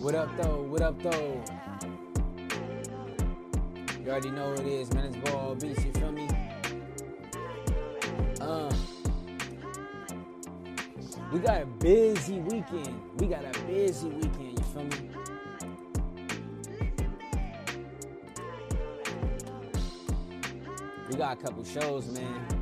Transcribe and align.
What 0.00 0.14
up 0.14 0.34
though? 0.38 0.62
What 0.62 0.80
up 0.80 1.02
though? 1.02 1.44
You 4.02 4.10
already 4.10 4.30
know 4.30 4.48
what 4.48 4.60
it 4.60 4.66
is, 4.66 4.90
man. 4.94 5.04
It's 5.04 5.30
ball 5.30 5.54
beats, 5.54 5.84
you 5.84 5.92
feel 5.92 6.10
me? 6.10 6.26
Uh 8.40 8.72
we 11.30 11.38
got 11.38 11.60
a 11.60 11.66
busy 11.66 12.38
weekend. 12.40 12.98
We 13.18 13.26
got 13.26 13.44
a 13.44 13.60
busy 13.66 14.08
weekend, 14.08 14.58
you 14.58 14.64
feel 14.72 14.84
me? 14.84 15.10
We 21.10 21.16
got 21.16 21.38
a 21.38 21.42
couple 21.42 21.62
shows, 21.62 22.06
man. 22.08 22.59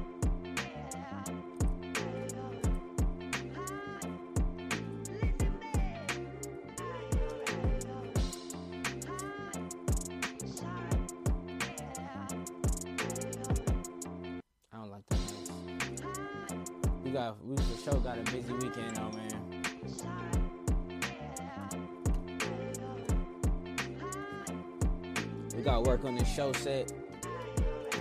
Show 26.38 26.52
set. 26.52 26.92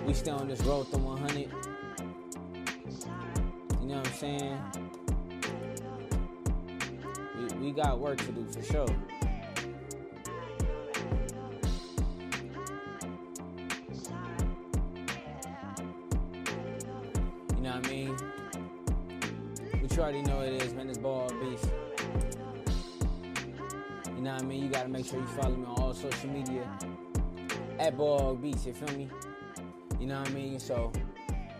We 0.05 0.13
still 0.13 0.35
on 0.35 0.47
this 0.47 0.61
road 0.61 0.91
to 0.91 0.97
100. 0.99 1.37
You 1.37 1.47
know 3.87 3.97
what 3.97 4.07
I'm 4.07 4.13
saying? 4.13 4.59
We, 7.35 7.65
we 7.65 7.71
got 7.71 7.97
work 7.99 8.19
to 8.19 8.31
do 8.31 8.45
for 8.45 8.61
sure. 8.61 9.16
Ball 27.97 28.35
Beats, 28.35 28.67
you 28.67 28.73
feel 28.73 28.95
me? 28.95 29.09
You 29.99 30.05
know 30.05 30.19
what 30.19 30.29
I 30.29 30.33
mean? 30.33 30.59
So, 30.59 30.91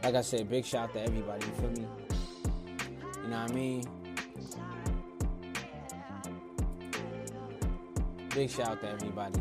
like 0.03 0.13
I 0.13 0.21
said, 0.21 0.47
big 0.47 0.63
shout 0.63 0.89
out 0.89 0.93
to 0.93 1.01
everybody, 1.01 1.43
you 1.47 1.53
feel 1.53 1.71
me? 1.71 1.87
You 3.23 3.29
know 3.29 3.41
what 3.41 3.51
I 3.51 3.53
mean? 3.55 3.83
Big 8.35 8.51
shout 8.51 8.67
out 8.67 8.81
to 8.81 8.89
everybody. 8.89 9.39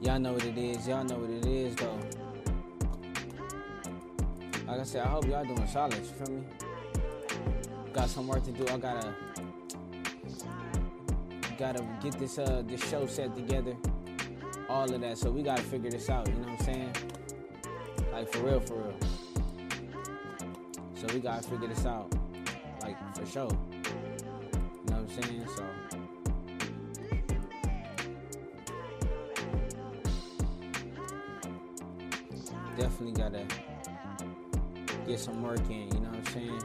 Y'all 0.00 0.18
know 0.18 0.32
what 0.32 0.44
it 0.44 0.58
is. 0.58 0.88
Y'all 0.88 1.04
know 1.04 1.18
what 1.18 1.30
it 1.30 1.46
is, 1.46 1.76
though. 1.76 1.98
Like 4.66 4.80
I 4.80 4.82
said, 4.82 5.04
I 5.04 5.08
hope 5.10 5.26
y'all 5.28 5.44
doing 5.44 5.68
solid. 5.68 5.94
You 5.94 6.02
feel 6.02 6.34
me? 6.34 6.42
Got 7.92 8.08
some 8.08 8.26
work 8.26 8.44
to 8.46 8.50
do. 8.50 8.66
I 8.66 8.78
gotta 8.78 9.14
gotta 11.58 11.84
get 12.00 12.16
this 12.18 12.38
uh 12.38 12.62
this 12.66 12.88
show 12.88 13.04
set 13.06 13.34
together. 13.34 13.76
All 14.68 14.92
of 14.92 15.00
that. 15.00 15.18
So 15.18 15.30
we 15.30 15.42
gotta 15.42 15.62
figure 15.62 15.90
this 15.90 16.08
out. 16.08 16.28
You 16.28 16.34
know 16.34 16.52
what 16.52 16.60
I'm 16.60 16.64
saying? 16.64 16.94
Like 18.12 18.32
for 18.32 18.38
real, 18.44 18.60
for 18.60 18.74
real. 18.74 18.94
So 20.94 21.12
we 21.12 21.20
gotta 21.20 21.42
figure 21.42 21.68
this 21.68 21.84
out. 21.84 22.14
Like 22.82 22.96
for 23.16 23.26
sure. 23.26 23.50
You 23.50 24.90
know 24.90 25.02
what 25.02 25.10
I'm 25.18 25.22
saying? 25.22 25.46
So. 25.56 25.64
Definitely 32.76 33.20
gotta 33.20 33.44
get 35.04 35.18
some 35.18 35.42
work 35.42 35.58
in, 35.68 35.88
you 35.92 36.00
know 36.00 36.10
what 36.10 36.18
I'm 36.18 36.26
saying? 36.26 36.62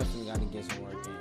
Definitely 0.00 0.30
gotta 0.32 0.46
get 0.46 0.64
some 0.64 0.82
work 0.82 1.06
in. 1.06 1.12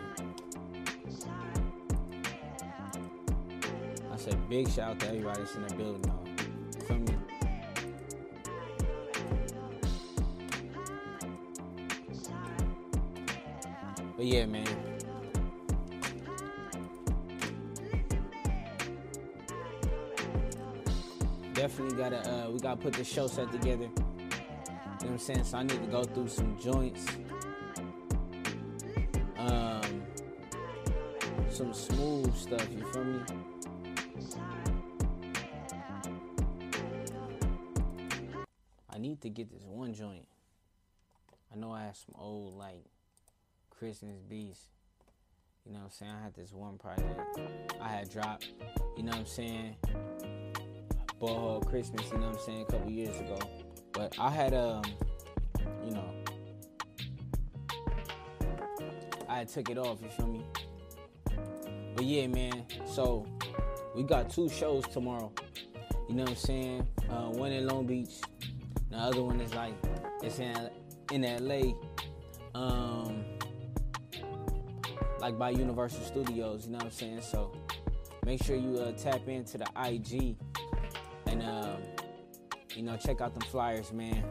I 4.10 4.16
said 4.16 4.50
big 4.50 4.70
shout 4.70 4.92
out 4.92 5.00
to 5.02 5.08
everybody 5.08 5.42
that's 5.42 5.56
in 5.56 5.68
the 5.68 5.76
building 5.76 6.02
though. 6.02 6.24
But 14.16 14.26
yeah, 14.26 14.46
man. 14.46 14.66
Definitely 21.54 21.98
gotta 21.98 22.32
uh 22.32 22.50
we 22.50 22.60
gotta 22.62 22.78
put 22.78 22.94
the 22.94 23.04
show 23.04 23.28
set 23.28 23.52
together. 23.52 23.84
You 23.84 23.90
know 23.90 23.92
what 25.00 25.10
I'm 25.10 25.18
saying? 25.18 25.44
So 25.44 25.58
I 25.58 25.64
need 25.64 25.82
to 25.82 25.88
go 25.88 26.06
through 26.06 26.30
some 26.30 26.58
joints. 26.58 27.06
Stuff, 32.40 32.66
you 32.72 32.86
feel 32.94 33.04
me? 33.04 33.20
I 38.90 38.98
need 38.98 39.22
to 39.22 39.30
get 39.30 39.52
this 39.52 39.64
one 39.66 39.94
joint. 39.94 40.26
I 41.54 41.58
know 41.58 41.74
I 41.74 41.84
have 41.84 41.98
some 41.98 42.16
old 42.18 42.58
like 42.58 42.86
Christmas 43.70 44.22
beats. 44.22 44.70
You 45.66 45.74
know 45.74 45.80
what 45.80 45.86
I'm 45.86 45.92
saying? 45.92 46.12
I 46.18 46.24
had 46.24 46.34
this 46.34 46.54
one 46.54 46.78
project 46.78 47.20
I 47.82 47.90
had 47.90 48.10
dropped, 48.10 48.50
you 48.96 49.04
know 49.04 49.12
what 49.12 49.20
I'm 49.20 49.26
saying? 49.26 49.76
Ball 51.20 51.60
Christmas, 51.62 52.10
you 52.10 52.20
know 52.20 52.28
what 52.28 52.38
I'm 52.38 52.46
saying, 52.46 52.62
a 52.62 52.72
couple 52.72 52.90
years 52.90 53.20
ago. 53.20 53.38
But 53.92 54.18
I 54.18 54.30
had 54.30 54.54
um, 54.54 54.84
you 55.84 55.92
know, 55.92 56.10
I 59.28 59.44
took 59.44 59.70
it 59.70 59.78
off, 59.78 60.00
you 60.02 60.10
feel 60.10 60.28
me? 60.28 60.46
But 62.00 62.06
yeah, 62.06 62.28
man, 62.28 62.64
so 62.86 63.28
we 63.94 64.04
got 64.04 64.30
two 64.30 64.48
shows 64.48 64.88
tomorrow. 64.88 65.34
You 66.08 66.16
know 66.16 66.24
what 66.24 66.30
I'm 66.30 66.36
saying? 66.38 66.88
Uh, 67.10 67.26
one 67.26 67.52
in 67.52 67.68
Long 67.68 67.86
Beach. 67.86 68.22
The 68.90 68.96
other 68.96 69.22
one 69.22 69.42
is 69.42 69.54
like 69.54 69.74
it's 70.24 70.40
in 70.40 70.70
in 71.12 71.24
LA. 71.46 71.74
Um 72.56 73.26
like 75.20 75.38
by 75.38 75.50
Universal 75.50 76.06
Studios, 76.06 76.68
you 76.68 76.72
know 76.72 76.78
what 76.78 76.86
I'm 76.86 76.92
saying? 76.92 77.22
So 77.22 77.52
make 78.26 78.42
sure 78.46 78.56
you 78.56 78.78
uh, 78.78 78.94
tap 78.94 79.28
into 79.28 79.58
the 79.58 79.68
IG 79.76 80.38
and 81.26 81.44
um, 81.44 81.82
you 82.78 82.84
know 82.84 82.96
check 82.96 83.20
out 83.20 83.34
them 83.34 83.46
flyers, 83.50 83.92
man. 83.92 84.24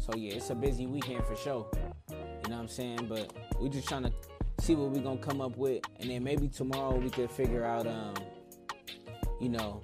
So 0.00 0.16
yeah, 0.16 0.34
it's 0.34 0.50
a 0.50 0.56
busy 0.56 0.86
weekend 0.86 1.24
for 1.24 1.36
sure. 1.36 1.70
You 2.10 2.16
know 2.50 2.56
what 2.56 2.62
I'm 2.62 2.66
saying? 2.66 3.06
But 3.08 3.32
we 3.60 3.68
just 3.68 3.86
trying 3.86 4.02
to 4.02 4.12
see 4.64 4.74
what 4.74 4.90
we're 4.90 5.02
gonna 5.02 5.18
come 5.18 5.42
up 5.42 5.58
with, 5.58 5.82
and 6.00 6.08
then 6.08 6.24
maybe 6.24 6.48
tomorrow 6.48 6.96
we 6.96 7.10
could 7.10 7.30
figure 7.30 7.64
out, 7.64 7.86
um, 7.86 8.14
you 9.38 9.50
know, 9.50 9.82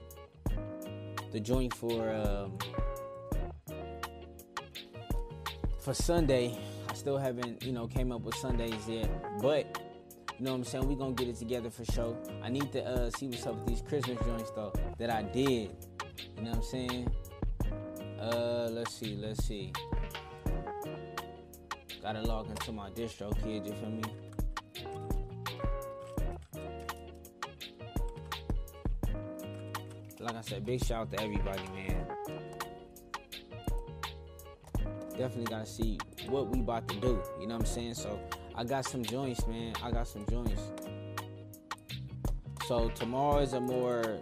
the 1.32 1.38
joint 1.38 1.74
for 1.74 2.10
um, 2.14 2.56
for 5.80 5.92
Sunday. 5.92 6.58
I 6.88 6.94
still 6.94 7.18
haven't, 7.18 7.62
you 7.62 7.72
know, 7.72 7.86
came 7.86 8.10
up 8.10 8.22
with 8.22 8.34
Sundays 8.36 8.88
yet, 8.88 9.10
but 9.42 9.82
you 10.38 10.46
know 10.46 10.52
what 10.52 10.58
I'm 10.58 10.64
saying? 10.64 10.88
We're 10.88 10.94
gonna 10.94 11.12
get 11.12 11.28
it 11.28 11.36
together 11.36 11.68
for 11.68 11.84
sure. 11.84 12.16
I 12.42 12.48
need 12.48 12.72
to 12.72 12.82
uh, 12.82 13.10
see 13.10 13.26
what's 13.26 13.46
up 13.46 13.56
with 13.56 13.66
these 13.66 13.82
Christmas 13.82 14.18
joints 14.24 14.50
though 14.52 14.72
that 14.96 15.10
I 15.10 15.24
did. 15.24 15.76
You 16.38 16.42
know 16.42 16.52
what 16.52 16.56
I'm 16.56 16.62
saying? 16.62 17.14
Uh, 18.18 18.68
let's 18.70 18.94
see, 18.94 19.14
let's 19.16 19.44
see. 19.44 19.72
Gotta 22.02 22.22
log 22.22 22.48
into 22.48 22.72
my 22.72 22.88
distro, 22.88 23.30
kid. 23.42 23.66
You 23.66 23.74
feel 23.74 23.90
me? 23.90 24.02
Like 30.30 30.38
I 30.38 30.42
said, 30.42 30.64
big 30.64 30.84
shout 30.84 31.00
out 31.00 31.10
to 31.10 31.20
everybody, 31.24 31.60
man. 31.74 32.06
Definitely 35.18 35.46
gotta 35.46 35.66
see 35.66 35.98
what 36.28 36.46
we 36.46 36.60
about 36.60 36.86
to 36.86 37.00
do. 37.00 37.20
You 37.40 37.48
know 37.48 37.56
what 37.56 37.62
I'm 37.62 37.66
saying? 37.66 37.94
So 37.94 38.20
I 38.54 38.62
got 38.62 38.84
some 38.84 39.02
joints, 39.02 39.44
man. 39.48 39.74
I 39.82 39.90
got 39.90 40.06
some 40.06 40.24
joints. 40.30 40.62
So 42.68 42.90
tomorrow 42.90 43.40
is 43.40 43.54
a 43.54 43.60
more, 43.60 44.20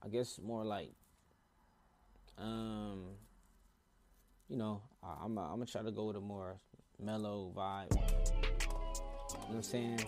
I 0.00 0.08
guess, 0.10 0.38
more 0.38 0.64
like, 0.64 0.92
um, 2.38 3.06
you 4.48 4.56
know, 4.56 4.80
I, 5.02 5.24
I'm 5.24 5.36
I'm 5.36 5.54
gonna 5.54 5.66
try 5.66 5.82
to 5.82 5.90
go 5.90 6.04
with 6.04 6.16
a 6.18 6.20
more 6.20 6.60
mellow 7.00 7.52
vibe. 7.52 7.90
You 7.90 7.96
know 7.98 9.46
what 9.48 9.56
I'm 9.56 9.62
saying? 9.64 9.98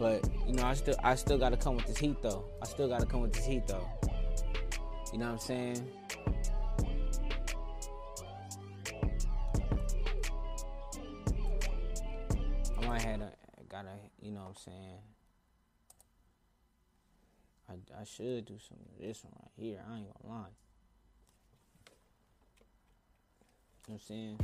But 0.00 0.26
you 0.46 0.54
know, 0.54 0.64
I 0.64 0.72
still 0.72 0.96
I 1.04 1.14
still 1.14 1.36
gotta 1.36 1.58
come 1.58 1.76
with 1.76 1.84
this 1.84 1.98
heat 1.98 2.22
though. 2.22 2.46
I 2.62 2.64
still 2.64 2.88
gotta 2.88 3.04
come 3.04 3.20
with 3.20 3.34
this 3.34 3.44
heat 3.44 3.66
though. 3.68 3.86
You 5.12 5.18
know 5.18 5.26
what 5.26 5.32
I'm 5.32 5.38
saying? 5.38 5.86
I 12.78 12.86
might 12.86 13.02
have 13.02 13.20
a, 13.20 13.32
gotta, 13.68 13.90
you 14.22 14.30
know 14.30 14.40
what 14.40 14.48
I'm 14.48 14.56
saying? 14.56 14.98
I, 17.68 18.00
I 18.00 18.04
should 18.04 18.46
do 18.46 18.54
some 18.58 18.78
of 18.78 19.06
this 19.06 19.22
one 19.22 19.34
right 19.38 19.52
here. 19.54 19.80
I 19.86 19.98
ain't 19.98 20.06
gonna 20.22 20.34
lie. 20.34 20.46
You 23.86 23.94
know 23.94 23.94
what 23.94 23.94
I'm 23.94 24.00
saying? 24.00 24.38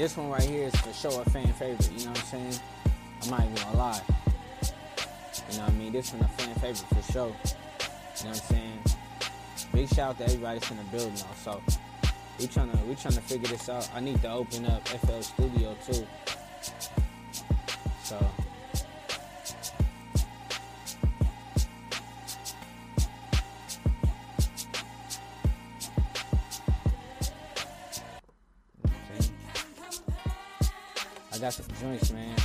This 0.00 0.16
one 0.16 0.30
right 0.30 0.40
here 0.40 0.64
is 0.68 0.74
for 0.76 0.94
sure 0.94 1.20
a 1.20 1.28
fan 1.28 1.52
favorite. 1.52 1.90
You 1.92 2.06
know 2.06 2.12
what 2.12 2.20
I'm 2.20 2.24
saying? 2.24 2.54
I'm 3.22 3.30
not 3.30 3.40
even 3.42 3.54
gonna 3.54 3.76
lie. 3.76 4.00
You 5.50 5.58
know 5.58 5.64
what 5.64 5.68
I 5.68 5.72
mean? 5.72 5.92
This 5.92 6.14
one 6.14 6.22
a 6.22 6.28
fan 6.28 6.54
favorite 6.54 6.88
for 6.88 7.12
sure. 7.12 7.26
You 7.26 7.32
know 7.32 7.34
what 7.34 8.26
I'm 8.26 8.34
saying? 8.34 8.78
Big 9.74 9.88
shout 9.90 9.98
out 9.98 10.16
to 10.16 10.24
everybody 10.24 10.58
that's 10.58 10.70
in 10.70 10.78
the 10.78 10.84
building 10.84 11.22
also. 11.28 11.62
We 12.38 12.46
trying 12.46 12.70
to 12.70 12.78
we 12.78 12.94
trying 12.94 13.12
to 13.12 13.20
figure 13.20 13.48
this 13.48 13.68
out. 13.68 13.90
I 13.94 14.00
need 14.00 14.22
to 14.22 14.32
open 14.32 14.64
up 14.64 14.88
FL 14.88 15.20
Studio 15.20 15.76
too. 15.84 16.06
Joints, 31.80 32.10
man. 32.12 32.36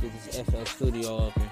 Get 0.00 0.12
this 0.12 0.40
FL 0.42 0.64
Studio 0.64 1.26
open. 1.26 1.50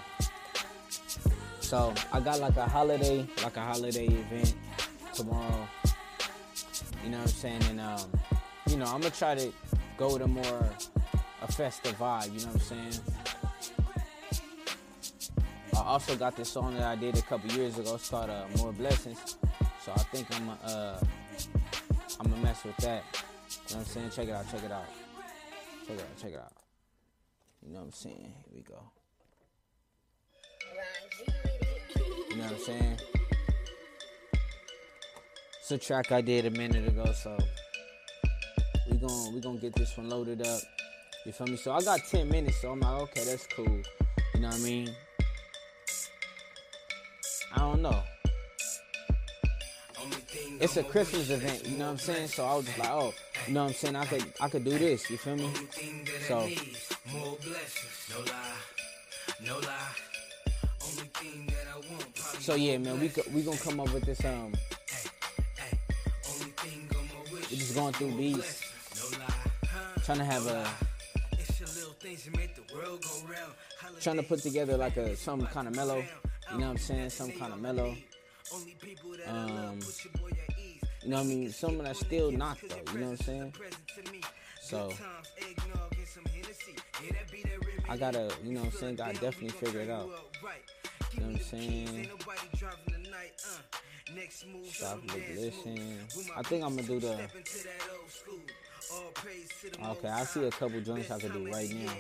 So 1.61 1.93
I 2.13 2.21
got 2.21 2.39
like 2.39 2.57
a 2.57 2.67
holiday, 2.67 3.27
like 3.43 3.57
a 3.57 3.61
holiday 3.61 4.07
event 4.07 4.55
tomorrow. 5.13 5.67
You 7.03 7.11
know 7.11 7.19
what 7.19 7.23
I'm 7.23 7.29
saying? 7.29 7.63
And 7.71 7.81
um, 7.81 8.09
you 8.69 8.77
know, 8.77 8.85
I'm 8.85 9.01
gonna 9.01 9.11
try 9.11 9.35
to 9.35 9.53
go 9.99 10.13
with 10.13 10.23
a 10.23 10.29
more 10.29 10.71
a 11.43 11.53
festive 11.53 11.99
vibe. 11.99 12.33
You 12.33 12.47
know 12.47 12.53
what 12.53 12.55
I'm 12.55 12.61
saying? 12.61 12.93
I 15.75 15.83
also 15.83 16.15
got 16.15 16.37
this 16.37 16.51
song 16.51 16.75
that 16.75 16.85
I 16.85 16.95
did 16.95 17.19
a 17.19 17.23
couple 17.23 17.51
years 17.51 17.79
ago. 17.79 17.97
It's 17.97 18.09
called 18.09 18.31
uh, 18.31 18.45
"More 18.59 18.73
Blessings." 18.73 19.39
So 19.85 19.93
I 19.93 20.03
think 20.13 20.29
I'm 20.37 20.51
uh, 20.65 21.01
I'm 22.21 22.31
gonna 22.31 22.43
mess 22.43 22.63
with 22.63 22.77
that. 22.79 23.03
You 23.69 23.75
know 23.75 23.79
what 23.79 23.79
I'm 23.79 23.85
saying? 23.85 24.11
Check 24.11 24.29
it 24.29 24.35
out. 24.35 24.51
Check 24.51 24.63
it 24.63 24.71
out. 24.71 25.04
Check 25.87 25.97
it 25.97 26.01
out, 26.01 26.17
check 26.21 26.33
it 26.33 26.39
out. 26.39 26.53
You 27.63 27.73
know 27.73 27.81
what 27.81 27.87
I'm 27.87 27.93
saying? 27.93 28.17
Here 28.21 28.55
we 28.55 28.63
go. 28.63 28.83
You 32.31 32.37
know 32.37 32.45
what 32.45 32.53
I'm 32.53 32.59
saying? 32.59 32.99
It's 35.61 35.71
a 35.71 35.79
track 35.79 36.11
I 36.13 36.21
did 36.21 36.47
a 36.47 36.51
minute 36.51 36.89
ago, 36.89 37.13
so 37.13 37.39
we 38.91 38.97
gonna 38.97 39.31
we 39.31 39.41
gonna 39.41 39.59
get 39.59 39.75
this 39.75 39.97
one 39.97 40.09
loaded 40.09 40.47
up. 40.47 40.61
You 41.27 41.33
feel 41.33 41.47
me? 41.47 41.57
So 41.57 41.73
I 41.73 41.83
got 41.83 42.01
10 42.11 42.29
minutes, 42.29 42.61
so 42.61 42.73
I'm 42.73 42.81
like, 42.81 43.03
okay, 43.03 43.25
that's 43.25 43.47
cool. 43.47 43.83
You 44.35 44.41
know 44.41 44.49
what 44.49 44.57
I 44.57 44.61
mean? 44.61 44.91
I 47.55 47.59
don't 47.61 47.83
know. 47.83 48.03
It's 50.61 50.77
a 50.77 50.83
Christmas 50.83 51.31
event, 51.31 51.67
you 51.67 51.77
know 51.79 51.87
what 51.87 51.93
I'm 51.93 51.99
saying? 51.99 52.29
So 52.29 52.45
I 52.45 52.57
was 52.57 52.67
just 52.67 52.79
like, 52.79 52.91
oh, 52.91 53.15
you 53.47 53.55
know 53.55 53.65
what 53.65 53.69
I'm 53.71 53.75
saying? 53.75 53.97
I 53.97 54.07
could 54.07 54.25
I 54.41 54.49
could 54.49 54.65
do 54.65 54.79
this, 54.79 55.11
you 55.11 55.17
feel 55.19 55.37
me? 55.37 55.51
So 56.29 56.49
So 62.41 62.55
yeah, 62.55 62.79
man, 62.79 63.01
we 63.01 63.11
we 63.33 63.43
gonna 63.43 63.57
come 63.59 63.81
up 63.81 63.93
with 63.93 64.05
this 64.05 64.25
um 64.25 64.53
We're 67.33 67.59
just 67.59 67.75
going 67.75 67.93
through 67.95 68.13
beats. 68.13 68.63
Trying 70.05 70.19
to 70.19 70.25
have 70.25 70.47
a 70.47 70.67
trying 74.01 74.17
to 74.17 74.23
put 74.23 74.41
together 74.41 74.77
like 74.77 74.97
a 74.97 75.17
some 75.17 75.47
kind 75.47 75.69
of 75.69 75.75
mellow, 75.75 75.97
you 75.97 76.59
know 76.59 76.67
what 76.67 76.71
I'm 76.73 76.79
saying? 76.79 77.11
Some 77.11 77.33
kind 77.33 77.53
of 77.53 77.61
mellow. 77.61 77.97
Um, 79.27 79.81
you 81.05 81.11
know 81.11 81.17
what 81.17 81.25
I 81.25 81.29
mean? 81.29 81.51
Someone 81.51 81.85
that's 81.85 82.01
still 82.01 82.31
not 82.31 82.59
though. 82.69 82.93
You 82.93 82.99
know 82.99 83.11
what 83.11 83.21
I'm 83.21 83.27
saying? 83.27 83.55
So 84.61 84.93
I 87.89 87.97
gotta, 87.99 88.33
you 88.43 88.55
know 88.55 88.61
what 88.61 88.73
I'm 88.73 88.79
saying? 88.79 88.97
Gotta 88.97 89.21
definitely 89.21 89.51
figure 89.51 89.81
it 89.81 89.91
out. 89.91 90.09
You 91.13 91.21
know 91.21 91.27
what 91.27 91.37
I'm 91.37 91.43
saying? 91.43 92.09
Stop 94.65 95.01
and 95.03 95.39
listen. 95.39 95.99
I 96.37 96.43
think 96.43 96.65
I'm 96.65 96.77
gonna 96.77 96.89
do 96.89 97.01
the. 97.01 97.29
Okay, 99.99 100.09
I 100.09 100.25
see 100.25 100.45
a 100.45 100.51
couple 100.51 100.81
joints 100.81 101.11
I 101.11 101.19
could 101.21 101.33
do 101.33 101.51
right 101.53 101.71
now. 101.71 101.93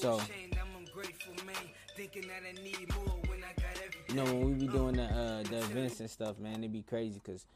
So, 0.00 0.20
you 4.08 4.14
know, 4.14 4.24
when 4.24 4.44
we 4.46 4.52
be 4.54 4.66
doing 4.68 4.96
the 4.96 5.04
uh, 5.04 5.42
the 5.44 5.58
events 5.58 6.00
and 6.00 6.10
stuff, 6.10 6.38
man, 6.38 6.58
it'd 6.58 6.72
be 6.72 6.82
crazy 6.82 7.20
because, 7.24 7.46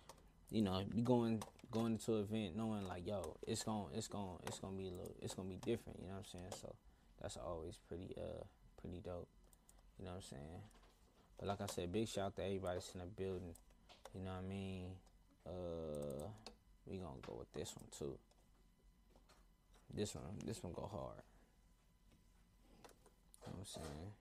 you 0.51 0.63
know, 0.63 0.83
you 0.95 1.03
going 1.03 1.43
going 1.71 1.93
into 1.93 2.15
an 2.17 2.21
event 2.23 2.57
knowing 2.57 2.87
like, 2.87 3.07
yo, 3.07 3.37
it's 3.47 3.63
going 3.65 3.87
it's 3.95 4.09
going 4.09 4.39
it's 4.47 4.59
gonna 4.59 4.77
be 4.77 4.89
a 4.89 4.91
little 4.91 5.15
it's 5.21 5.35
gonna 5.35 5.49
be 5.49 5.57
different. 5.57 5.99
You 6.01 6.09
know 6.09 6.15
what 6.15 6.21
I'm 6.21 6.41
saying? 6.41 6.53
So 6.61 6.75
that's 7.21 7.37
always 7.37 7.79
pretty 7.89 8.15
uh 8.17 8.45
pretty 8.81 9.01
dope. 9.05 9.29
You 9.99 10.07
know 10.07 10.13
what 10.13 10.17
I'm 10.19 10.23
saying? 10.23 10.63
But 11.39 11.49
like 11.49 11.61
I 11.61 11.67
said, 11.67 11.93
big 11.93 12.09
shout 12.09 12.27
out 12.27 12.37
to 12.37 12.45
everybody 12.45 12.79
that's 12.79 12.93
in 12.95 13.01
the 13.01 13.07
building. 13.07 13.55
You 14.15 14.25
know 14.25 14.31
what 14.31 14.45
I 14.45 14.49
mean? 14.49 14.87
Uh, 15.47 16.48
we 16.91 16.99
gonna 16.99 17.21
go 17.27 17.37
with 17.39 17.53
this 17.53 17.75
one 17.77 17.87
too. 17.97 18.19
This 19.95 20.15
one, 20.15 20.25
this 20.45 20.63
one 20.63 20.73
go 20.73 20.89
hard. 20.91 21.23
You 23.47 23.53
know 23.53 23.59
what 23.59 23.61
I'm 23.61 23.65
saying? 23.65 24.13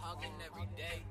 hugging 0.00 0.32
every 0.46 0.66
day. 0.76 1.02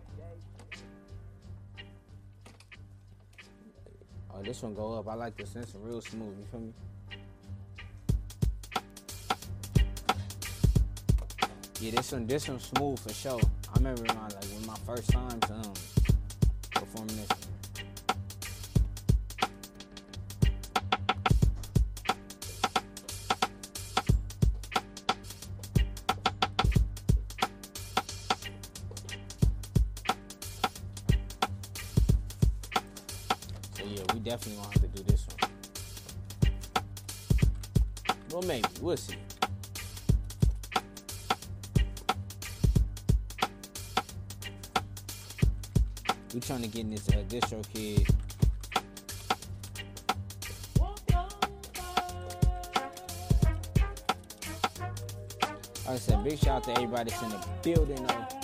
Oh, 4.33 4.41
this 4.41 4.61
one 4.61 4.73
go 4.73 4.93
up. 4.93 5.07
I 5.07 5.13
like 5.13 5.37
this. 5.37 5.55
It's 5.55 5.75
real 5.75 6.01
smooth. 6.01 6.37
You 6.37 6.45
feel 6.51 6.59
me? 6.59 6.73
Yeah, 11.79 11.91
this 11.91 12.11
one, 12.11 12.27
this 12.27 12.47
one 12.47 12.59
smooth 12.59 12.99
for 12.99 13.13
sure. 13.13 13.39
I 13.73 13.77
remember 13.77 14.03
my 14.13 14.23
like 14.23 14.43
when 14.45 14.65
my 14.65 14.77
first 14.85 15.09
times 15.11 15.43
um 15.51 15.73
performing 16.71 17.17
this. 17.17 17.47
Trying 46.48 46.62
to 46.62 46.68
get 46.70 46.82
in 46.86 46.92
this 46.92 47.10
uh, 47.10 47.24
distro 47.27 47.62
kid. 47.74 48.08
Like 55.86 55.96
I 55.96 55.98
said, 55.98 56.24
big 56.24 56.39
shout 56.39 56.48
out 56.48 56.63
to 56.63 56.72
everybody 56.72 57.10
that's 57.10 57.22
in 57.22 57.30
the 57.32 57.46
building. 57.63 58.01
Though, 58.08 58.37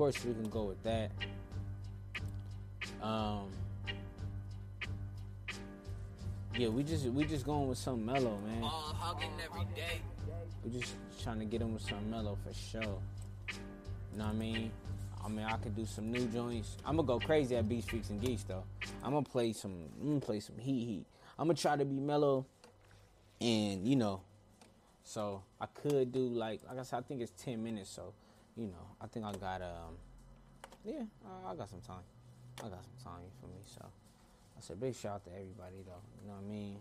course 0.00 0.24
we 0.24 0.32
can 0.32 0.48
go 0.48 0.62
with 0.62 0.82
that. 0.82 1.10
Um, 3.02 3.50
yeah, 6.56 6.68
we 6.68 6.82
just 6.84 7.04
we 7.04 7.24
just 7.24 7.44
going 7.44 7.68
with 7.68 7.76
something 7.76 8.06
mellow, 8.06 8.38
man. 8.38 8.62
We 10.64 10.70
just 10.70 10.94
trying 11.22 11.40
to 11.40 11.44
get 11.44 11.58
them 11.58 11.74
with 11.74 11.82
something 11.82 12.10
mellow 12.10 12.38
for 12.42 12.54
sure. 12.54 12.80
You 12.80 14.16
know 14.16 14.24
what 14.24 14.30
I 14.30 14.32
mean? 14.32 14.70
I 15.22 15.28
mean, 15.28 15.44
I 15.44 15.58
could 15.58 15.76
do 15.76 15.84
some 15.84 16.10
new 16.10 16.26
joints. 16.28 16.78
I'm 16.86 16.96
gonna 16.96 17.06
go 17.06 17.18
crazy 17.18 17.56
at 17.56 17.68
Beats, 17.68 17.86
Freaks, 17.86 18.08
and 18.08 18.22
Geeks 18.22 18.44
though. 18.44 18.64
I'm 19.04 19.12
gonna 19.12 19.22
play 19.22 19.52
some. 19.52 19.74
I'm 20.00 20.08
gonna 20.08 20.20
play 20.20 20.40
some 20.40 20.56
heat, 20.56 20.86
heat. 20.86 21.06
I'm 21.38 21.46
gonna 21.46 21.58
try 21.58 21.76
to 21.76 21.84
be 21.84 22.00
mellow, 22.00 22.46
and 23.38 23.86
you 23.86 23.96
know, 23.96 24.22
so 25.04 25.42
I 25.60 25.66
could 25.66 26.10
do 26.10 26.20
like 26.20 26.62
like 26.66 26.78
I 26.78 26.84
said. 26.84 27.00
I 27.00 27.02
think 27.02 27.20
it's 27.20 27.32
10 27.44 27.62
minutes, 27.62 27.90
so 27.90 28.14
you 28.60 28.66
know, 28.66 28.86
I 29.00 29.06
think 29.06 29.24
I 29.24 29.32
got 29.32 29.62
um, 29.62 29.96
yeah, 30.84 31.04
I, 31.24 31.52
I 31.52 31.54
got 31.56 31.70
some 31.70 31.80
time. 31.80 32.04
I 32.58 32.68
got 32.68 32.84
some 32.84 33.12
time 33.12 33.22
for 33.40 33.46
me, 33.46 33.62
so 33.64 33.82
I 33.82 34.60
said 34.60 34.78
big 34.78 34.94
shout 34.94 35.14
out 35.14 35.24
to 35.24 35.30
everybody 35.30 35.82
though. 35.86 36.02
You 36.20 36.28
know 36.28 36.34
what 36.34 36.44
I 36.44 36.52
mean? 36.52 36.76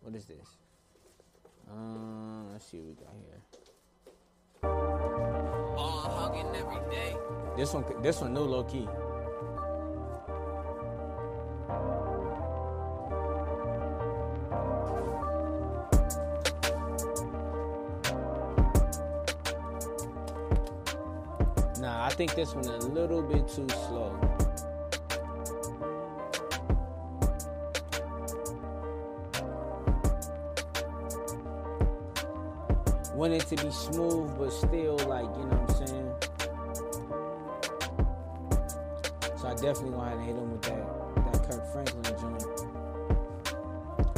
What 0.00 0.14
is 0.14 0.26
this? 0.26 0.46
Um, 1.68 2.52
let's 2.52 2.66
see 2.66 2.78
what 2.78 2.86
we 2.86 2.94
got 2.94 3.14
here. 3.26 3.40
This 7.56 7.72
one, 7.72 7.84
this 8.02 8.20
one, 8.20 8.32
new 8.32 8.40
low 8.40 8.62
key. 8.62 8.86
Think 22.26 22.36
this 22.36 22.54
one 22.54 22.64
a 22.64 22.78
little 22.86 23.20
bit 23.20 23.46
too 23.48 23.68
slow. 23.68 24.18
Want 33.14 33.34
it 33.34 33.46
to 33.48 33.56
be 33.62 33.70
smooth, 33.70 34.38
but 34.38 34.50
still 34.50 34.96
like 35.06 35.26
you 35.36 35.44
know 35.44 35.56
what 35.56 35.70
I'm 35.70 35.86
saying. 35.86 36.14
So 39.38 39.48
I 39.48 39.54
definitely 39.54 39.90
gonna 39.90 40.22
hit 40.22 40.34
him 40.34 40.50
with 40.50 40.62
that 40.62 40.86
that 41.26 41.50
Kirk 41.50 41.72
Franklin 41.72 42.04
joint. 42.18 42.42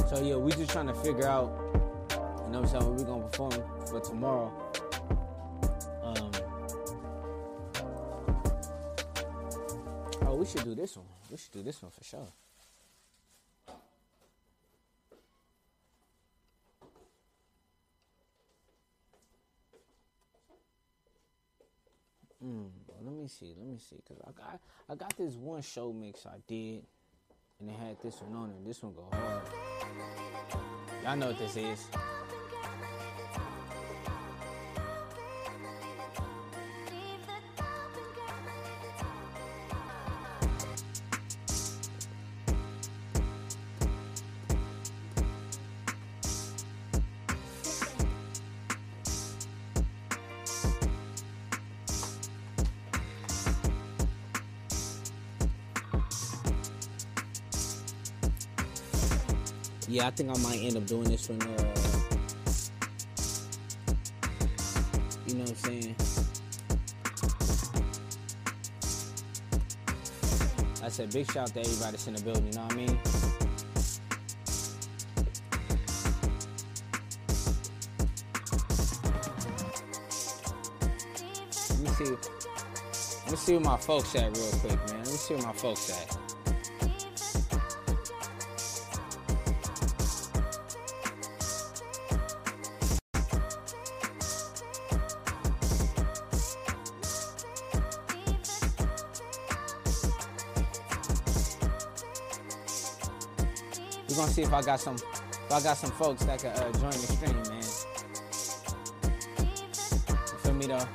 So 0.09 0.23
yeah, 0.23 0.37
we 0.37 0.53
just 0.53 0.71
trying 0.71 0.87
to 0.87 0.95
figure 0.95 1.27
out, 1.27 1.51
you 2.13 2.17
know 2.53 2.61
what 2.61 2.73
I'm 2.73 2.81
saying, 2.81 2.85
what 2.85 2.99
we 2.99 3.05
gonna 3.05 3.25
perform 3.25 3.53
for 3.87 4.01
tomorrow. 4.01 4.66
We 10.47 10.53
should 10.53 10.65
do 10.65 10.75
this 10.77 10.97
one. 10.97 11.07
We 11.29 11.37
should 11.37 11.53
do 11.53 11.63
this 11.63 11.83
one 11.83 11.91
for 11.91 12.05
sure. 12.05 12.29
Mm, 22.45 22.69
let 23.03 23.13
me 23.13 23.27
see. 23.27 23.55
Let 23.59 23.67
me 23.67 23.79
see. 23.79 23.97
Cause 24.07 24.19
I 24.25 24.31
got 24.31 24.61
I 24.89 24.95
got 24.95 25.17
this 25.17 25.35
one 25.35 25.63
show 25.63 25.93
mix 25.93 26.25
I 26.27 26.37
did, 26.47 26.85
and 27.59 27.69
it 27.69 27.77
had 27.77 28.01
this 28.01 28.21
one 28.21 28.41
on 28.41 28.51
it. 28.51 28.65
This 28.65 28.81
one 28.85 28.95
go 28.95 29.09
hard. 29.11 29.43
Y'all 31.03 31.17
know 31.17 31.27
what 31.29 31.39
this 31.39 31.57
is. 31.57 31.89
Yeah, 59.97 60.09
I 60.09 60.11
think 60.11 60.29
I 60.29 60.37
might 60.43 60.59
end 60.59 60.77
up 60.77 60.85
doing 60.87 61.05
this 61.05 61.27
one. 61.31 61.41
Uh, 61.41 61.47
you 65.27 65.35
know 65.37 65.41
what 65.41 65.49
I'm 65.49 65.57
saying? 65.57 65.97
I 70.85 70.89
said 70.91 71.11
big 71.11 71.33
shout 71.33 71.49
out 71.49 71.55
to 71.55 71.61
everybody 71.61 71.93
that's 71.93 72.07
in 72.09 72.13
the 72.13 72.21
building. 72.21 72.45
You 72.45 72.53
know 72.59 72.65
what 72.65 72.73
I 72.73 72.77
mean? 72.77 72.99
Let 81.71 81.81
me 81.81 81.89
see. 81.89 82.17
Let 83.23 83.31
me 83.31 83.37
see 83.39 83.53
where 83.53 83.61
my 83.63 83.79
folks 83.79 84.15
at 84.15 84.37
real 84.37 84.51
quick, 84.61 84.77
man. 84.91 84.99
Let 84.99 85.07
me 85.07 85.17
see 85.17 85.35
where 85.37 85.43
my 85.43 85.53
folks 85.55 85.91
at. 85.91 86.16
See 104.37 104.43
if 104.43 104.53
I 104.53 104.61
got 104.61 104.79
some 104.79 104.97
if 104.97 105.51
I 105.51 105.63
got 105.63 105.79
some 105.79 105.91
folks 105.93 106.23
that 106.27 106.39
can 106.39 106.51
uh, 106.51 106.71
join 106.73 106.91
the 106.91 106.99
stream, 106.99 107.33
man. 107.49 107.63
You 110.31 110.39
feel 110.43 110.53
me 110.53 110.67
though? 110.67 110.87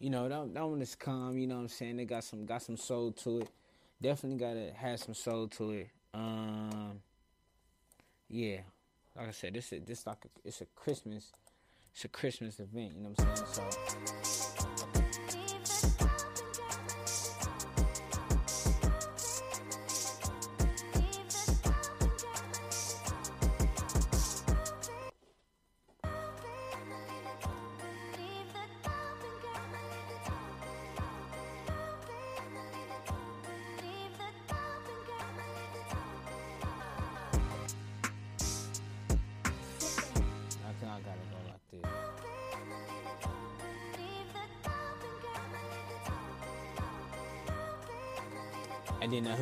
You 0.00 0.08
know, 0.08 0.26
that, 0.26 0.54
that 0.54 0.66
one 0.66 0.80
is 0.80 0.94
calm, 0.94 1.36
you 1.36 1.48
know 1.48 1.56
what 1.56 1.60
I'm 1.60 1.68
saying? 1.68 1.98
They 1.98 2.06
got 2.06 2.24
some 2.24 2.46
got 2.46 2.62
some 2.62 2.78
soul 2.78 3.12
to 3.12 3.40
it. 3.40 3.50
Definitely 4.00 4.38
gotta 4.38 4.72
have 4.74 5.00
some 5.00 5.12
soul 5.12 5.48
to 5.48 5.70
it. 5.72 5.90
Um 6.14 7.00
yeah. 8.30 8.60
Like 9.14 9.28
I 9.28 9.32
said, 9.32 9.52
this 9.52 9.70
is 9.70 9.82
this 9.84 10.06
like 10.06 10.24
a, 10.24 10.28
it's 10.48 10.62
a 10.62 10.66
Christmas 10.74 11.30
it's 11.92 12.06
a 12.06 12.08
Christmas 12.08 12.58
event, 12.58 12.94
you 12.96 13.02
know 13.02 13.10
what 13.14 13.28
I'm 13.28 13.36
saying? 13.36 13.70
So 14.22 14.43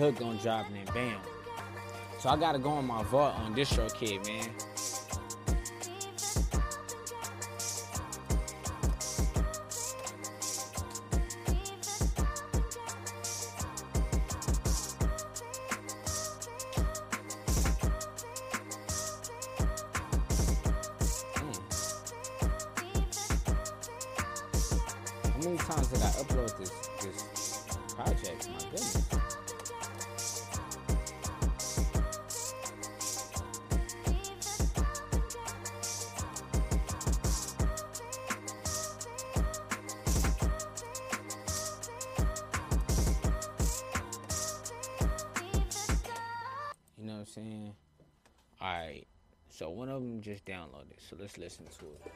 hook 0.03 0.19
gonna 0.19 0.37
drop, 0.39 0.67
and 0.67 0.75
then 0.75 0.93
bam. 0.93 1.21
So 2.19 2.29
I 2.29 2.37
gotta 2.37 2.59
go 2.59 2.71
on 2.71 2.85
my 2.85 3.05
vault 3.05 3.37
on 3.37 3.55
DistroKid, 3.55 4.27
man. 4.27 4.49
So 51.13 51.19
let's 51.21 51.37
listen 51.37 51.67
to 51.67 51.85
it. 51.85 52.13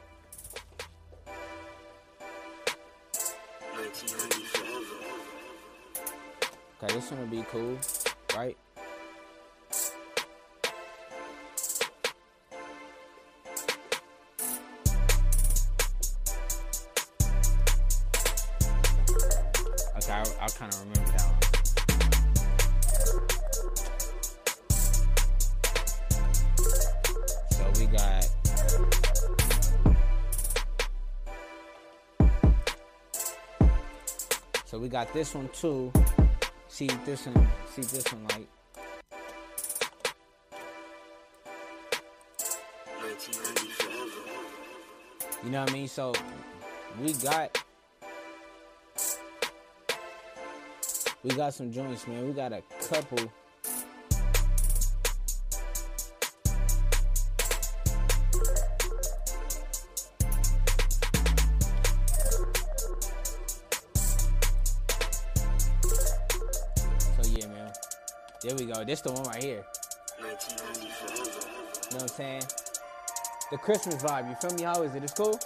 Okay, 6.81 6.93
this 6.95 7.11
one 7.11 7.19
will 7.19 7.27
be 7.27 7.45
cool, 7.51 7.77
right? 8.35 8.57
Got 34.97 35.13
this 35.13 35.35
one 35.35 35.47
too. 35.49 35.93
See 36.69 36.87
this 37.05 37.27
one. 37.27 37.47
See 37.69 37.83
this 37.83 38.03
one 38.11 38.23
like. 38.29 38.47
You 45.43 45.51
know 45.51 45.61
what 45.61 45.69
I 45.69 45.73
mean? 45.73 45.87
So 45.87 46.13
we 46.99 47.13
got 47.13 47.63
we 51.21 51.29
got 51.29 51.53
some 51.53 51.71
joints, 51.71 52.07
man. 52.07 52.25
We 52.25 52.33
got 52.33 52.51
a 52.51 52.63
couple. 52.89 53.31
We 68.57 68.65
go. 68.65 68.83
This 68.83 69.01
the 69.01 69.11
one 69.11 69.23
right 69.23 69.41
here. 69.41 69.65
You 70.19 70.25
know 70.25 70.31
what 71.91 72.01
I'm 72.01 72.07
saying? 72.07 72.43
The 73.51 73.57
Christmas 73.57 74.01
vibe. 74.01 74.29
You 74.29 74.35
feel 74.35 74.57
me? 74.57 74.63
How 74.63 74.81
is 74.81 74.95
it? 74.95 75.03
It's 75.03 75.13
cool. 75.13 75.39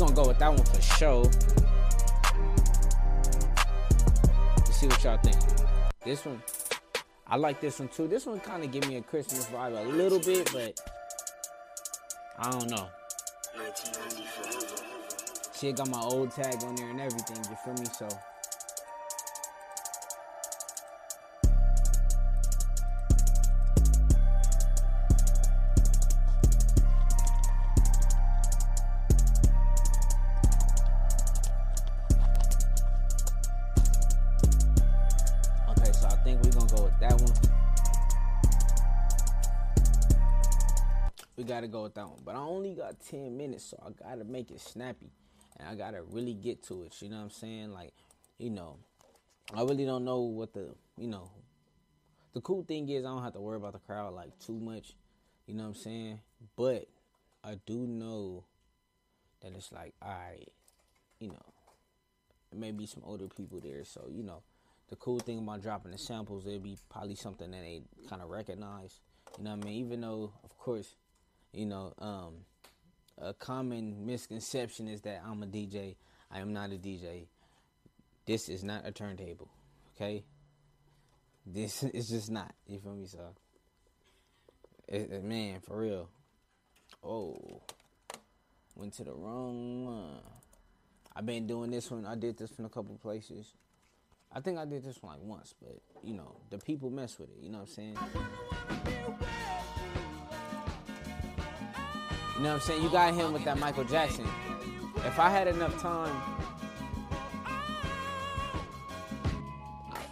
Gonna 0.00 0.14
go 0.14 0.26
with 0.26 0.38
that 0.38 0.48
one 0.48 0.64
for 0.64 0.80
sure. 0.80 1.24
Let's 4.56 4.76
see 4.76 4.86
what 4.86 5.04
y'all 5.04 5.18
think. 5.18 5.36
This 6.04 6.24
one, 6.24 6.42
I 7.26 7.36
like 7.36 7.60
this 7.60 7.78
one 7.78 7.88
too. 7.88 8.08
This 8.08 8.24
one 8.24 8.40
kind 8.40 8.64
of 8.64 8.72
give 8.72 8.88
me 8.88 8.96
a 8.96 9.02
Christmas 9.02 9.44
vibe 9.46 9.78
a 9.78 9.88
little 9.88 10.18
bit, 10.18 10.50
but 10.52 10.80
I 12.38 12.50
don't 12.50 12.70
know. 12.70 12.88
She 15.54 15.72
got 15.72 15.90
my 15.90 16.00
old 16.00 16.30
tag 16.30 16.64
on 16.64 16.74
there 16.76 16.88
and 16.88 17.00
everything. 17.00 17.36
You 17.50 17.56
feel 17.62 17.74
me? 17.74 17.84
So. 17.84 18.08
Go 41.70 41.82
with 41.82 41.94
that 41.94 42.06
one. 42.08 42.20
But 42.24 42.36
I 42.36 42.38
only 42.38 42.74
got 42.74 43.00
10 43.00 43.36
minutes, 43.36 43.64
so 43.64 43.82
I 43.84 43.90
gotta 43.90 44.24
make 44.24 44.50
it 44.50 44.60
snappy. 44.60 45.10
And 45.58 45.68
I 45.68 45.74
gotta 45.74 46.02
really 46.02 46.34
get 46.34 46.62
to 46.64 46.84
it. 46.84 46.94
You 47.00 47.10
know 47.10 47.16
what 47.16 47.24
I'm 47.24 47.30
saying? 47.30 47.72
Like, 47.72 47.92
you 48.38 48.50
know, 48.50 48.76
I 49.54 49.62
really 49.62 49.84
don't 49.84 50.04
know 50.04 50.20
what 50.20 50.52
the, 50.54 50.74
you 50.96 51.08
know, 51.08 51.30
the 52.32 52.40
cool 52.40 52.62
thing 52.62 52.88
is 52.88 53.04
I 53.04 53.08
don't 53.08 53.22
have 53.22 53.32
to 53.32 53.40
worry 53.40 53.56
about 53.56 53.72
the 53.72 53.78
crowd 53.80 54.14
like 54.14 54.38
too 54.38 54.58
much. 54.58 54.94
You 55.46 55.54
know 55.54 55.64
what 55.64 55.70
I'm 55.70 55.74
saying? 55.74 56.20
But 56.56 56.86
I 57.42 57.58
do 57.66 57.86
know 57.86 58.44
that 59.42 59.52
it's 59.54 59.72
like, 59.72 59.94
alright, 60.02 60.48
you 61.18 61.28
know, 61.28 61.52
maybe 62.54 62.86
some 62.86 63.02
older 63.04 63.26
people 63.26 63.60
there. 63.60 63.84
So, 63.84 64.08
you 64.10 64.22
know, 64.22 64.42
the 64.88 64.96
cool 64.96 65.18
thing 65.18 65.38
about 65.38 65.62
dropping 65.62 65.92
the 65.92 65.98
samples, 65.98 66.46
it'll 66.46 66.58
be 66.58 66.78
probably 66.88 67.14
something 67.14 67.50
that 67.50 67.60
they 67.60 67.82
kind 68.08 68.22
of 68.22 68.28
recognize. 68.28 69.00
You 69.38 69.44
know 69.44 69.54
what 69.54 69.64
I 69.64 69.68
mean? 69.68 69.84
Even 69.84 70.00
though, 70.00 70.32
of 70.44 70.56
course, 70.58 70.96
you 71.52 71.66
know, 71.66 71.92
um, 71.98 72.34
a 73.18 73.34
common 73.34 74.06
misconception 74.06 74.88
is 74.88 75.02
that 75.02 75.22
I'm 75.26 75.42
a 75.42 75.46
DJ. 75.46 75.96
I 76.30 76.40
am 76.40 76.52
not 76.52 76.70
a 76.70 76.76
DJ. 76.76 77.26
This 78.26 78.48
is 78.48 78.62
not 78.62 78.86
a 78.86 78.92
turntable. 78.92 79.50
Okay? 79.96 80.24
This 81.46 81.82
is 81.94 82.08
just 82.08 82.30
not. 82.30 82.54
You 82.66 82.78
feel 82.78 82.94
me? 82.94 83.06
So, 83.06 83.34
it, 84.88 85.22
man, 85.22 85.60
for 85.60 85.78
real. 85.78 86.08
Oh, 87.02 87.62
went 88.74 88.94
to 88.94 89.04
the 89.04 89.12
wrong 89.12 89.84
one. 89.86 90.20
I've 91.14 91.26
been 91.26 91.46
doing 91.46 91.70
this 91.70 91.90
one. 91.90 92.06
I 92.06 92.14
did 92.14 92.38
this 92.38 92.58
in 92.58 92.64
a 92.64 92.68
couple 92.68 92.96
places. 92.96 93.52
I 94.32 94.40
think 94.40 94.58
I 94.58 94.64
did 94.64 94.84
this 94.84 95.02
one 95.02 95.14
like 95.14 95.22
once, 95.22 95.54
but 95.60 95.80
you 96.04 96.14
know, 96.14 96.36
the 96.50 96.58
people 96.58 96.88
mess 96.88 97.18
with 97.18 97.30
it. 97.30 97.42
You 97.42 97.50
know 97.50 97.58
what 97.58 97.68
I'm 97.68 97.96
saying? 97.96 99.36
You 102.40 102.44
know 102.44 102.52
what 102.54 102.62
I'm 102.62 102.68
saying? 102.68 102.82
You 102.82 102.88
got 102.88 103.12
him 103.12 103.34
with 103.34 103.44
that 103.44 103.58
Michael 103.58 103.84
Jackson. 103.84 104.26
If 105.04 105.18
I 105.18 105.28
had 105.28 105.46
enough 105.46 105.78
time, 105.78 106.16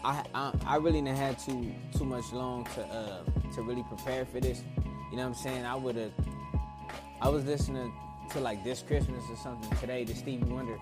I 0.05 0.23
I, 0.35 0.53
I 0.67 0.77
really 0.77 1.01
didn't 1.01 1.17
have 1.17 1.43
too 1.43 1.73
too 1.97 2.05
much 2.05 2.31
long 2.35 2.67
to 2.75 2.83
uh 2.85 3.25
to 3.55 3.62
really 3.62 3.83
prepare 3.85 4.27
for 4.27 4.41
this. 4.41 4.62
You 5.11 5.17
know 5.17 5.23
what 5.23 5.29
I'm 5.29 5.35
saying? 5.37 5.64
I 5.64 5.75
would 5.75 5.97
have. 5.97 6.12
I 7.23 7.31
was 7.31 7.47
listening 7.47 7.91
to 8.33 8.41
like 8.41 8.62
this 8.62 8.83
Christmas 8.83 9.25
or 9.31 9.37
something 9.37 9.75
today 9.79 10.05
to 10.05 10.14
Stevie 10.14 10.53
Wonder, 10.53 10.77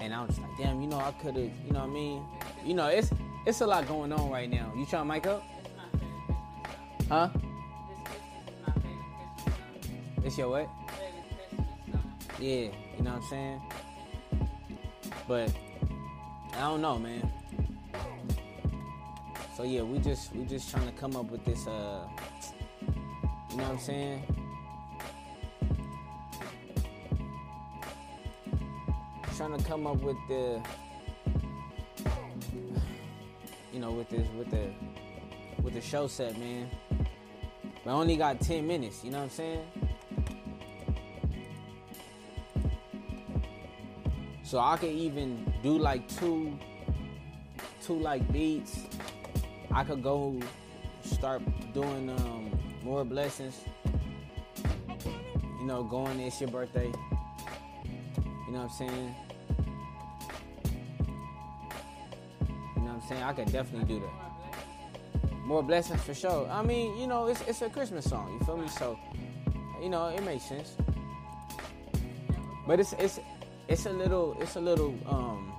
and 0.00 0.12
I 0.12 0.24
was 0.24 0.36
like, 0.40 0.50
damn, 0.58 0.80
you 0.82 0.88
know, 0.88 0.98
I 0.98 1.12
could 1.12 1.36
have. 1.36 1.52
You 1.64 1.72
know 1.72 1.82
what 1.82 1.90
I 1.90 1.92
mean? 1.92 2.24
You 2.64 2.74
know, 2.74 2.88
it's 2.88 3.10
it's 3.46 3.60
a 3.60 3.66
lot 3.68 3.86
going 3.86 4.12
on 4.12 4.28
right 4.28 4.50
now. 4.50 4.72
You 4.76 4.86
trying 4.86 5.06
to 5.06 5.14
mic 5.14 5.28
up? 5.28 5.44
Huh? 7.08 7.28
It's 10.24 10.38
your 10.38 10.48
what? 10.48 10.68
Yeah, 12.40 12.70
you 12.96 13.02
know 13.02 13.12
what 13.12 13.22
I'm 13.22 13.28
saying? 13.28 13.62
But 15.28 15.52
I 16.54 16.60
don't 16.60 16.80
know, 16.80 16.98
man. 16.98 17.30
So 19.54 19.64
yeah, 19.64 19.82
we 19.82 19.98
just 19.98 20.34
we 20.34 20.46
just 20.46 20.70
trying 20.70 20.86
to 20.86 20.92
come 20.92 21.14
up 21.14 21.30
with 21.30 21.44
this 21.44 21.66
uh 21.66 22.08
you 23.50 23.56
know 23.58 23.64
what 23.64 23.72
I'm 23.72 23.78
saying? 23.78 24.22
Trying 29.36 29.58
to 29.58 29.64
come 29.64 29.86
up 29.86 30.00
with 30.00 30.16
the 30.28 30.62
you 33.72 33.78
know 33.78 33.92
with 33.92 34.08
this 34.08 34.26
with 34.38 34.50
the 34.50 34.72
with 35.62 35.74
the 35.74 35.82
show 35.82 36.06
set, 36.06 36.38
man. 36.38 36.70
But 37.84 37.90
I 37.90 37.92
only 37.92 38.16
got 38.16 38.40
10 38.40 38.66
minutes, 38.66 39.04
you 39.04 39.10
know 39.10 39.18
what 39.18 39.24
I'm 39.24 39.30
saying? 39.30 39.60
So 44.44 44.58
I 44.58 44.76
could 44.76 44.92
even 44.92 45.52
do 45.62 45.78
like 45.78 46.06
two 46.06 46.56
two 47.82 47.98
like 47.98 48.30
beats. 48.30 48.80
I 49.72 49.82
could 49.84 50.02
go 50.02 50.38
start 51.02 51.42
doing 51.72 52.10
um, 52.10 52.56
more 52.82 53.04
blessings. 53.04 53.58
You 55.58 55.66
know, 55.66 55.82
going 55.82 56.20
it's 56.20 56.40
your 56.40 56.50
birthday. 56.50 56.92
You 58.46 58.52
know 58.52 58.60
what 58.60 58.70
I'm 58.70 58.70
saying? 58.70 59.14
You 62.76 62.82
know 62.82 62.92
what 62.92 63.02
I'm 63.02 63.08
saying? 63.08 63.22
I 63.22 63.32
could 63.32 63.50
definitely 63.50 63.94
do 63.94 64.00
that. 64.00 65.34
More 65.46 65.62
blessings 65.62 66.02
for 66.02 66.14
sure. 66.14 66.48
I 66.50 66.62
mean, 66.62 66.98
you 66.98 67.06
know, 67.06 67.26
it's 67.26 67.40
it's 67.48 67.62
a 67.62 67.70
Christmas 67.70 68.08
song. 68.08 68.36
You 68.38 68.44
feel 68.44 68.58
me? 68.58 68.68
So, 68.68 68.98
you 69.82 69.88
know, 69.88 70.08
it 70.08 70.22
makes 70.22 70.44
sense. 70.44 70.76
But 72.66 72.80
it's 72.80 72.92
it's 72.94 73.20
it's 73.68 73.86
a 73.86 73.90
little 73.90 74.36
it's 74.40 74.56
a 74.56 74.60
little 74.60 74.94
um 75.06 75.52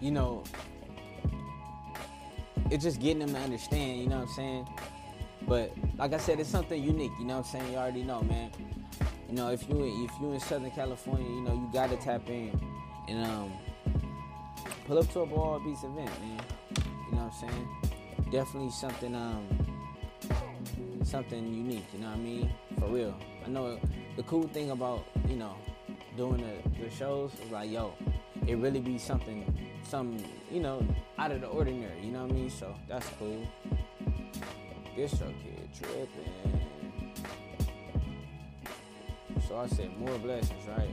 you 0.00 0.10
know 0.10 0.42
it's 2.70 2.84
just 2.84 3.00
getting 3.00 3.20
them 3.20 3.32
to 3.32 3.38
understand 3.38 4.00
you 4.00 4.08
know 4.08 4.16
what 4.20 4.28
i'm 4.28 4.34
saying? 4.34 4.68
But 5.46 5.72
like 5.98 6.12
i 6.12 6.18
said 6.18 6.40
it's 6.40 6.48
something 6.48 6.82
unique 6.82 7.12
you 7.18 7.24
know 7.24 7.38
what 7.38 7.46
i'm 7.46 7.52
saying? 7.52 7.72
You 7.72 7.78
already 7.78 8.02
know 8.02 8.22
man. 8.22 8.50
You 9.28 9.34
know 9.34 9.50
if 9.50 9.66
you 9.68 10.04
if 10.04 10.10
you 10.20 10.32
in 10.32 10.40
southern 10.40 10.70
california 10.72 11.28
you 11.28 11.40
know 11.40 11.54
you 11.54 11.70
gotta 11.72 11.96
tap 11.96 12.28
in 12.28 12.58
and 13.08 13.24
um 13.26 13.52
pull 14.86 14.98
up 14.98 15.10
to 15.12 15.20
a 15.20 15.26
ball 15.26 15.58
beats 15.60 15.84
event 15.84 16.10
man. 16.20 16.40
You 17.10 17.16
know 17.16 17.24
what 17.24 17.32
i'm 17.32 17.48
saying? 17.48 17.68
Definitely 18.30 18.70
something 18.70 19.14
um 19.14 19.46
something 21.02 21.52
unique 21.52 21.84
you 21.94 22.00
know 22.00 22.08
what 22.08 22.16
i 22.16 22.20
mean? 22.20 22.52
For 22.78 22.88
real. 22.88 23.14
I 23.44 23.48
know 23.48 23.78
the 24.16 24.22
cool 24.24 24.46
thing 24.48 24.70
about 24.70 25.04
you 25.28 25.36
know 25.36 25.54
doing 26.16 26.44
the, 26.44 26.84
the 26.84 26.90
shows 26.90 27.32
is 27.44 27.50
like 27.50 27.70
yo 27.70 27.92
it 28.46 28.56
really 28.56 28.80
be 28.80 28.98
something 28.98 29.44
some 29.88 30.16
you 30.50 30.60
know 30.60 30.84
out 31.18 31.30
of 31.30 31.40
the 31.40 31.46
ordinary 31.46 32.00
you 32.02 32.12
know 32.12 32.22
what 32.22 32.30
i 32.30 32.34
mean? 32.34 32.50
So 32.50 32.74
that's 32.88 33.08
cool. 33.18 33.46
Distro 34.96 35.32
kid 35.42 35.68
tripping. 35.78 36.60
So 39.48 39.58
i 39.58 39.66
said 39.66 39.96
more 39.98 40.18
blessings 40.18 40.66
right? 40.68 40.90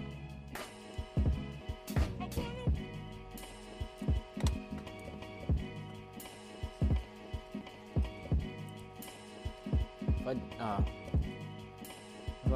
But 10.24 10.38
uh 10.60 10.82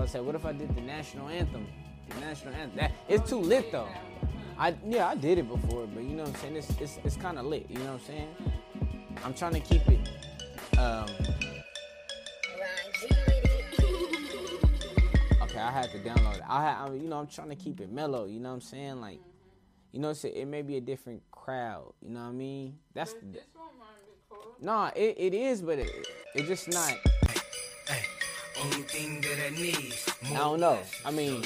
I 0.04 0.06
said, 0.06 0.24
what 0.26 0.36
if 0.36 0.46
I 0.46 0.52
did 0.52 0.76
the 0.76 0.82
national 0.82 1.30
anthem? 1.30 1.66
The 2.10 2.20
national 2.20 2.54
anthem. 2.56 2.78
That, 2.78 2.92
it's 3.08 3.30
too 3.30 3.38
lit 3.38 3.72
though. 3.72 3.88
I 4.60 4.76
yeah, 4.86 5.08
I 5.08 5.16
did 5.16 5.38
it 5.38 5.48
before, 5.48 5.88
but 5.88 6.04
you 6.04 6.10
know 6.10 6.24
what 6.24 6.34
I'm 6.34 6.40
saying? 6.42 6.58
It's 6.58 6.70
it's, 6.82 7.00
it's 7.06 7.16
kind 7.16 7.40
of 7.40 7.46
lit. 7.46 7.68
You 7.70 7.78
know 7.78 7.94
what 7.94 8.02
I'm 8.02 8.02
saying? 8.02 8.28
I'm 9.24 9.34
trying 9.34 9.54
to 9.54 9.62
keep 9.62 9.88
it. 9.88 10.10
Um, 10.78 11.06
okay, 15.44 15.60
I 15.60 15.72
had 15.72 15.90
to 15.92 16.00
download 16.00 16.36
it. 16.36 16.44
I, 16.50 16.86
I 16.86 16.94
you 16.94 17.08
know 17.08 17.20
I'm 17.20 17.28
trying 17.28 17.50
to 17.50 17.56
keep 17.56 17.80
it 17.80 17.90
mellow. 17.90 18.26
You 18.26 18.42
know 18.42 18.50
what 18.50 18.56
I'm 18.56 18.62
saying? 18.62 19.00
Like, 19.00 19.22
you 19.94 20.02
know, 20.02 20.10
it's 20.10 20.26
a, 20.26 20.42
it 20.42 20.48
may 20.48 20.64
be 20.64 20.76
a 20.76 20.82
different 20.82 21.22
crowd. 21.32 21.94
You 22.02 22.10
know 22.10 22.24
what 22.24 22.28
I 22.28 22.34
mean? 22.34 22.78
That's 22.94 23.16
nah, 24.60 24.92
it, 24.98 25.16
it 25.18 25.34
is, 25.34 25.62
but 25.62 25.80
it 25.80 25.90
it 26.36 26.46
just 26.46 26.70
not. 26.70 26.94
I 30.32 30.38
don't 30.38 30.60
know. 30.60 30.80
I 31.06 31.12
mean, 31.12 31.44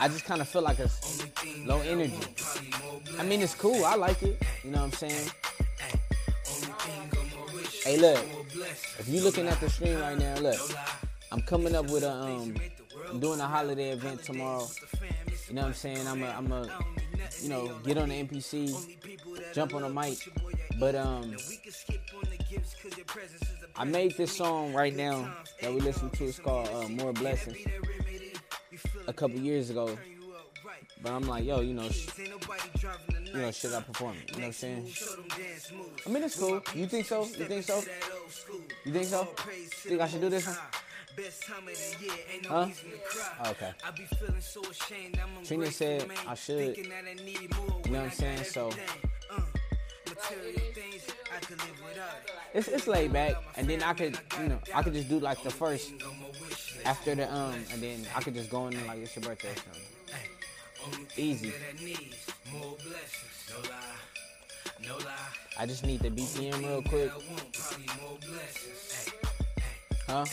I 0.00 0.08
just 0.08 0.24
kind 0.24 0.40
of 0.40 0.48
feel 0.48 0.62
like 0.62 0.78
it's 0.78 1.26
low 1.66 1.80
energy. 1.80 2.14
I 3.18 3.24
mean, 3.24 3.42
it's 3.42 3.54
cool. 3.54 3.84
I 3.84 3.94
like 3.96 4.22
it. 4.22 4.40
You 4.64 4.70
know 4.70 4.78
what 4.78 4.84
I'm 4.84 4.92
saying? 4.92 5.30
Hey, 7.84 7.96
look. 7.98 8.24
If 8.98 9.08
you're 9.08 9.22
looking 9.22 9.46
at 9.46 9.60
the 9.60 9.68
screen 9.70 9.98
right 9.98 10.18
now, 10.18 10.36
look. 10.36 10.58
I'm 11.30 11.42
coming 11.42 11.74
up 11.74 11.90
with 11.90 12.04
a 12.04 12.10
um, 12.10 12.54
I'm 13.10 13.20
doing 13.20 13.40
a 13.40 13.46
holiday 13.46 13.90
event 13.90 14.22
tomorrow. 14.22 14.66
You 15.48 15.54
know 15.54 15.62
what 15.62 15.68
I'm 15.68 15.74
saying? 15.74 16.06
I'm 16.06 16.22
a, 16.22 16.26
I'm 16.26 16.50
a, 16.52 16.68
you 17.42 17.48
know, 17.48 17.68
get 17.84 17.98
on 17.98 18.08
the 18.08 18.22
MPC, 18.24 19.54
jump 19.54 19.74
on 19.74 19.82
the 19.82 19.88
mic, 19.88 20.18
but 20.78 20.94
um, 20.94 21.36
I 23.78 23.84
made 23.84 24.16
this 24.16 24.36
song 24.36 24.74
right 24.74 24.94
now 24.94 25.32
that 25.62 25.72
we 25.72 25.80
listen 25.80 26.10
to. 26.10 26.24
It's 26.24 26.38
called 26.38 26.68
uh, 26.74 26.88
"More 26.88 27.12
Blessings." 27.12 27.58
A 29.06 29.12
couple 29.12 29.38
years 29.38 29.70
ago, 29.70 29.96
but 31.02 31.12
I'm 31.12 31.22
like, 31.26 31.44
yo, 31.44 31.60
you 31.60 31.72
know, 31.74 31.88
sh- 31.88 32.08
you 32.18 33.32
know, 33.40 33.50
should 33.50 33.72
I 33.72 33.80
perform 33.80 34.16
it? 34.22 34.30
You 34.30 34.36
know 34.36 34.40
what 34.40 34.46
I'm 34.46 34.52
saying? 34.52 34.88
I 36.06 36.10
mean, 36.10 36.22
it's 36.24 36.38
cool. 36.38 36.60
You 36.74 36.86
think 36.86 37.06
so? 37.06 37.24
You 37.24 37.44
think 37.46 37.64
so? 37.64 37.82
You 38.84 38.92
think 38.92 39.06
so? 39.06 39.24
Think 39.24 40.00
I 40.00 40.08
should 40.08 40.20
do 40.20 40.28
this 40.28 40.46
one? 40.46 40.56
Huh? 42.48 42.66
Okay. 43.50 43.72
Trina 45.44 45.70
said 45.70 46.10
I 46.26 46.34
should. 46.34 46.76
You 46.76 47.92
know 47.92 47.98
what 48.02 48.04
I'm 48.04 48.10
saying? 48.10 48.44
So 48.44 48.70
it's 52.54 52.68
it's 52.68 52.86
laid 52.86 53.12
back, 53.12 53.34
and 53.56 53.68
then 53.68 53.82
I 53.82 53.92
could 53.92 54.18
you 54.40 54.48
know 54.48 54.58
I 54.74 54.82
could 54.82 54.94
just 54.94 55.08
do 55.08 55.18
like 55.18 55.42
the 55.42 55.50
first 55.50 55.92
after 56.84 57.14
the 57.14 57.32
um, 57.32 57.54
and 57.72 57.82
then 57.82 58.06
I 58.14 58.20
could 58.20 58.34
just 58.34 58.50
go 58.50 58.66
in 58.68 58.86
like 58.86 58.98
it's 58.98 59.14
your 59.16 59.24
birthday 59.24 59.50
or 59.50 59.56
something. 59.56 61.06
Easy. 61.16 61.52
I 65.58 65.66
just 65.66 65.84
need 65.84 66.00
the 66.00 66.10
BPM 66.10 66.60
real 66.60 66.82
quick. 66.82 67.10
Huh? 70.06 70.24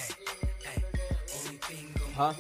Huh? 2.16 2.34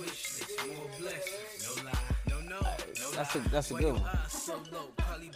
That's 3.15 3.36
a 3.36 3.39
that's 3.50 3.72
a 3.72 3.74
good 3.76 3.94
one. 3.94 4.04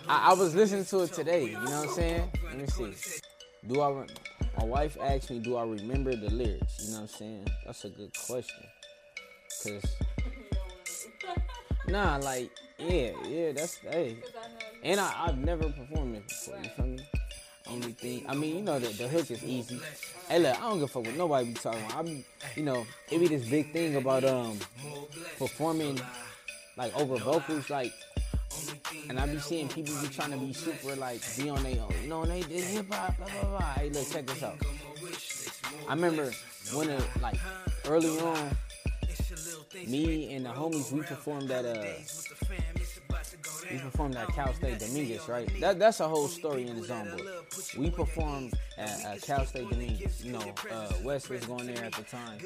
I, 0.08 0.32
I 0.32 0.34
was 0.34 0.56
listening 0.56 0.86
to 0.86 1.04
it 1.04 1.14
today. 1.14 1.46
You 1.46 1.54
know 1.54 1.62
what 1.62 1.90
I'm 1.90 1.90
saying? 1.90 2.32
Let 2.44 2.58
me 2.58 2.68
see. 2.68 3.22
Do 3.68 3.82
I? 3.82 4.06
My 4.58 4.66
wife 4.66 4.98
asked 5.02 5.30
me, 5.30 5.40
"Do 5.40 5.56
I 5.56 5.64
remember 5.64 6.16
the 6.16 6.30
lyrics?" 6.30 6.80
You 6.82 6.92
know 6.92 7.02
what 7.02 7.02
I'm 7.04 7.08
saying? 7.08 7.48
That's 7.66 7.86
a 7.86 7.90
good 7.90 8.12
question. 8.28 8.66
Cause 9.64 9.86
nah, 11.88 12.18
like 12.18 12.52
yeah, 12.78 13.12
yeah, 13.28 13.52
that's 13.52 13.78
hey. 13.78 14.18
And 14.84 15.00
I, 15.00 15.26
I've 15.28 15.38
never 15.38 15.70
performed 15.70 16.16
it 16.18 16.28
before. 16.28 16.58
You 16.64 16.70
feel 16.70 16.86
me? 16.86 17.00
Only 17.70 17.92
thing, 17.92 18.26
I 18.28 18.34
mean, 18.34 18.56
you 18.56 18.62
know, 18.64 18.80
the, 18.80 18.88
the 18.88 19.08
hook 19.08 19.30
is 19.30 19.44
easy. 19.44 19.80
Hey, 20.28 20.40
look, 20.40 20.58
I 20.58 20.62
don't 20.62 20.80
give 20.80 20.84
a 20.86 20.88
fuck 20.88 21.06
what 21.06 21.16
nobody 21.16 21.50
be 21.50 21.54
talking 21.54 21.86
about. 21.86 22.00
I'm, 22.00 22.26
you 22.56 22.64
know, 22.64 22.84
it 23.12 23.20
be 23.20 23.28
this 23.28 23.48
big 23.48 23.72
thing 23.72 23.96
about 23.96 24.24
um 24.24 24.58
performing 25.38 26.00
like 26.80 26.98
over 26.98 27.18
vocals, 27.18 27.70
like, 27.70 27.92
and 29.10 29.20
I 29.20 29.28
be 29.28 29.38
seeing 29.38 29.68
people 29.68 29.94
be 30.02 30.08
trying 30.08 30.32
to 30.32 30.38
be 30.38 30.54
super 30.54 30.96
like 30.96 31.22
be 31.36 31.50
on 31.50 31.62
their 31.62 31.82
own, 31.82 31.94
you 32.02 32.08
know, 32.08 32.22
and 32.22 32.32
they 32.32 32.42
did 32.42 32.64
hip 32.64 32.92
hop, 32.92 33.18
blah 33.18 33.28
blah 33.28 33.50
blah. 33.50 33.74
Hey, 33.74 33.90
look, 33.90 34.10
check 34.10 34.26
this 34.26 34.42
out. 34.42 34.56
I 35.90 35.94
remember 35.94 36.32
when 36.74 36.90
it 36.90 37.04
like 37.22 37.38
early 37.86 38.18
on, 38.22 38.58
me 39.86 40.34
and 40.34 40.46
the 40.46 40.50
homies 40.50 40.90
we 40.94 41.02
performed 41.02 41.52
at 41.52 41.66
uh 41.66 41.84
we 43.72 43.78
performed 43.78 44.16
at 44.16 44.28
Cal 44.30 44.54
State 44.54 44.80
Dominguez, 44.80 45.28
right? 45.28 45.50
That 45.60 45.80
that's 45.80 46.00
a 46.00 46.08
whole 46.08 46.28
story 46.28 46.68
in 46.68 46.78
its 46.78 46.90
own 46.90 47.10
book. 47.16 47.46
We 47.78 47.90
performed 47.90 48.54
at, 48.78 49.06
at 49.06 49.22
Cal 49.22 49.46
State 49.46 49.70
Dominguez. 49.70 50.24
You 50.24 50.34
know, 50.34 50.54
uh, 50.72 50.94
Wes 51.04 51.30
was 51.30 51.46
going 51.46 51.68
there 51.68 51.84
at 51.84 51.94
the 51.94 52.04
time, 52.04 52.40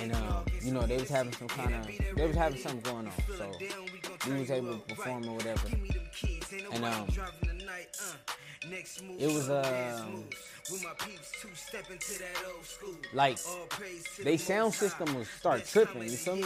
and 0.00 0.14
um, 0.14 0.44
you 0.62 0.72
know 0.72 0.82
they 0.86 0.96
was 0.96 1.08
having 1.08 1.32
some 1.32 1.48
kind 1.48 1.74
of 1.74 2.16
they 2.16 2.26
was 2.26 2.36
having 2.36 2.58
something 2.58 2.80
going 2.80 3.06
on, 3.06 3.12
so 3.36 3.50
we 4.28 4.40
was 4.40 4.50
able 4.50 4.74
to 4.78 4.94
perform 4.94 5.28
or 5.28 5.36
whatever. 5.36 5.68
And 6.72 6.84
um, 6.84 7.06
it 9.18 9.26
was 9.32 9.50
um 9.50 10.24
like 13.12 13.38
they 14.22 14.36
sound 14.36 14.72
system 14.74 15.14
was 15.14 15.28
start 15.28 15.64
tripping. 15.66 16.02
You 16.02 16.10
feel 16.10 16.36
me? 16.36 16.44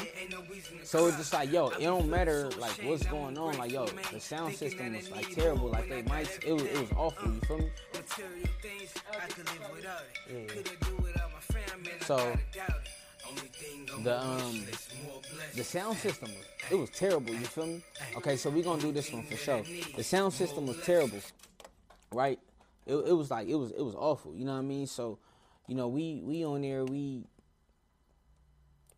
So 0.82 1.06
it's 1.06 1.16
just 1.16 1.32
like 1.32 1.52
yo, 1.52 1.68
it 1.68 1.80
don't 1.80 2.08
matter 2.08 2.50
like 2.58 2.72
what's 2.82 3.06
going 3.06 3.38
on. 3.38 3.56
Like 3.58 3.72
yo, 3.72 3.86
the 4.12 4.20
sound 4.20 4.54
system 4.54 4.94
was 4.94 5.10
like 5.10 5.34
terrible. 5.34 5.68
Like 5.68 5.88
they 5.88 6.02
might, 6.02 6.28
it 6.44 6.52
was 6.52 6.62
it 6.62 6.80
was 6.80 6.92
awful. 6.96 7.30
You 7.32 7.40
feel 7.40 7.58
me? 7.58 7.70
Yeah. 10.30 10.62
So 12.00 12.36
the 14.02 14.20
um 14.20 14.64
the 15.54 15.64
sound 15.64 15.96
system 15.98 16.30
was 16.30 16.46
it 16.70 16.74
was 16.74 16.90
terrible. 16.90 17.32
You 17.32 17.46
feel 17.46 17.66
me? 17.66 17.82
Okay, 18.16 18.36
so 18.36 18.50
we 18.50 18.62
gonna 18.62 18.80
do 18.80 18.92
this 18.92 19.12
one 19.12 19.22
for 19.22 19.36
sure. 19.36 19.62
The 19.96 20.02
sound 20.02 20.32
system 20.32 20.66
was 20.66 20.78
terrible, 20.82 21.20
right? 22.12 22.38
It, 22.86 22.94
it 22.94 23.12
was 23.12 23.30
like 23.30 23.48
it 23.48 23.54
was 23.54 23.70
it 23.72 23.82
was 23.82 23.94
awful. 23.94 24.34
You 24.34 24.44
know 24.44 24.52
what 24.52 24.58
I 24.58 24.62
mean? 24.62 24.86
So, 24.86 25.18
you 25.66 25.74
know, 25.74 25.88
we 25.88 26.20
we 26.24 26.44
on 26.44 26.62
there 26.62 26.84
we, 26.84 27.24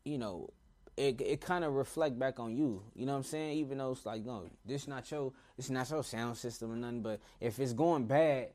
you 0.04 0.18
know, 0.18 0.50
it 0.96 1.20
it 1.20 1.40
kind 1.40 1.64
of 1.64 1.74
reflect 1.74 2.18
back 2.18 2.40
on 2.40 2.56
you. 2.56 2.82
You 2.94 3.06
know 3.06 3.12
what 3.12 3.18
I'm 3.18 3.24
saying? 3.24 3.58
Even 3.58 3.78
though 3.78 3.92
it's 3.92 4.04
like 4.06 4.24
no, 4.24 4.44
this 4.64 4.88
not 4.88 5.10
your 5.10 5.32
it's 5.56 5.70
not 5.70 5.90
your 5.90 6.04
sound 6.04 6.36
system 6.36 6.72
or 6.72 6.76
nothing. 6.76 7.02
But 7.02 7.20
if 7.40 7.58
it's 7.58 7.72
going 7.72 8.06
bad, 8.06 8.48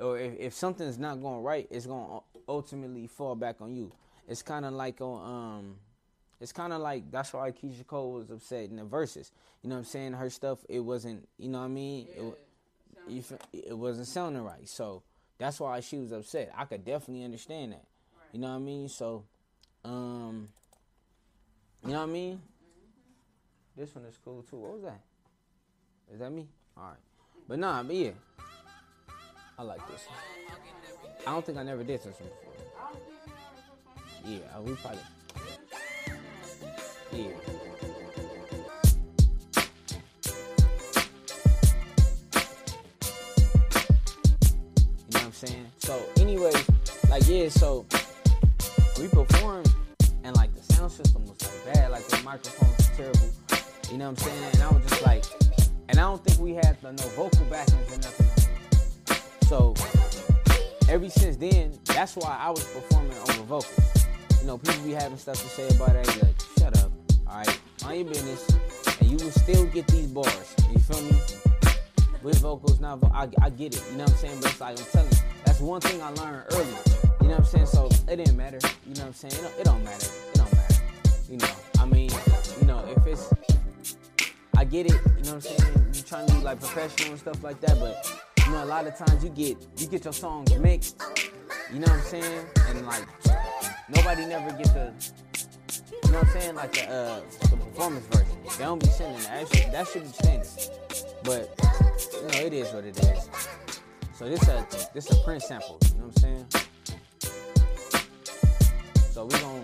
or 0.00 0.18
if, 0.18 0.34
if 0.38 0.54
something's 0.54 0.98
not 0.98 1.20
going 1.20 1.42
right, 1.42 1.66
it's 1.70 1.86
gonna 1.86 2.20
ultimately 2.48 3.06
fall 3.06 3.34
back 3.34 3.56
on 3.60 3.74
you. 3.74 3.92
It's 4.30 4.42
kind 4.42 4.64
of 4.64 4.72
like 4.72 5.00
on 5.00 5.58
um 5.58 5.76
it's 6.40 6.52
kind 6.52 6.72
of 6.72 6.80
like 6.80 7.10
that's 7.10 7.32
why 7.32 7.50
Keyshia 7.50 7.86
Cole 7.86 8.12
was 8.12 8.30
upset 8.30 8.70
in 8.70 8.76
the 8.76 8.84
Verzuz. 8.84 9.32
You 9.62 9.68
know 9.68 9.74
what 9.74 9.80
I'm 9.80 9.84
saying? 9.84 10.12
Her 10.14 10.30
stuff, 10.30 10.60
it 10.68 10.78
wasn't. 10.78 11.28
You 11.36 11.48
know 11.48 11.58
what 11.58 11.64
I 11.64 11.68
mean? 11.68 12.06
Yeah, 13.08 13.20
it, 13.52 13.64
it 13.70 13.76
wasn't 13.76 14.06
sounding 14.06 14.42
right. 14.42 14.66
So 14.68 15.02
that's 15.36 15.58
why 15.58 15.80
she 15.80 15.98
was 15.98 16.12
upset. 16.12 16.52
I 16.56 16.64
could 16.64 16.84
definitely 16.84 17.24
understand 17.24 17.72
that. 17.72 17.84
Right. 18.16 18.28
You 18.32 18.40
know 18.40 18.50
what 18.50 18.54
I 18.54 18.58
mean? 18.60 18.88
So, 18.88 19.24
um, 19.84 20.48
you 21.84 21.92
know 21.92 21.98
what 21.98 22.08
I 22.08 22.12
mean? 22.12 22.34
Mm-hmm. 22.34 23.80
This 23.80 23.94
one 23.94 24.04
is 24.04 24.18
cool 24.24 24.42
too. 24.48 24.56
What 24.56 24.74
was 24.74 24.82
that? 24.82 25.00
Is 26.12 26.20
that 26.20 26.30
me? 26.30 26.46
All 26.76 26.84
right. 26.84 26.96
But 27.48 27.58
nah, 27.58 27.82
but 27.82 27.96
yeah, 27.96 28.10
I 29.58 29.62
like 29.62 29.86
this. 29.88 30.06
I 31.26 31.32
don't 31.32 31.44
think 31.44 31.58
I 31.58 31.64
never 31.64 31.82
did 31.82 31.98
this 31.98 32.04
one 32.04 32.30
before. 32.30 32.49
Yeah, 34.26 34.38
we 34.60 34.74
probably. 34.74 35.00
Yeah. 37.12 37.18
You 37.18 37.32
know 45.10 45.18
what 45.18 45.24
I'm 45.24 45.32
saying? 45.32 45.66
So, 45.78 46.02
anyways, 46.18 46.54
like 47.08 47.26
yeah, 47.26 47.48
so 47.48 47.86
we 48.98 49.08
performed 49.08 49.72
and 50.22 50.36
like 50.36 50.52
the 50.54 50.74
sound 50.74 50.92
system 50.92 51.24
was 51.26 51.42
like 51.42 51.74
bad, 51.74 51.90
like 51.90 52.06
the 52.08 52.22
microphone 52.22 52.68
was 52.76 52.88
terrible. 52.96 53.30
You 53.90 53.98
know 53.98 54.10
what 54.10 54.22
I'm 54.22 54.28
saying? 54.28 54.44
And 54.52 54.62
I 54.62 54.68
was 54.70 54.82
just 54.84 55.02
like, 55.02 55.24
and 55.88 55.98
I 55.98 56.02
don't 56.02 56.22
think 56.24 56.38
we 56.38 56.54
had 56.54 56.80
the 56.80 56.92
no 56.92 57.02
vocal 57.16 57.44
backings 57.46 57.92
or 57.92 57.96
nothing. 57.96 58.26
So 59.48 59.74
ever 60.88 61.08
since 61.08 61.36
then, 61.36 61.78
that's 61.86 62.14
why 62.16 62.38
I 62.40 62.50
was 62.50 62.64
performing 62.64 63.16
over 63.18 63.42
vocals. 63.42 63.89
You 64.40 64.46
know, 64.46 64.58
people 64.58 64.82
be 64.84 64.92
having 64.92 65.18
stuff 65.18 65.42
to 65.42 65.48
say 65.48 65.68
about 65.68 65.96
it. 65.96 66.06
Like, 66.22 66.34
shut 66.58 66.78
up. 66.82 66.90
Alright, 67.28 67.60
mind 67.84 67.98
your 67.98 68.08
business, 68.08 68.48
and 69.00 69.10
you 69.10 69.16
will 69.24 69.30
still 69.30 69.66
get 69.66 69.86
these 69.88 70.06
bars. 70.08 70.56
You 70.72 70.78
feel 70.78 71.02
me? 71.02 71.20
With 72.22 72.38
vocals, 72.40 72.80
now 72.80 72.98
I, 73.14 73.28
I 73.40 73.50
get 73.50 73.74
it. 73.74 73.84
You 73.92 73.98
know 73.98 74.04
what 74.04 74.12
I'm 74.12 74.16
saying? 74.18 74.40
But 74.40 74.50
it's 74.50 74.60
like 74.60 74.78
I'm 74.78 74.86
telling 74.86 75.10
you, 75.10 75.18
that's 75.44 75.60
one 75.60 75.80
thing 75.80 76.02
I 76.02 76.10
learned 76.10 76.44
early. 76.52 76.66
You 77.20 77.28
know 77.28 77.30
what 77.30 77.38
I'm 77.38 77.44
saying? 77.44 77.66
So 77.66 77.88
it 78.08 78.16
didn't 78.16 78.36
matter. 78.36 78.58
You 78.86 78.94
know 78.94 79.02
what 79.02 79.06
I'm 79.06 79.12
saying? 79.14 79.34
It 79.34 79.42
don't, 79.42 79.60
it 79.60 79.64
don't 79.64 79.84
matter. 79.84 80.06
It 80.06 80.34
don't 80.34 80.52
matter. 80.52 80.74
You 81.30 81.36
know, 81.38 81.48
I 81.78 81.84
mean, 81.86 82.10
you 82.60 82.66
know, 82.66 82.84
if 82.96 83.06
it's, 83.06 83.32
I 84.56 84.64
get 84.64 84.86
it. 84.86 84.92
You 84.92 84.98
know 84.98 85.02
what 85.14 85.32
I'm 85.34 85.40
saying? 85.40 85.90
You're 85.94 86.04
trying 86.04 86.26
to 86.26 86.34
be 86.34 86.40
like 86.40 86.60
professional 86.60 87.10
and 87.10 87.20
stuff 87.20 87.42
like 87.42 87.60
that, 87.60 87.78
but 87.78 88.20
you 88.44 88.52
know, 88.52 88.64
a 88.64 88.66
lot 88.66 88.86
of 88.86 88.96
times 88.96 89.22
you 89.22 89.30
get 89.30 89.56
you 89.78 89.86
get 89.86 90.04
your 90.04 90.12
songs 90.12 90.52
mixed. 90.58 91.00
You 91.72 91.78
know 91.78 91.86
what 91.86 91.92
I'm 91.92 92.02
saying? 92.02 92.46
And 92.68 92.86
like 92.86 93.06
nobody 93.94 94.26
never 94.26 94.50
get 94.52 94.72
the 94.74 94.92
you 96.04 96.12
know 96.12 96.18
what 96.18 96.34
I'm 96.34 96.40
saying? 96.40 96.54
Like 96.56 96.72
the, 96.72 96.90
uh, 96.90 97.20
the 97.42 97.56
performance 97.56 98.06
version. 98.06 98.36
They 98.58 98.64
don't 98.64 98.80
be 98.80 98.88
sending 98.88 99.22
that. 99.22 99.48
Should, 99.48 99.72
that 99.72 99.86
should 99.86 100.02
be 100.02 100.08
standard. 100.08 100.48
But, 101.22 101.54
you 102.14 102.22
know, 102.22 102.46
it 102.46 102.52
is 102.52 102.72
what 102.72 102.84
it 102.84 102.98
is. 102.98 103.28
So 104.20 104.28
this 104.28 104.42
a 104.48 104.66
this 104.92 105.08
is 105.08 105.16
a 105.16 105.20
print 105.22 105.42
sample. 105.42 105.78
You 105.82 106.00
know 106.00 106.06
what 106.06 106.16
I'm 106.16 106.20
saying? 106.20 106.46
So 109.12 109.24
we 109.24 109.30
gonna 109.38 109.62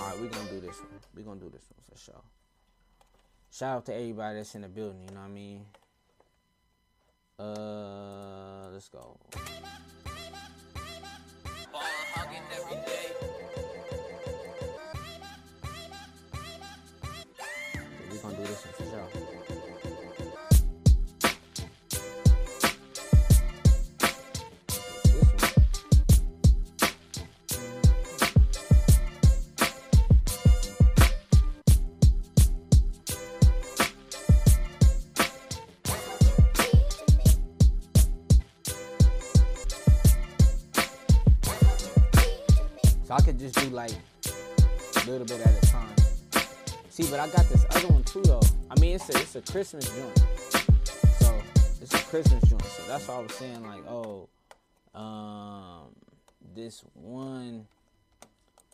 all 0.00 0.08
right. 0.08 0.20
We 0.20 0.28
gonna 0.28 0.48
do 0.48 0.60
this 0.60 0.78
one. 0.78 0.88
We 1.14 1.22
gonna 1.22 1.40
do 1.40 1.50
this 1.50 1.64
one 1.68 1.82
for 1.90 1.98
sure. 1.98 2.22
Shout 3.50 3.76
out 3.76 3.86
to 3.86 3.94
everybody 3.94 4.38
that's 4.38 4.54
in 4.54 4.62
the 4.62 4.68
building. 4.68 5.02
You 5.08 5.14
know 5.14 5.20
what 5.20 5.26
I 5.26 5.32
mean? 5.32 5.66
Uh, 7.38 8.70
let's 8.72 8.88
go. 8.88 9.18
Listen 18.54 18.70
for 18.72 18.84
sure. 18.84 19.08
So 19.12 19.18
I 19.18 19.23
like 43.74 43.90
a 43.90 45.10
little 45.10 45.26
bit 45.26 45.40
at 45.40 45.62
a 45.62 45.66
time. 45.66 45.96
See, 46.88 47.10
but 47.10 47.18
I 47.18 47.26
got 47.26 47.48
this 47.48 47.66
other 47.70 47.88
one 47.88 48.04
too, 48.04 48.22
though. 48.22 48.40
I 48.70 48.78
mean, 48.78 48.94
it's 48.94 49.08
a 49.10 49.20
it's 49.20 49.34
a 49.36 49.42
Christmas 49.42 49.88
joint, 49.88 50.18
so 51.18 51.42
it's 51.82 51.92
a 51.92 51.98
Christmas 52.04 52.48
joint. 52.48 52.64
So 52.64 52.82
that's 52.86 53.08
why 53.08 53.16
I 53.16 53.18
was 53.18 53.32
saying 53.34 53.62
like, 53.64 53.84
oh, 53.88 54.28
um, 54.94 55.88
this 56.54 56.84
one, 56.94 57.66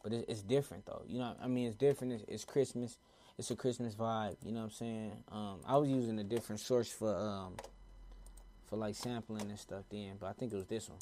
but 0.03 0.13
it, 0.13 0.27
it's 0.29 0.43
different 0.43 0.85
though. 0.85 1.03
You 1.09 1.19
know, 1.21 1.35
I 1.43 1.49
mean, 1.49 1.69
it's 1.69 1.77
different. 1.77 2.13
It's, 2.13 2.25
it's, 2.29 2.45
Christmas. 2.45 2.99
It's 3.39 3.51
a 3.51 3.57
Christmas 3.57 3.95
vibe. 3.95 4.37
You 4.45 4.53
know 4.53 4.59
what 4.59 4.65
I'm 4.67 4.71
saying? 4.73 5.13
Um, 5.33 5.61
I 5.67 5.79
was 5.79 5.89
using 5.89 6.19
a 6.19 6.25
different 6.25 6.61
source 6.61 6.93
for 6.93 7.17
um 7.17 7.55
for 8.69 8.77
like 8.77 8.95
sampling 8.95 9.49
and 9.49 9.59
stuff 9.59 9.85
then, 9.91 10.13
but 10.21 10.27
I 10.27 10.33
think 10.35 10.53
it 10.53 10.57
was 10.57 10.67
this 10.67 10.91
one. 10.91 10.99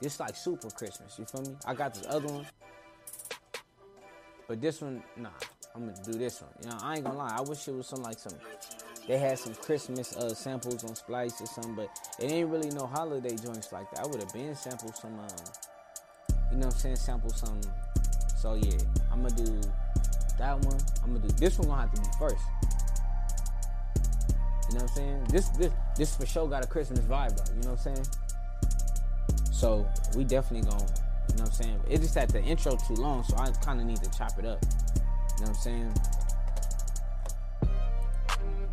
It's 0.00 0.20
like 0.20 0.36
super 0.36 0.70
Christmas. 0.70 1.18
You 1.18 1.24
feel 1.24 1.42
me? 1.42 1.56
I 1.66 1.74
got 1.74 1.94
this 1.94 2.04
other 2.08 2.28
one, 2.28 2.46
but 4.48 4.60
this 4.60 4.80
one, 4.80 5.02
nah. 5.16 5.30
I'm 5.74 5.86
gonna 5.86 6.04
do 6.04 6.12
this 6.12 6.40
one. 6.40 6.50
You 6.62 6.68
know, 6.68 6.78
I 6.80 6.94
ain't 6.94 7.04
gonna 7.04 7.18
lie. 7.18 7.34
I 7.36 7.40
wish 7.40 7.66
it 7.66 7.74
was 7.74 7.88
some 7.88 8.02
like 8.02 8.16
some. 8.16 8.34
They 9.08 9.18
had 9.18 9.38
some 9.40 9.54
Christmas 9.56 10.16
uh, 10.16 10.32
samples 10.32 10.84
on 10.84 10.94
Splice 10.94 11.40
or 11.40 11.46
something, 11.46 11.74
but 11.74 11.88
it 12.20 12.30
ain't 12.30 12.48
really 12.48 12.70
no 12.70 12.86
holiday 12.86 13.34
joints 13.34 13.72
like 13.72 13.90
that. 13.90 14.04
I 14.04 14.06
would 14.06 14.20
have 14.20 14.32
been 14.32 14.54
sampled 14.54 14.96
some. 14.96 15.18
Um, 15.18 15.26
you 16.52 16.58
know 16.58 16.66
what 16.66 16.74
I'm 16.74 16.80
saying? 16.80 16.96
Sample 16.96 17.30
some. 17.30 17.60
So 18.38 18.54
yeah, 18.54 18.78
I'm 19.10 19.22
gonna 19.22 19.34
do 19.34 19.60
that 20.38 20.60
one. 20.60 20.78
I'm 21.02 21.14
gonna 21.14 21.26
do 21.26 21.34
this 21.34 21.58
one. 21.58 21.68
Gonna 21.68 21.80
have 21.80 21.92
to 21.92 22.00
be 22.00 22.06
first. 22.20 22.44
You 24.68 24.78
know 24.78 24.82
what 24.84 24.90
I'm 24.90 24.96
saying? 24.96 25.24
This 25.24 25.48
this 25.48 25.72
this 25.96 26.16
for 26.16 26.24
sure 26.24 26.48
got 26.48 26.64
a 26.64 26.68
Christmas 26.68 27.00
vibe 27.00 27.36
though. 27.36 27.52
You 27.52 27.62
know 27.62 27.70
what 27.72 27.86
I'm 27.86 27.94
saying? 27.96 28.06
So 29.50 29.88
we 30.14 30.22
definitely 30.22 30.70
gonna. 30.70 30.86
You 31.34 31.38
know 31.38 31.46
what 31.46 31.58
I'm 31.58 31.64
saying? 31.64 31.80
It 31.90 32.00
just 32.00 32.14
had 32.14 32.30
the 32.30 32.40
intro 32.44 32.76
too 32.76 32.94
long, 32.94 33.24
so 33.24 33.36
I 33.36 33.50
kind 33.50 33.80
of 33.80 33.86
need 33.86 34.00
to 34.04 34.10
chop 34.16 34.38
it 34.38 34.46
up. 34.46 34.62
You 34.62 34.70
know 34.70 35.02
what 35.40 35.48
I'm 35.48 35.54
saying? 35.56 35.94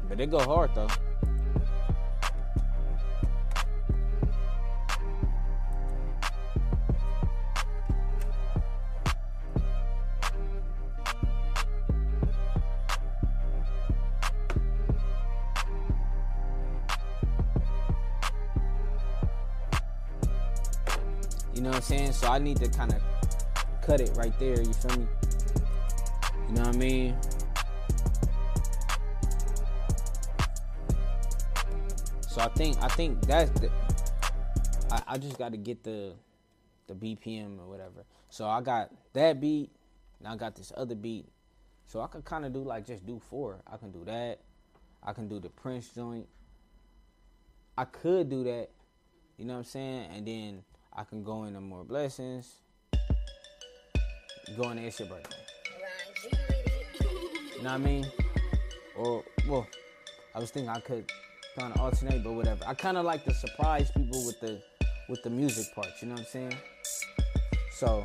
But 0.07 0.19
they 0.19 0.27
go 0.27 0.37
hard 0.37 0.75
though. 0.75 0.87
So 22.21 22.27
I 22.27 22.37
need 22.37 22.57
to 22.57 22.69
kind 22.69 22.93
of 22.93 23.01
cut 23.81 23.99
it 23.99 24.11
right 24.15 24.37
there. 24.37 24.61
You 24.61 24.73
feel 24.73 24.95
me? 24.95 25.07
You 26.49 26.53
know 26.53 26.61
what 26.61 26.75
I 26.75 26.77
mean? 26.77 27.17
So 32.29 32.41
I 32.41 32.47
think 32.49 32.77
I 32.79 32.89
think 32.89 33.25
that's 33.25 33.49
the, 33.59 33.71
I, 34.91 35.01
I 35.07 35.17
just 35.17 35.39
got 35.39 35.51
to 35.51 35.57
get 35.57 35.83
the 35.83 36.13
the 36.85 36.93
BPM 36.93 37.57
or 37.57 37.67
whatever. 37.67 38.05
So 38.29 38.47
I 38.47 38.61
got 38.61 38.91
that 39.13 39.41
beat, 39.41 39.71
and 40.19 40.27
I 40.27 40.35
got 40.35 40.55
this 40.55 40.71
other 40.77 40.93
beat. 40.93 41.25
So 41.87 42.01
I 42.01 42.07
could 42.07 42.23
kind 42.23 42.45
of 42.45 42.53
do 42.53 42.59
like 42.59 42.85
just 42.85 43.03
do 43.03 43.19
four. 43.31 43.63
I 43.65 43.77
can 43.77 43.89
do 43.89 44.05
that. 44.05 44.41
I 45.01 45.13
can 45.13 45.27
do 45.27 45.39
the 45.39 45.49
Prince 45.49 45.87
joint. 45.87 46.27
I 47.75 47.85
could 47.85 48.29
do 48.29 48.43
that. 48.43 48.69
You 49.39 49.45
know 49.45 49.53
what 49.53 49.59
I'm 49.59 49.65
saying? 49.65 50.09
And 50.15 50.27
then 50.27 50.63
I 50.93 51.03
can 51.05 51.23
go 51.23 51.45
into 51.45 51.61
more 51.61 51.85
blessings. 51.85 52.55
Go 54.57 54.69
into 54.71 54.83
it's 54.83 54.99
your 54.99 55.07
birthday. 55.07 55.35
You 57.55 57.63
know 57.63 57.69
what 57.69 57.71
I 57.71 57.77
mean? 57.77 58.05
Or 58.97 59.23
well, 59.47 59.65
I 60.35 60.39
was 60.39 60.51
thinking 60.51 60.69
I 60.69 60.81
could 60.81 61.09
kind 61.57 61.73
of 61.73 61.79
alternate, 61.79 62.23
but 62.23 62.33
whatever. 62.33 62.65
I 62.67 62.73
kind 62.73 62.97
of 62.97 63.05
like 63.05 63.23
to 63.23 63.33
surprise 63.33 63.89
people 63.91 64.25
with 64.25 64.39
the 64.41 64.61
with 65.07 65.23
the 65.23 65.29
music 65.29 65.73
parts. 65.73 66.01
You 66.01 66.09
know 66.09 66.15
what 66.15 66.21
I'm 66.21 66.27
saying? 66.27 66.57
So 67.71 68.03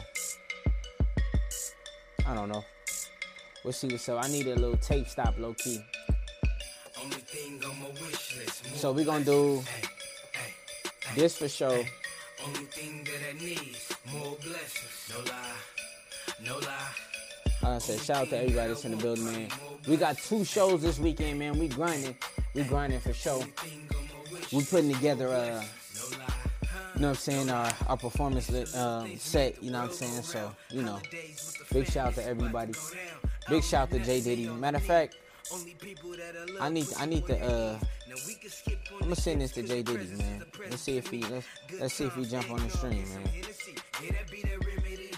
I 2.24 2.34
don't 2.34 2.48
know. 2.48 2.64
We'll 3.64 3.72
see 3.72 3.88
what's 3.88 4.08
up. 4.08 4.24
I 4.24 4.28
need 4.28 4.46
a 4.46 4.54
little 4.54 4.76
tape 4.76 5.08
stop, 5.08 5.36
low 5.38 5.54
key. 5.54 5.80
Only 7.02 7.16
thing 7.16 7.60
on 7.64 7.80
my 7.80 7.88
wish 8.00 8.36
list. 8.38 8.76
So 8.76 8.92
we're 8.92 9.04
gonna 9.04 9.24
do 9.24 9.64
this 11.16 11.36
for 11.36 11.48
sure. 11.48 11.84
Only 12.46 12.66
thing 12.66 13.04
that 13.04 13.20
I 13.30 13.44
need, 13.44 13.76
more 14.12 14.36
blessings. 14.42 15.12
No 15.12 15.18
lie, 15.30 15.56
no 16.44 16.58
lie. 16.58 17.74
I 17.74 17.78
said, 17.78 18.00
shout 18.00 18.16
out 18.22 18.28
to 18.30 18.38
everybody 18.38 18.68
that's 18.68 18.84
in 18.84 18.92
the 18.92 18.96
building, 18.96 19.24
man. 19.24 19.48
We 19.88 19.96
got 19.96 20.16
two 20.18 20.44
shows 20.44 20.82
this 20.82 20.98
weekend, 20.98 21.38
man. 21.38 21.58
We 21.58 21.68
grinding. 21.68 22.16
We 22.54 22.62
grinding 22.62 23.00
for 23.00 23.30
on 23.30 23.52
We 24.52 24.62
putting 24.64 24.92
together, 24.92 25.28
uh, 25.28 25.64
you 26.94 27.00
know 27.00 27.08
what 27.08 27.08
I'm 27.08 27.14
saying, 27.16 27.50
our, 27.50 27.72
our 27.88 27.96
performance 27.96 28.48
um, 28.74 29.18
set, 29.18 29.62
you 29.62 29.70
know 29.70 29.80
what 29.80 29.90
I'm 29.90 29.94
saying? 29.94 30.22
So, 30.22 30.54
you 30.70 30.82
know, 30.82 31.00
big 31.72 31.86
shout 31.90 32.08
out 32.08 32.14
to 32.14 32.24
everybody. 32.24 32.72
Big 33.48 33.64
shout 33.64 33.82
out 33.82 33.90
to 33.90 33.98
J 33.98 34.20
Diddy. 34.20 34.48
Matter 34.48 34.78
of 34.78 34.84
fact, 34.84 35.16
I 36.60 36.68
need 36.68 36.86
I 36.98 37.06
need 37.06 37.26
to 37.26 37.40
uh 37.40 37.78
Now 38.16 38.22
we 38.26 38.34
can 38.34 38.50
skip 38.50 38.78
on 38.92 38.94
I'm 38.94 39.08
gonna 39.08 39.16
send 39.16 39.40
this 39.42 39.52
to 39.52 39.62
J 39.62 39.82
Diddy, 39.82 40.06
man. 40.16 40.42
Let's 40.70 40.82
see 40.82 40.96
if 40.96 41.08
he 41.08 41.22
let's 41.24 41.46
let's 41.78 41.94
see 41.94 42.04
if 42.04 42.14
he 42.14 42.24
jump 42.24 42.50
on 42.50 42.60
the 42.62 42.70
stream, 42.70 43.04
man. 43.10 43.28
Yeah, 44.02 44.12
that 44.12 44.30
be 44.30 44.40
that 44.42 44.64
remedy. 44.64 45.10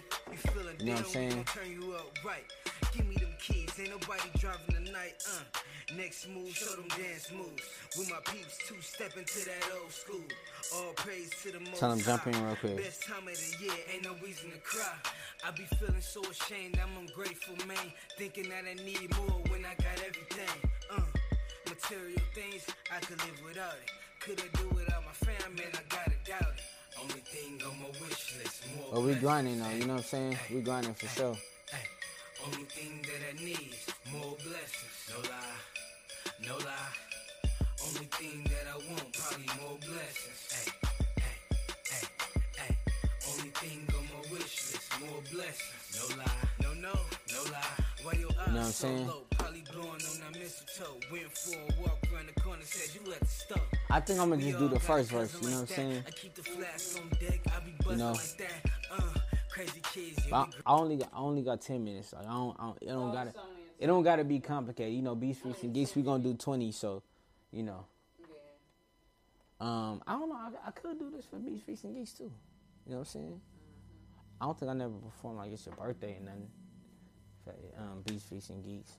You 0.80 0.86
know 0.86 0.92
what 0.92 0.98
I'm 0.98 1.04
saying? 1.06 1.30
gon' 1.30 1.44
Turn 1.44 1.70
you 1.80 1.92
up 1.92 2.24
right. 2.24 2.44
Give 2.96 3.06
me 3.06 3.14
them 3.16 3.30
keys. 3.40 3.70
Ain't 3.78 3.90
nobody 3.90 4.30
driving 4.38 4.84
tonight. 4.84 5.14
Uh. 5.28 5.60
Next 5.96 6.28
move, 6.28 6.50
show 6.50 6.76
them 6.76 6.88
dance 6.88 7.32
moves. 7.32 7.62
With 7.96 8.10
my 8.10 8.18
peeps, 8.30 8.58
two 8.68 8.80
step 8.82 9.16
into 9.16 9.38
that 9.46 9.70
old 9.80 9.90
school. 9.90 10.20
All 10.74 10.92
praise 10.94 11.30
to 11.42 11.52
the 11.52 11.60
most 11.60 11.78
Tell 11.78 11.92
'em 11.92 12.00
jump 12.00 12.26
in 12.26 12.44
real 12.44 12.56
quick. 12.56 12.76
Best 12.76 13.04
time 13.04 13.26
of 13.26 13.34
the 13.34 13.64
year, 13.64 13.72
ain't 13.94 14.04
no 14.04 14.14
reason 14.22 14.50
to 14.50 14.58
cry. 14.58 14.92
I 15.46 15.50
be 15.52 15.64
feeling 15.78 16.02
so 16.02 16.20
ashamed, 16.28 16.78
I'm 16.78 16.94
ungrateful, 16.98 17.56
man. 17.66 17.92
Thinking 18.18 18.50
that 18.50 18.64
I 18.68 18.74
need 18.74 19.16
more 19.16 19.40
when 19.48 19.64
I 19.64 19.74
got 19.76 19.96
everything. 20.06 20.70
Uh, 20.90 21.00
material 21.68 22.20
things, 22.34 22.66
I 22.90 22.98
could 23.00 23.18
live 23.18 23.40
without 23.44 23.74
it. 23.74 23.90
Could 24.20 24.40
I 24.40 24.48
do 24.56 24.68
without 24.74 25.04
my 25.04 25.12
fam, 25.12 25.54
man, 25.54 25.66
I 25.74 25.82
gotta 25.88 26.16
doubt 26.24 26.54
it. 26.56 26.62
Only 27.00 27.20
thing 27.20 27.60
on 27.66 27.78
my 27.80 27.88
wish 28.00 28.36
list, 28.38 28.62
more 28.76 28.90
But 28.94 29.00
we 29.02 29.14
grinding 29.14 29.60
though, 29.60 29.70
you 29.70 29.84
know 29.84 29.94
what 29.94 30.00
I'm 30.00 30.04
saying? 30.04 30.38
We 30.52 30.60
grinding 30.60 30.94
for 30.94 31.06
sure. 31.08 31.36
Only 32.44 32.64
thing 32.64 33.02
that 33.02 33.22
I 33.30 33.44
need, 33.44 33.74
more 34.12 34.36
blessings. 34.42 34.96
No 35.10 35.18
lie, 35.28 35.60
no 36.46 36.56
lie. 36.64 36.94
Only 37.86 38.06
thing 38.16 38.44
that 38.44 38.66
I 38.72 38.76
want, 38.88 39.12
probably 39.12 39.46
more 39.60 39.78
blessings. 39.78 40.40
Hey, 40.54 40.72
hey, 41.22 41.36
hey, 41.90 42.06
hey. 42.56 42.76
Only 43.30 43.50
thing 43.50 43.86
on 43.92 44.04
my 44.04 44.07
wish 44.07 44.07
list, 44.07 44.07
more 45.00 45.22
blessings. 45.32 46.08
No 46.10 46.16
lie, 46.16 46.32
no, 46.62 46.72
no, 46.74 46.92
no 47.32 47.52
lie. 47.52 47.84
Why 48.02 48.12
your 48.12 48.30
eyes 48.40 48.54
know 48.54 48.60
I'm 48.60 48.72
so 48.72 48.88
low? 48.88 49.22
Probably 49.30 49.64
blowing 49.72 49.90
on 49.90 49.98
that 49.98 50.38
mistletoe. 50.38 51.00
Went 51.12 51.36
for 51.36 51.56
a 51.58 51.82
walk 51.82 51.98
around 52.12 52.28
the 52.34 52.40
corner, 52.40 52.62
said 52.64 52.94
you 52.94 53.10
let 53.10 53.20
the 53.20 53.26
stop. 53.26 53.60
I 53.90 54.00
think 54.00 54.20
I'm 54.20 54.30
gonna 54.30 54.42
just 54.42 54.58
do 54.58 54.68
the 54.68 54.80
first 54.80 55.10
verse, 55.10 55.34
you 55.40 55.48
know 55.48 55.60
what 55.60 55.60
I'm 55.62 55.66
saying? 55.66 55.94
that. 55.94 56.08
I 56.08 56.10
keep 56.10 56.34
the 56.34 56.42
flask 56.42 56.98
on 56.98 57.08
deck, 57.20 57.40
I 57.46 57.60
be 57.60 57.72
buzzing 57.84 57.98
know. 57.98 58.12
like 58.12 58.36
that. 58.38 58.70
Uh, 58.90 59.20
crazy 59.50 59.80
kids, 59.92 60.18
I, 60.32 60.46
I 60.66 60.72
only 60.72 60.96
got 60.96 61.10
I 61.12 61.18
only 61.18 61.42
got 61.42 61.60
ten 61.60 61.84
minutes. 61.84 62.12
Like, 62.12 62.26
I 62.26 62.30
don't, 62.30 62.56
I 62.58 62.62
don't 62.64 62.78
it 62.82 62.86
don't 62.86 63.12
gotta 63.12 63.34
it 63.78 63.86
don't 63.86 64.02
gotta 64.02 64.24
be 64.24 64.40
complicated. 64.40 64.94
You 64.94 65.02
know, 65.02 65.14
Beast 65.14 65.42
Freaks 65.42 65.62
and 65.62 65.74
Geeks 65.74 65.94
we 65.94 66.02
gonna 66.02 66.22
do 66.22 66.34
twenty, 66.34 66.72
so 66.72 67.02
you 67.52 67.62
know. 67.62 67.86
Um, 69.60 70.02
I 70.06 70.12
don't 70.12 70.28
know. 70.28 70.36
I, 70.36 70.68
I 70.68 70.70
could 70.70 71.00
do 71.00 71.10
this 71.10 71.26
for 71.26 71.36
Beast 71.36 71.64
Freaks 71.64 71.82
and 71.82 71.96
Geeks 71.96 72.12
too. 72.12 72.30
You 72.86 72.92
know 72.92 72.98
what 72.98 72.98
I'm 73.00 73.04
saying? 73.06 73.40
I 74.40 74.44
don't 74.44 74.58
think 74.58 74.70
I 74.70 74.74
never 74.74 74.94
performed 74.94 75.38
like 75.38 75.52
it's 75.52 75.66
your 75.66 75.74
birthday 75.74 76.16
and 76.16 76.26
nothing. 76.26 76.48
For, 77.44 77.54
um, 77.78 78.02
Beast 78.06 78.28
Freaks 78.28 78.50
and 78.50 78.64
Geeks. 78.64 78.92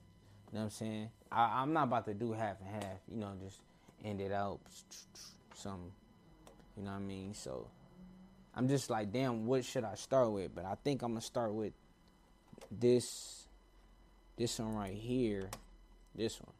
You 0.52 0.58
know 0.58 0.60
what 0.60 0.64
I'm 0.64 0.70
saying? 0.70 1.10
I, 1.30 1.62
I'm 1.62 1.72
not 1.72 1.84
about 1.84 2.04
to 2.06 2.14
do 2.14 2.32
half 2.32 2.56
and 2.60 2.82
half. 2.82 2.98
You 3.10 3.18
know, 3.18 3.32
just 3.42 3.60
end 4.04 4.20
it 4.20 4.32
out. 4.32 4.60
Some, 5.54 5.92
You 6.76 6.84
know 6.84 6.90
what 6.90 6.96
I 6.96 7.00
mean? 7.00 7.34
So 7.34 7.68
I'm 8.54 8.68
just 8.68 8.90
like, 8.90 9.12
damn, 9.12 9.46
what 9.46 9.64
should 9.64 9.84
I 9.84 9.94
start 9.94 10.30
with? 10.32 10.54
But 10.54 10.64
I 10.64 10.74
think 10.82 11.02
I'm 11.02 11.12
gonna 11.12 11.20
start 11.20 11.52
with 11.52 11.72
this, 12.70 13.46
this 14.36 14.58
one 14.58 14.74
right 14.74 14.94
here, 14.94 15.48
this 16.14 16.40
one. 16.40 16.52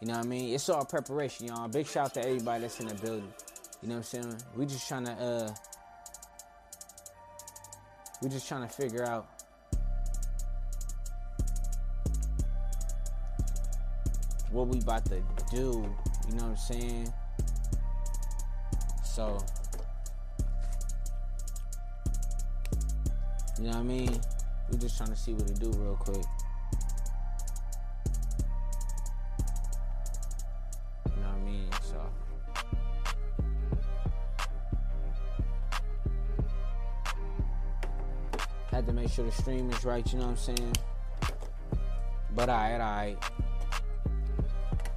You 0.00 0.08
know 0.08 0.14
what 0.14 0.24
I 0.24 0.28
mean? 0.28 0.54
It's 0.54 0.68
all 0.68 0.84
preparation, 0.84 1.46
y'all. 1.46 1.68
Big 1.68 1.86
shout 1.86 2.06
out 2.06 2.14
to 2.14 2.26
everybody 2.26 2.62
that's 2.62 2.80
in 2.80 2.88
the 2.88 2.94
building. 2.94 3.32
You 3.82 3.88
know 3.88 3.96
what 3.96 4.14
I'm 4.14 4.22
saying? 4.22 4.36
We 4.56 4.64
just 4.64 4.88
trying 4.88 5.04
to, 5.04 5.12
uh, 5.12 5.54
we 8.22 8.28
just 8.28 8.46
trying 8.46 8.66
to 8.66 8.68
figure 8.68 9.04
out 9.04 9.26
what 14.50 14.68
we 14.68 14.78
about 14.78 15.04
to 15.06 15.22
do. 15.50 15.86
You 16.28 16.34
know 16.36 16.42
what 16.42 16.50
I'm 16.50 16.56
saying? 16.56 17.12
So. 19.04 19.38
You 23.58 23.66
know 23.66 23.70
what 23.70 23.78
I 23.78 23.82
mean? 23.82 24.20
We 24.70 24.78
just 24.78 24.96
trying 24.96 25.10
to 25.10 25.16
see 25.16 25.32
what 25.34 25.46
to 25.46 25.54
do 25.54 25.70
real 25.70 25.96
quick. 25.96 26.24
Sure 39.20 39.30
the 39.30 39.42
stream 39.42 39.70
is 39.70 39.84
right, 39.84 40.12
you 40.12 40.18
know 40.18 40.26
what 40.26 40.48
I'm 40.48 40.56
saying? 40.56 40.76
But 42.34 42.48
alright, 42.48 42.80
alright. 42.80 43.18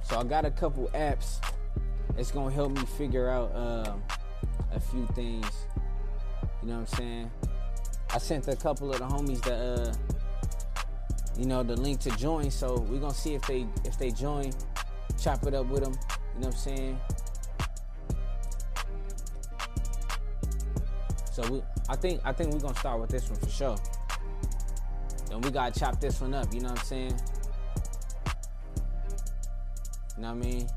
So 0.02 0.18
I 0.18 0.24
got 0.24 0.44
a 0.44 0.50
couple 0.50 0.88
apps 0.94 1.40
that's 2.14 2.30
gonna 2.30 2.50
help 2.50 2.72
me 2.72 2.84
figure 2.96 3.28
out 3.28 3.54
um, 3.54 4.02
a 4.72 4.80
few 4.80 5.06
things. 5.14 5.46
You 6.62 6.68
know 6.68 6.80
what 6.80 6.90
I'm 6.92 6.96
saying? 6.98 7.30
I 8.12 8.18
sent 8.18 8.48
a 8.48 8.56
couple 8.56 8.92
of 8.92 8.98
the 8.98 9.04
homies 9.04 9.42
the 9.42 9.54
uh 9.54 9.94
you 11.36 11.46
know 11.46 11.64
the 11.64 11.74
link 11.74 11.98
to 11.98 12.10
join 12.10 12.48
so 12.48 12.78
we're 12.88 13.00
gonna 13.00 13.12
see 13.12 13.34
if 13.34 13.42
they 13.42 13.66
if 13.84 13.98
they 13.98 14.12
join 14.12 14.52
chop 15.20 15.44
it 15.46 15.52
up 15.52 15.66
with 15.66 15.82
them 15.82 15.92
you 16.34 16.40
know 16.40 16.46
what 16.46 16.54
i'm 16.54 16.60
saying 16.60 17.00
so 21.32 21.42
we 21.50 21.60
i 21.88 21.96
think 21.96 22.20
i 22.24 22.32
think 22.32 22.52
we're 22.52 22.60
gonna 22.60 22.78
start 22.78 23.00
with 23.00 23.10
this 23.10 23.28
one 23.28 23.40
for 23.40 23.50
sure 23.50 23.76
then 25.34 25.42
we 25.42 25.50
gotta 25.50 25.78
chop 25.78 26.00
this 26.00 26.20
one 26.20 26.32
up 26.32 26.52
you 26.54 26.60
know 26.60 26.70
what 26.70 26.78
i'm 26.78 26.84
saying 26.84 27.20
you 30.16 30.22
know 30.22 30.28
what 30.28 30.28
i 30.28 30.34
mean 30.34 30.68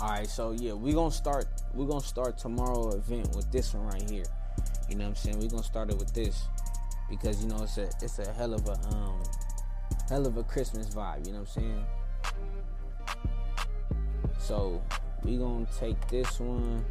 All 0.00 0.08
right, 0.08 0.28
so 0.28 0.50
yeah, 0.50 0.72
we're 0.72 0.94
gonna 0.94 1.12
start. 1.12 1.46
We're 1.74 1.86
gonna 1.86 2.00
start 2.00 2.36
tomorrow 2.36 2.88
event 2.96 3.36
with 3.36 3.52
this 3.52 3.72
one 3.72 3.86
right 3.86 4.10
here. 4.10 4.24
You 4.88 4.96
know 4.96 5.04
what 5.04 5.10
I'm 5.10 5.14
saying? 5.14 5.38
We're 5.38 5.48
gonna 5.48 5.62
start 5.62 5.90
it 5.90 5.96
with 5.96 6.12
this 6.12 6.42
because 7.08 7.40
you 7.40 7.48
know 7.48 7.62
it's 7.62 7.78
a 7.78 7.88
it's 8.02 8.18
a 8.18 8.32
hell 8.32 8.52
of 8.52 8.66
a 8.66 8.72
um 8.88 9.22
hell 10.08 10.26
of 10.26 10.38
a 10.38 10.42
Christmas 10.42 10.88
vibe. 10.88 11.24
You 11.24 11.34
know 11.34 11.42
what 11.42 11.56
I'm 11.56 11.62
saying? 11.62 11.84
So 14.40 14.82
we 15.24 15.36
gonna 15.36 15.66
take 15.78 16.08
this 16.08 16.40
one. 16.40 16.84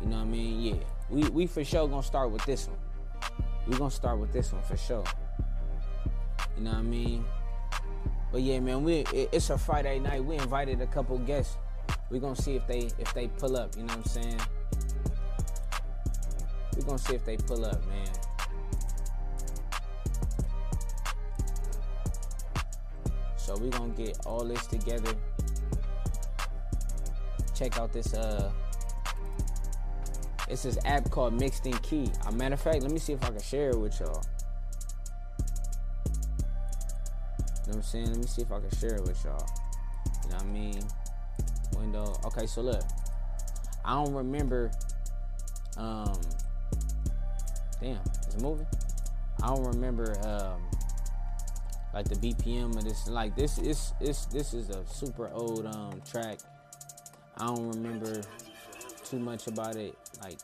You 0.00 0.06
know 0.06 0.16
what 0.16 0.22
I 0.22 0.24
mean? 0.24 0.60
Yeah, 0.60 0.82
we 1.08 1.28
we 1.28 1.46
for 1.46 1.64
sure 1.64 1.88
gonna 1.88 2.02
start 2.02 2.30
with 2.30 2.44
this 2.46 2.68
one. 2.68 2.78
We 3.66 3.76
gonna 3.76 3.90
start 3.90 4.18
with 4.18 4.32
this 4.32 4.52
one 4.52 4.62
for 4.62 4.76
sure. 4.76 5.04
You 6.56 6.64
know 6.64 6.70
what 6.70 6.78
I 6.78 6.82
mean? 6.82 7.24
But 8.32 8.42
yeah, 8.42 8.60
man, 8.60 8.84
we 8.84 9.00
it, 9.12 9.30
it's 9.32 9.50
a 9.50 9.58
Friday 9.58 9.98
night. 9.98 10.24
We 10.24 10.36
invited 10.36 10.80
a 10.80 10.86
couple 10.86 11.18
guests. 11.18 11.56
We're 12.10 12.20
gonna 12.20 12.36
see 12.36 12.56
if 12.56 12.66
they 12.66 12.90
if 12.98 13.12
they 13.14 13.28
pull 13.28 13.56
up. 13.56 13.76
You 13.76 13.82
know 13.82 13.94
what 13.94 13.98
I'm 13.98 14.04
saying? 14.04 14.40
We're 16.76 16.84
gonna 16.84 16.98
see 16.98 17.14
if 17.14 17.24
they 17.24 17.36
pull 17.36 17.64
up, 17.64 17.84
man. 17.86 18.08
We're 23.60 23.70
gonna 23.70 23.92
get 23.92 24.18
all 24.24 24.44
this 24.44 24.66
together. 24.66 25.14
Check 27.54 27.78
out 27.78 27.92
this 27.92 28.14
uh 28.14 28.50
it's 30.48 30.62
this 30.64 30.78
app 30.84 31.10
called 31.10 31.38
Mixed 31.38 31.66
in 31.66 31.76
Key. 31.78 32.10
A 32.26 32.32
matter 32.32 32.54
of 32.54 32.60
fact, 32.60 32.82
let 32.82 32.90
me 32.90 32.98
see 32.98 33.12
if 33.12 33.22
I 33.22 33.28
can 33.28 33.40
share 33.40 33.70
it 33.70 33.78
with 33.78 34.00
y'all. 34.00 34.24
You 37.66 37.76
know 37.76 37.76
what 37.76 37.76
I'm 37.76 37.82
saying? 37.82 38.06
Let 38.06 38.16
me 38.16 38.26
see 38.26 38.42
if 38.42 38.50
I 38.50 38.58
can 38.58 38.70
share 38.78 38.96
it 38.96 39.02
with 39.02 39.22
y'all. 39.24 39.46
You 40.24 40.30
know 40.30 40.36
what 40.36 40.42
I 40.42 40.46
mean? 40.46 40.82
Window. 41.76 42.16
Okay, 42.24 42.46
so 42.46 42.62
look. 42.62 42.82
I 43.84 43.92
don't 43.92 44.14
remember 44.14 44.70
um 45.76 46.20
damn, 47.80 47.98
it's 48.26 48.40
moving. 48.40 48.66
I 49.42 49.54
don't 49.54 49.64
remember 49.64 50.16
um 50.26 50.62
like 51.92 52.08
the 52.08 52.14
BPM 52.14 52.76
of 52.76 52.84
this 52.84 53.08
like 53.08 53.34
this 53.34 53.58
is 53.58 53.92
this 54.00 54.26
this 54.26 54.54
is 54.54 54.70
a 54.70 54.86
super 54.86 55.28
old 55.32 55.66
um 55.66 56.00
track. 56.08 56.38
I 57.36 57.46
don't 57.46 57.68
remember 57.68 58.22
too 59.04 59.18
much 59.18 59.46
about 59.46 59.76
it, 59.76 59.96
like 60.20 60.38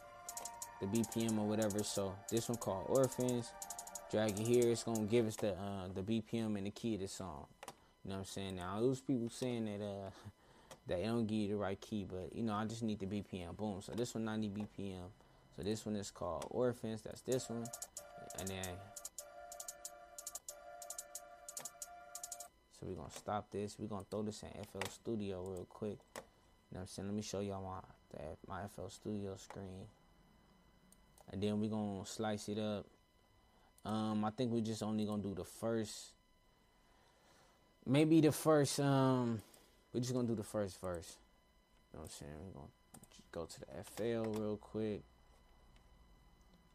the 0.80 0.86
BPM 0.86 1.38
or 1.38 1.46
whatever. 1.46 1.82
So 1.82 2.14
this 2.30 2.48
one 2.48 2.58
called 2.58 2.86
Orphans. 2.88 3.52
Drag 4.10 4.38
it 4.38 4.46
here. 4.46 4.70
It's 4.70 4.84
gonna 4.84 5.00
give 5.00 5.26
us 5.26 5.36
the 5.36 5.52
uh, 5.52 5.88
the 5.94 6.02
BPM 6.02 6.56
and 6.56 6.66
the 6.66 6.70
key 6.70 6.94
of 6.94 7.00
the 7.00 7.08
song. 7.08 7.46
You 8.04 8.10
know 8.10 8.16
what 8.16 8.20
I'm 8.20 8.24
saying? 8.24 8.56
Now 8.56 8.80
those 8.80 9.00
people 9.00 9.28
saying 9.30 9.66
that 9.66 9.84
uh 9.84 10.10
that 10.88 11.02
don't 11.04 11.26
give 11.26 11.38
you 11.38 11.48
the 11.48 11.56
right 11.56 11.80
key, 11.80 12.06
but 12.08 12.30
you 12.34 12.42
know 12.42 12.54
I 12.54 12.64
just 12.64 12.82
need 12.82 12.98
the 12.98 13.06
BPM. 13.06 13.56
Boom. 13.56 13.80
So 13.82 13.92
this 13.92 14.14
one 14.14 14.24
90 14.24 14.48
BPM. 14.48 15.08
So 15.56 15.62
this 15.62 15.86
one 15.86 15.96
is 15.96 16.10
called 16.10 16.46
Orphans. 16.50 17.02
That's 17.02 17.20
this 17.20 17.48
one, 17.48 17.66
and 18.40 18.48
then. 18.48 18.66
So 22.78 22.86
we're 22.86 22.96
gonna 22.96 23.10
stop 23.10 23.50
this. 23.50 23.76
We're 23.78 23.88
gonna 23.88 24.04
throw 24.10 24.22
this 24.22 24.42
in 24.42 24.48
FL 24.64 24.88
Studio 24.90 25.42
real 25.42 25.66
quick. 25.68 25.98
You 26.14 26.22
know 26.72 26.80
what 26.80 26.80
I'm 26.80 26.86
saying? 26.86 27.08
Let 27.08 27.16
me 27.16 27.22
show 27.22 27.40
y'all 27.40 27.62
my 27.62 28.18
the, 28.18 28.36
my 28.46 28.60
FL 28.74 28.88
Studio 28.88 29.36
screen. 29.36 29.86
And 31.32 31.42
then 31.42 31.60
we're 31.60 31.70
gonna 31.70 32.04
slice 32.04 32.48
it 32.48 32.58
up. 32.58 32.86
Um, 33.84 34.24
I 34.24 34.30
think 34.30 34.52
we're 34.52 34.60
just 34.60 34.82
only 34.82 35.06
gonna 35.06 35.22
do 35.22 35.34
the 35.34 35.44
first 35.44 36.12
maybe 37.86 38.20
the 38.20 38.32
first 38.32 38.80
um 38.80 39.40
we're 39.92 40.00
just 40.00 40.12
gonna 40.12 40.28
do 40.28 40.34
the 40.34 40.42
first 40.42 40.80
verse. 40.80 41.16
You 41.92 41.98
know 41.98 42.02
what 42.02 42.10
I'm 42.10 42.26
saying? 42.26 42.32
We're 42.44 42.60
gonna 42.60 42.72
go 43.32 43.46
to 43.46 43.60
the 43.60 43.66
FL 43.84 44.30
real 44.38 44.56
quick. 44.56 45.02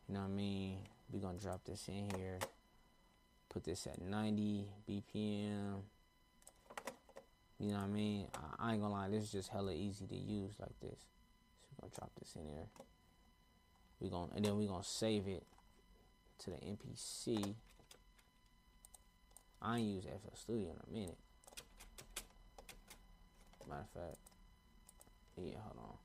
You 0.07 0.15
know 0.15 0.21
what 0.21 0.27
I 0.27 0.29
mean? 0.29 0.77
We're 1.11 1.19
gonna 1.19 1.37
drop 1.37 1.63
this 1.65 1.87
in 1.87 2.09
here. 2.17 2.39
Put 3.51 3.65
this 3.65 3.85
at 3.85 4.01
90 4.01 4.65
BPM. 4.89 5.81
You 7.59 7.67
know 7.67 7.73
what 7.73 7.83
I 7.83 7.87
mean? 7.87 8.27
I, 8.33 8.69
I 8.69 8.71
ain't 8.71 8.81
gonna 8.81 8.93
lie, 8.93 9.09
this 9.09 9.25
is 9.25 9.31
just 9.31 9.49
hella 9.49 9.73
easy 9.73 10.07
to 10.07 10.15
use 10.15 10.53
like 10.57 10.79
this. 10.79 10.99
So 11.59 11.67
we're 11.75 11.89
gonna 11.89 11.93
drop 11.93 12.11
this 12.17 12.33
in 12.37 12.45
there. 12.45 12.67
We 13.99 14.09
gonna 14.09 14.31
and 14.35 14.45
then 14.45 14.57
we're 14.57 14.69
gonna 14.69 14.85
save 14.85 15.27
it 15.27 15.43
to 16.39 16.51
the 16.51 16.57
MPC. 16.57 17.55
I 19.61 19.79
ain't 19.79 19.87
use 19.87 20.05
FL 20.05 20.35
Studio 20.35 20.69
in 20.69 20.77
a 20.89 20.99
minute. 20.99 21.17
Matter 23.67 23.81
of 23.81 24.01
fact, 24.01 24.17
yeah, 25.37 25.55
hold 25.63 25.77
on. 25.77 25.97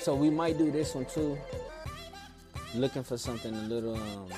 So 0.00 0.14
we 0.14 0.30
might 0.30 0.58
do 0.58 0.70
this 0.70 0.94
one 0.94 1.04
too. 1.04 1.38
Looking 2.74 3.02
for 3.02 3.16
something 3.18 3.54
a 3.54 3.62
little, 3.62 3.96
um, 3.96 4.28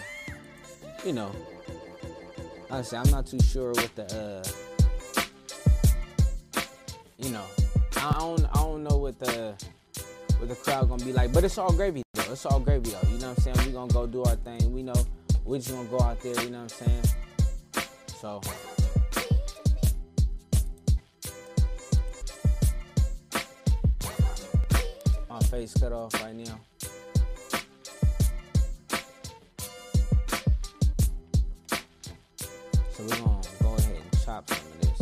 you 1.04 1.12
know. 1.12 1.30
Honestly, 2.70 2.98
I'm 2.98 3.10
not 3.10 3.26
too 3.26 3.40
sure 3.40 3.72
what 3.72 3.94
the, 3.94 4.04
uh, 4.16 4.42
you 7.18 7.30
know, 7.30 7.44
I 7.96 8.16
don't, 8.18 8.44
I 8.46 8.54
don't 8.54 8.82
know 8.82 8.96
what 8.96 9.18
the, 9.18 9.54
what 10.38 10.48
the 10.48 10.54
crowd 10.54 10.88
gonna 10.88 11.04
be 11.04 11.12
like. 11.12 11.32
But 11.32 11.44
it's 11.44 11.58
all 11.58 11.72
gravy 11.72 12.02
though. 12.14 12.32
It's 12.32 12.46
all 12.46 12.60
gravy 12.60 12.90
though. 12.90 13.08
You 13.08 13.18
know 13.18 13.28
what 13.28 13.46
I'm 13.46 13.54
saying? 13.54 13.66
We 13.66 13.72
gonna 13.72 13.92
go 13.92 14.06
do 14.06 14.24
our 14.24 14.36
thing. 14.36 14.72
We 14.72 14.82
know 14.82 14.94
we 15.44 15.58
just 15.58 15.70
gonna 15.70 15.88
go 15.88 16.00
out 16.00 16.20
there. 16.22 16.40
You 16.42 16.50
know 16.50 16.62
what 16.62 16.80
I'm 16.80 16.88
saying? 16.88 17.02
So. 18.20 18.40
Face 25.52 25.74
cut 25.78 25.92
off 25.92 26.14
right 26.14 26.34
now. 26.34 26.58
So 32.90 33.02
we're 33.02 33.08
gonna 33.08 33.40
go 33.60 33.74
ahead 33.74 33.96
and 34.00 34.24
chop 34.24 34.48
some 34.48 34.66
of 34.66 34.80
this. 34.80 34.98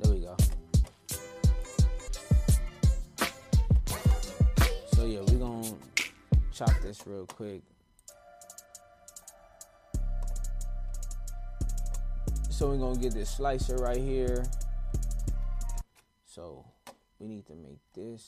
There 0.00 0.10
we 0.10 0.18
go. 0.18 0.36
So 4.94 5.04
yeah, 5.04 5.20
we're 5.20 5.38
gonna 5.38 5.74
chop 6.52 6.72
this 6.82 7.06
real 7.06 7.26
quick. 7.26 7.62
So 12.66 12.70
we're 12.72 12.78
gonna 12.78 12.98
get 12.98 13.14
this 13.14 13.30
slicer 13.30 13.76
right 13.76 13.96
here. 13.96 14.44
So 16.24 16.64
we 17.20 17.28
need 17.28 17.46
to 17.46 17.54
make 17.54 17.78
this 17.94 18.24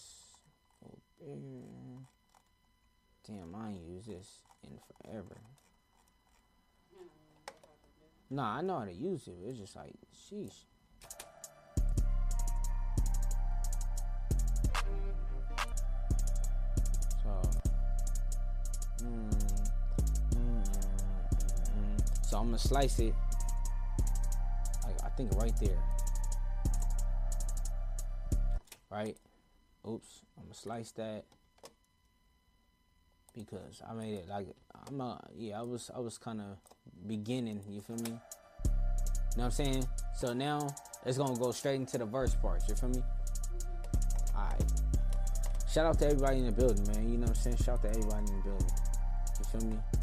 bigger. 1.18 2.06
Damn, 3.26 3.52
I 3.56 3.70
ain't 3.70 3.82
use 3.82 4.06
this 4.06 4.42
in 4.62 4.78
forever. 5.02 5.40
Nah, 8.30 8.58
I 8.58 8.60
know 8.60 8.78
how 8.78 8.84
to 8.84 8.92
use 8.92 9.26
it. 9.26 9.34
It's 9.44 9.58
just 9.58 9.74
like, 9.74 9.94
sheesh. 10.14 10.52
So, 17.24 17.42
mm, 19.02 19.30
mm, 20.30 20.36
mm, 20.36 20.64
mm. 21.74 22.24
so 22.24 22.38
I'm 22.38 22.46
gonna 22.46 22.58
slice 22.58 23.00
it. 23.00 23.14
Think 25.18 25.34
right 25.34 25.52
there. 25.60 25.82
Right? 28.88 29.16
Oops. 29.84 30.22
I'm 30.36 30.44
gonna 30.44 30.54
slice 30.54 30.92
that 30.92 31.24
because 33.34 33.82
I 33.90 33.94
made 33.94 34.14
it 34.14 34.28
like 34.28 34.46
I'm 34.86 35.00
a 35.00 35.20
yeah 35.34 35.58
I 35.58 35.62
was 35.62 35.90
I 35.92 35.98
was 35.98 36.18
kind 36.18 36.40
of 36.40 36.58
beginning. 37.08 37.60
You 37.68 37.80
feel 37.80 37.96
me? 37.96 38.10
You 38.10 38.12
know 38.12 38.20
what 39.34 39.44
I'm 39.46 39.50
saying? 39.50 39.88
So 40.16 40.32
now 40.34 40.68
it's 41.04 41.18
gonna 41.18 41.36
go 41.36 41.50
straight 41.50 41.80
into 41.80 41.98
the 41.98 42.06
verse 42.06 42.36
parts. 42.36 42.68
You 42.68 42.76
feel 42.76 42.90
me? 42.90 43.02
Alright. 44.36 44.72
Shout 45.68 45.86
out 45.86 45.98
to 45.98 46.06
everybody 46.06 46.38
in 46.38 46.46
the 46.46 46.52
building, 46.52 46.86
man. 46.86 47.10
You 47.10 47.18
know 47.18 47.26
what 47.26 47.30
I'm 47.30 47.34
saying? 47.34 47.56
Shout 47.56 47.78
out 47.78 47.82
to 47.82 47.88
everybody 47.88 48.24
in 48.24 48.36
the 48.36 48.42
building. 48.44 48.70
You 49.40 49.44
feel 49.46 49.68
me? 49.68 49.97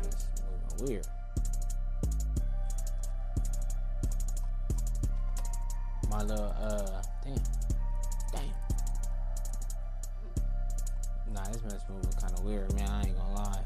This 0.00 0.26
one's 0.70 0.82
weird. 0.82 1.06
My 6.08 6.22
little 6.22 6.54
uh 6.60 7.02
damn. 7.24 7.34
Damn. 8.32 8.42
Nah, 11.32 11.48
this 11.48 11.62
man's 11.62 11.82
moving 11.88 12.12
kinda 12.20 12.42
weird, 12.42 12.74
man. 12.74 12.88
I 12.88 13.02
ain't 13.04 13.16
gonna 13.16 13.34
lie. 13.34 13.64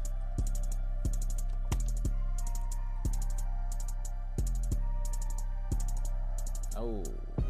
Oh 6.77 7.03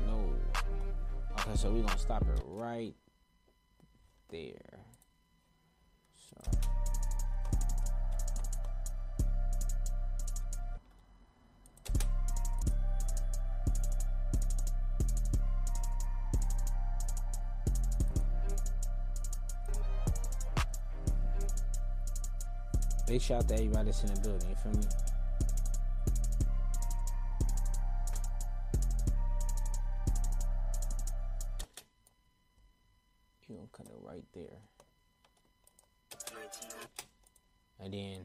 no. 0.06 0.34
Okay, 1.40 1.56
so 1.56 1.72
we're 1.72 1.84
gonna 1.84 1.98
stop 1.98 2.24
it 2.24 2.42
right 2.46 2.96
Big 23.18 23.24
shout 23.24 23.42
out 23.42 23.48
to 23.48 23.56
everybody 23.56 23.86
that's 23.86 24.04
in 24.04 24.14
the 24.14 24.20
building, 24.20 24.48
you 24.48 24.56
feel 24.58 24.72
me? 24.74 24.88
You 33.48 33.56
gonna 33.56 33.68
cut 33.74 33.88
it 33.88 33.98
right 34.04 34.24
there. 34.36 34.60
And 37.80 37.92
then, 37.92 38.18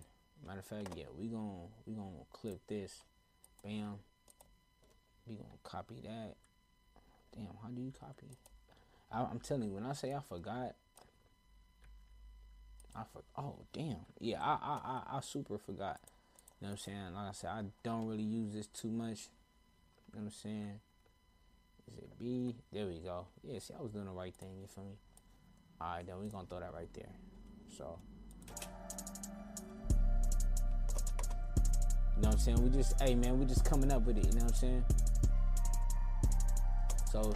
matter 0.47 0.59
of 0.59 0.67
fact, 0.67 0.89
yeah, 0.95 1.07
we 1.19 1.29
gonna 1.29 1.69
we 1.87 1.95
gonna 1.95 2.11
clip 2.31 2.61
this. 2.67 3.01
Bam. 3.65 3.95
We 5.27 5.37
gonna 5.37 5.49
copy 5.63 6.03
that. 6.03 6.35
Damn, 7.35 7.57
how 7.63 7.71
do 7.71 7.81
you 7.81 7.95
copy? 7.99 8.27
I, 9.11 9.23
I'm 9.23 9.41
telling 9.41 9.71
you, 9.71 9.73
when 9.73 9.87
I 9.87 9.95
say 9.95 10.13
I 10.13 10.21
forgot, 10.21 10.75
I 12.95 13.03
for 13.13 13.23
oh 13.39 13.57
damn 13.73 13.97
yeah 14.21 14.41
I, 14.41 14.59
I 14.63 14.81
I 14.85 15.17
I 15.17 15.21
super 15.21 15.59
forgot. 15.59 16.01
You 16.61 16.69
know 16.69 16.73
what 16.73 16.73
I'm 16.73 16.79
saying? 16.79 17.15
Like 17.15 17.29
I 17.29 17.33
said, 17.33 17.51
I 17.51 17.63
don't 17.83 18.07
really 18.07 18.23
use 18.23 18.53
this 18.53 18.69
too 18.69 18.91
much. 18.91 19.29
You 20.13 20.21
know 20.21 20.25
what 20.25 20.27
I'm 20.27 20.31
saying? 20.31 20.81
Is 21.91 21.99
it 21.99 22.19
B? 22.19 22.55
There 22.73 22.87
we 22.87 22.99
go. 22.99 23.27
Yeah, 23.43 23.59
see, 23.59 23.75
I 23.77 23.83
was 23.83 23.91
doing 23.91 24.05
the 24.05 24.13
right 24.13 24.35
thing. 24.35 24.61
You 24.61 24.69
feel 24.69 24.85
me? 24.85 24.97
All 25.81 25.97
right, 25.97 26.07
then 26.07 26.21
we 26.21 26.29
gonna 26.29 26.47
throw 26.47 26.61
that 26.61 26.73
right 26.73 26.93
there. 26.95 27.11
So. 27.77 27.99
You 32.15 32.23
know 32.23 32.29
what 32.29 32.35
I'm 32.35 32.39
saying? 32.39 32.63
We 32.63 32.69
just, 32.71 33.01
hey 33.03 33.17
man, 33.17 33.41
we 33.41 33.47
just 33.47 33.65
coming 33.65 33.91
up 33.91 34.03
with 34.03 34.19
it. 34.19 34.27
You 34.27 34.33
know 34.33 34.45
what 34.45 34.53
I'm 34.53 34.59
saying? 34.59 34.85
So 37.11 37.23
So 37.23 37.35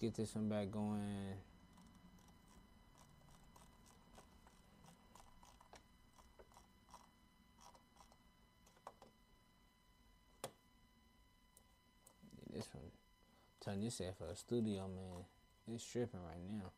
Get 0.00 0.14
this 0.14 0.34
one 0.34 0.48
back 0.48 0.70
going. 0.70 1.34
This 12.50 12.66
one, 12.72 12.84
at 13.60 14.14
for 14.16 14.24
a 14.24 14.34
studio, 14.34 14.88
man. 14.88 15.26
It's 15.68 15.84
tripping 15.84 16.20
right 16.20 16.40
now. 16.50 16.70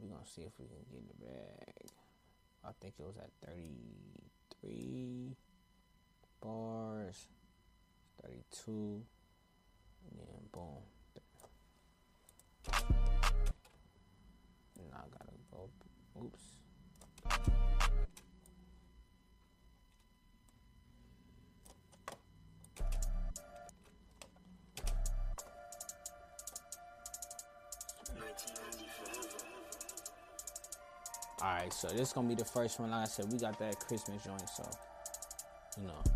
We're 0.00 0.10
gonna 0.10 0.24
see 0.32 0.42
if 0.42 0.52
we 0.60 0.66
can 0.66 0.84
get 0.92 1.02
it 1.10 1.20
back. 1.20 1.90
I 2.64 2.70
think 2.80 2.94
it 3.00 3.02
was 3.02 3.16
at 3.16 3.30
33 3.48 5.36
bars, 6.40 7.26
32, 8.22 8.70
and 8.70 10.18
then 10.20 10.48
boom. 10.52 10.99
Oops. 16.22 16.38
Alright, 31.42 31.72
so 31.72 31.88
this 31.88 32.00
is 32.00 32.12
gonna 32.12 32.28
be 32.28 32.34
the 32.34 32.44
first 32.44 32.78
one. 32.78 32.90
Like 32.90 33.02
I 33.02 33.04
said, 33.06 33.32
we 33.32 33.38
got 33.38 33.58
that 33.58 33.80
Christmas 33.80 34.22
joint, 34.22 34.46
so 34.48 34.68
you 35.78 35.86
know. 35.86 36.09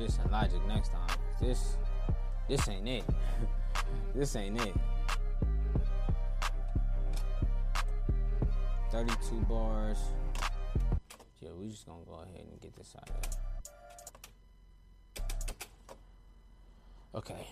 This 0.00 0.18
in 0.24 0.30
Logic 0.30 0.66
next 0.66 0.92
time. 0.92 1.18
This, 1.40 1.76
this 2.48 2.68
ain't 2.68 2.88
it. 2.88 3.04
this 4.14 4.34
ain't 4.34 4.58
it. 4.60 4.74
32 8.90 9.34
bars. 9.48 9.98
Yeah, 11.40 11.50
we 11.58 11.68
just 11.68 11.86
gonna 11.86 12.00
go 12.06 12.14
ahead 12.14 12.46
and 12.50 12.60
get 12.60 12.74
this 12.74 12.94
out 12.96 13.10
of 13.10 13.16
there. 13.22 13.30
Okay. 17.14 17.46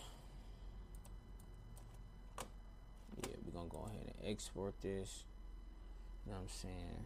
Yeah, 3.22 3.36
we're 3.44 3.52
gonna 3.52 3.68
go 3.68 3.86
ahead 3.88 4.06
and 4.06 4.30
export 4.30 4.74
this. 4.80 5.24
You 6.24 6.32
know 6.32 6.38
what 6.38 6.44
I'm 6.44 6.48
saying? 6.48 7.04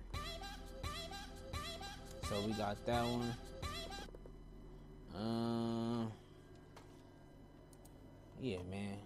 So 2.29 2.41
we 2.47 2.53
got 2.53 2.87
that 2.87 3.05
one. 3.05 3.35
Um, 5.23 6.11
yeah, 8.41 8.57
man. 8.69 8.97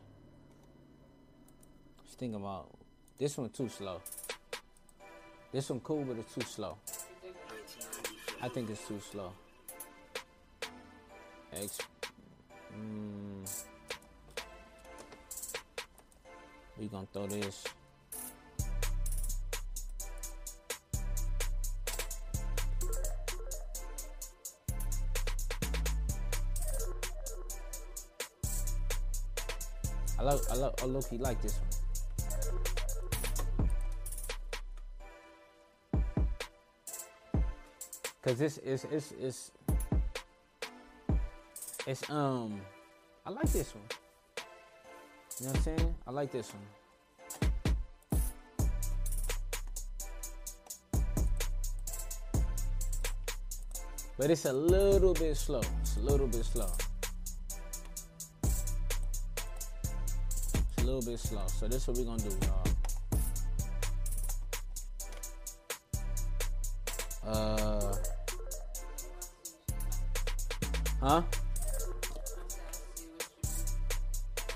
Just 2.07 2.19
think 2.19 2.35
about 2.35 2.71
this 3.19 3.37
one 3.37 3.51
too 3.51 3.69
slow. 3.69 4.01
This 5.53 5.69
one 5.69 5.81
cool, 5.81 6.05
but 6.05 6.17
it's 6.17 6.35
too 6.35 6.41
slow. 6.41 6.79
I 8.41 8.49
think 8.49 8.71
it's 8.71 8.87
too 8.89 9.01
slow. 9.01 9.33
X. 11.53 11.79
Mm, 12.75 13.65
we 16.79 16.87
gonna 16.87 17.07
throw 17.13 17.27
this. 17.27 17.65
I 30.57 30.59
love, 30.59 30.75
I 30.83 30.87
I 30.87 31.13
low 31.13 31.19
like 31.19 31.43
this 31.43 31.61
one. 31.61 31.69
Cause 38.23 38.39
this 38.39 38.57
is, 38.59 38.87
it's, 38.91 39.13
it's, 39.21 39.51
it's, 41.87 42.11
um, 42.11 42.59
I 43.27 43.31
like 43.31 43.53
this 43.53 43.75
one. 43.75 43.85
You 45.39 45.47
know 45.47 45.53
what 45.53 45.59
I'm 45.59 45.63
saying? 45.63 45.95
I 46.07 46.11
like 46.11 46.33
this 46.33 46.51
one. 46.55 46.63
But 54.17 54.31
it's 54.31 54.47
a 54.47 54.53
little 54.55 55.13
bit 55.13 55.37
slow. 55.37 55.61
It's 55.83 55.99
a 55.99 56.01
little 56.01 56.27
bit 56.27 56.47
slow. 56.47 56.71
Little 60.97 61.13
bit 61.13 61.21
slow. 61.21 61.47
So 61.49 61.69
this 61.69 61.83
is 61.83 61.89
what 61.89 61.99
we're 61.99 62.05
gonna 62.05 62.23
do, 62.23 62.31
y'all. 62.47 62.67
Uh 67.27 67.97
Huh? 71.01 71.23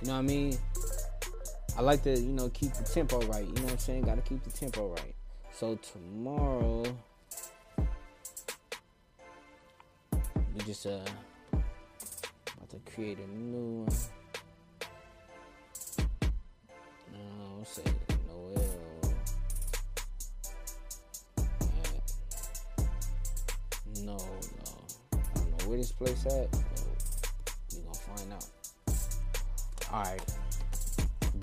You 0.00 0.08
know 0.08 0.14
what 0.14 0.18
I 0.18 0.22
mean? 0.22 0.58
I 1.76 1.82
like 1.82 2.02
to, 2.04 2.18
you 2.18 2.32
know, 2.32 2.48
keep 2.48 2.72
the 2.72 2.84
tempo 2.84 3.20
right. 3.26 3.46
You 3.46 3.52
know 3.52 3.62
what 3.62 3.72
I'm 3.72 3.78
saying? 3.78 4.02
Gotta 4.02 4.22
keep 4.22 4.42
the 4.42 4.50
tempo 4.50 4.88
right. 4.88 5.14
So 5.52 5.76
tomorrow, 5.76 6.84
we 10.54 10.60
just 10.64 10.86
uh 10.86 11.00
about 12.56 12.70
to 12.70 12.78
create 12.94 13.18
a 13.18 13.26
new 13.30 13.84
one. 13.84 14.19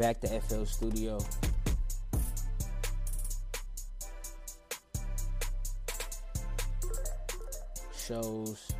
Back 0.08 0.22
to 0.22 0.39
FL 0.39 0.64
Studio. 0.64 1.20
Shows. 7.93 8.72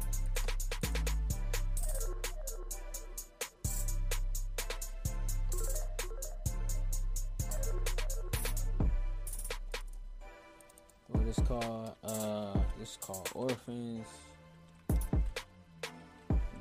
What 11.08 11.28
is 11.28 11.36
called? 11.46 11.96
Uh, 12.06 12.58
is 12.82 12.98
called 13.02 13.30
Orphans. 13.36 14.08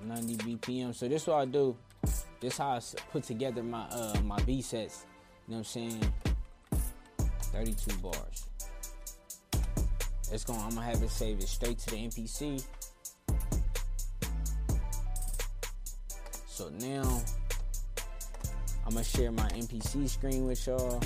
90 0.05 0.37
BPM. 0.39 0.93
So 0.93 1.07
this 1.07 1.23
is 1.23 1.29
what 1.29 1.37
I 1.37 1.45
do. 1.45 1.77
This 2.41 2.59
how 2.59 2.70
I 2.70 2.80
put 3.11 3.22
together 3.22 3.62
my 3.62 3.84
uh 3.91 4.20
my 4.24 4.39
B 4.43 4.61
sets. 4.62 5.07
You 5.49 5.53
know 5.55 5.59
what 5.59 5.76
I'm 5.76 5.91
saying? 5.91 6.12
32 7.53 7.97
bars. 7.99 8.45
It's 10.32 10.45
going. 10.45 10.61
I'm 10.61 10.70
gonna 10.70 10.82
have 10.82 11.03
it 11.03 11.11
save 11.11 11.39
it 11.39 11.49
straight 11.49 11.78
to 11.78 11.91
the 11.91 11.97
MPC. 11.97 12.64
So 16.47 16.68
now 16.80 17.22
I'm 18.84 18.93
gonna 18.93 19.05
share 19.05 19.30
my 19.30 19.49
MPC 19.51 20.09
screen 20.09 20.47
with 20.47 20.66
y'all. 20.66 21.01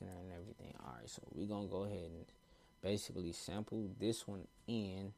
And 0.00 0.32
everything. 0.32 0.74
All 0.80 0.94
right, 0.98 1.08
so 1.08 1.22
we're 1.32 1.46
gonna 1.46 1.66
go 1.66 1.84
ahead 1.84 2.10
and 2.10 2.24
basically 2.82 3.32
sample 3.32 3.90
this 3.98 4.26
one 4.26 4.46
in. 4.66 5.12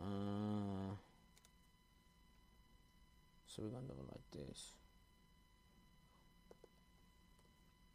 Uh, 0.00 0.94
so 3.46 3.62
we're 3.62 3.70
gonna 3.70 3.86
do 3.86 3.94
it 3.98 4.12
like 4.12 4.46
this. 4.46 4.72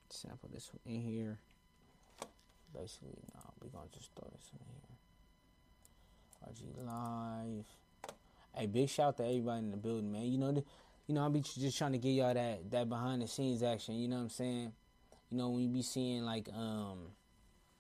Sample 0.10 0.50
this 0.54 0.70
one 0.72 0.96
in 0.96 1.02
here. 1.02 1.38
Basically, 2.74 3.18
no, 3.34 3.42
we're 3.62 3.70
gonna 3.70 3.90
just 3.94 4.12
throw 4.16 4.30
this 4.36 4.52
in 4.54 4.60
here. 4.66 4.84
RG 6.50 6.86
Live. 6.86 7.66
Hey, 8.54 8.68
big 8.68 8.90
shout 8.90 9.18
to 9.18 9.24
everybody 9.24 9.60
in 9.60 9.72
the 9.72 9.78
building, 9.78 10.12
man. 10.12 10.32
You 10.32 10.38
know, 10.38 10.64
you 11.08 11.16
know, 11.16 11.26
I 11.26 11.30
be 11.30 11.40
just 11.42 11.78
trying 11.78 11.94
to 11.94 11.98
give 11.98 12.12
y'all 12.12 12.34
that 12.34 12.70
that 12.72 12.90
behind 12.90 13.22
the 13.22 13.28
scenes 13.28 13.64
action. 13.64 13.96
You 13.96 14.08
know 14.08 14.18
what 14.18 14.24
I'm 14.24 14.30
saying? 14.30 14.74
You 15.34 15.40
know, 15.40 15.50
when 15.50 15.64
you 15.64 15.68
be 15.68 15.82
seeing 15.82 16.22
like 16.22 16.48
um, 16.56 17.08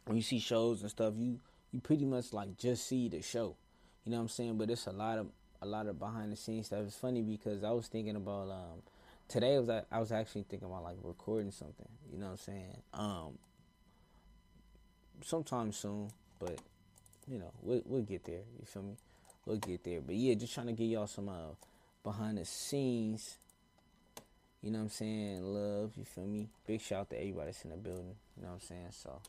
when 0.05 0.17
you 0.17 0.23
see 0.23 0.39
shows 0.39 0.81
and 0.81 0.89
stuff, 0.89 1.13
you 1.15 1.39
you 1.71 1.79
pretty 1.79 2.03
much 2.03 2.33
like 2.33 2.57
just 2.57 2.87
see 2.87 3.09
the 3.09 3.21
show. 3.21 3.55
You 4.03 4.11
know 4.11 4.17
what 4.17 4.23
I'm 4.23 4.29
saying? 4.29 4.57
But 4.57 4.71
it's 4.71 4.87
a 4.87 4.91
lot 4.91 5.19
of 5.19 5.27
a 5.61 5.67
lot 5.67 5.85
of 5.85 5.99
behind 5.99 6.31
the 6.31 6.35
scenes 6.35 6.65
stuff. 6.65 6.79
It's 6.87 6.95
funny 6.95 7.21
because 7.21 7.63
I 7.63 7.69
was 7.69 7.85
thinking 7.85 8.15
about 8.15 8.49
um 8.49 8.81
today 9.27 9.55
I 9.55 9.59
was 9.59 9.69
I 9.69 9.99
was 9.99 10.11
actually 10.11 10.45
thinking 10.49 10.67
about 10.67 10.81
like 10.81 10.97
recording 11.03 11.51
something. 11.51 11.87
You 12.11 12.17
know 12.17 12.25
what 12.25 12.31
I'm 12.31 12.37
saying? 12.39 12.77
Um, 12.91 13.37
sometime 15.21 15.71
soon, 15.73 16.09
but 16.39 16.57
you 17.27 17.37
know 17.37 17.51
we'll 17.61 17.83
we'll 17.85 18.01
get 18.01 18.23
there. 18.23 18.41
You 18.59 18.65
feel 18.65 18.81
me? 18.81 18.95
We'll 19.45 19.57
get 19.57 19.83
there. 19.83 20.01
But 20.01 20.15
yeah, 20.15 20.33
just 20.33 20.55
trying 20.55 20.67
to 20.67 20.73
give 20.73 20.87
y'all 20.87 21.05
some 21.05 21.29
uh 21.29 21.53
behind 22.03 22.39
the 22.39 22.45
scenes. 22.45 23.37
You 24.64 24.72
know 24.72 24.78
what 24.78 24.84
I'm 24.86 24.89
saying? 24.91 25.43
Love, 25.43 25.91
you 25.97 26.05
feel 26.05 26.26
me? 26.26 26.47
Big 26.66 26.80
shout 26.80 27.01
out 27.01 27.09
to 27.09 27.18
everybody 27.18 27.47
that's 27.47 27.66
in 27.66 27.72
the 27.72 27.76
building. 27.76 28.16
You 28.38 28.43
know 28.43 28.47
what 28.47 28.53
I'm 28.55 28.61
saying? 28.61 28.88
So, 28.91 29.22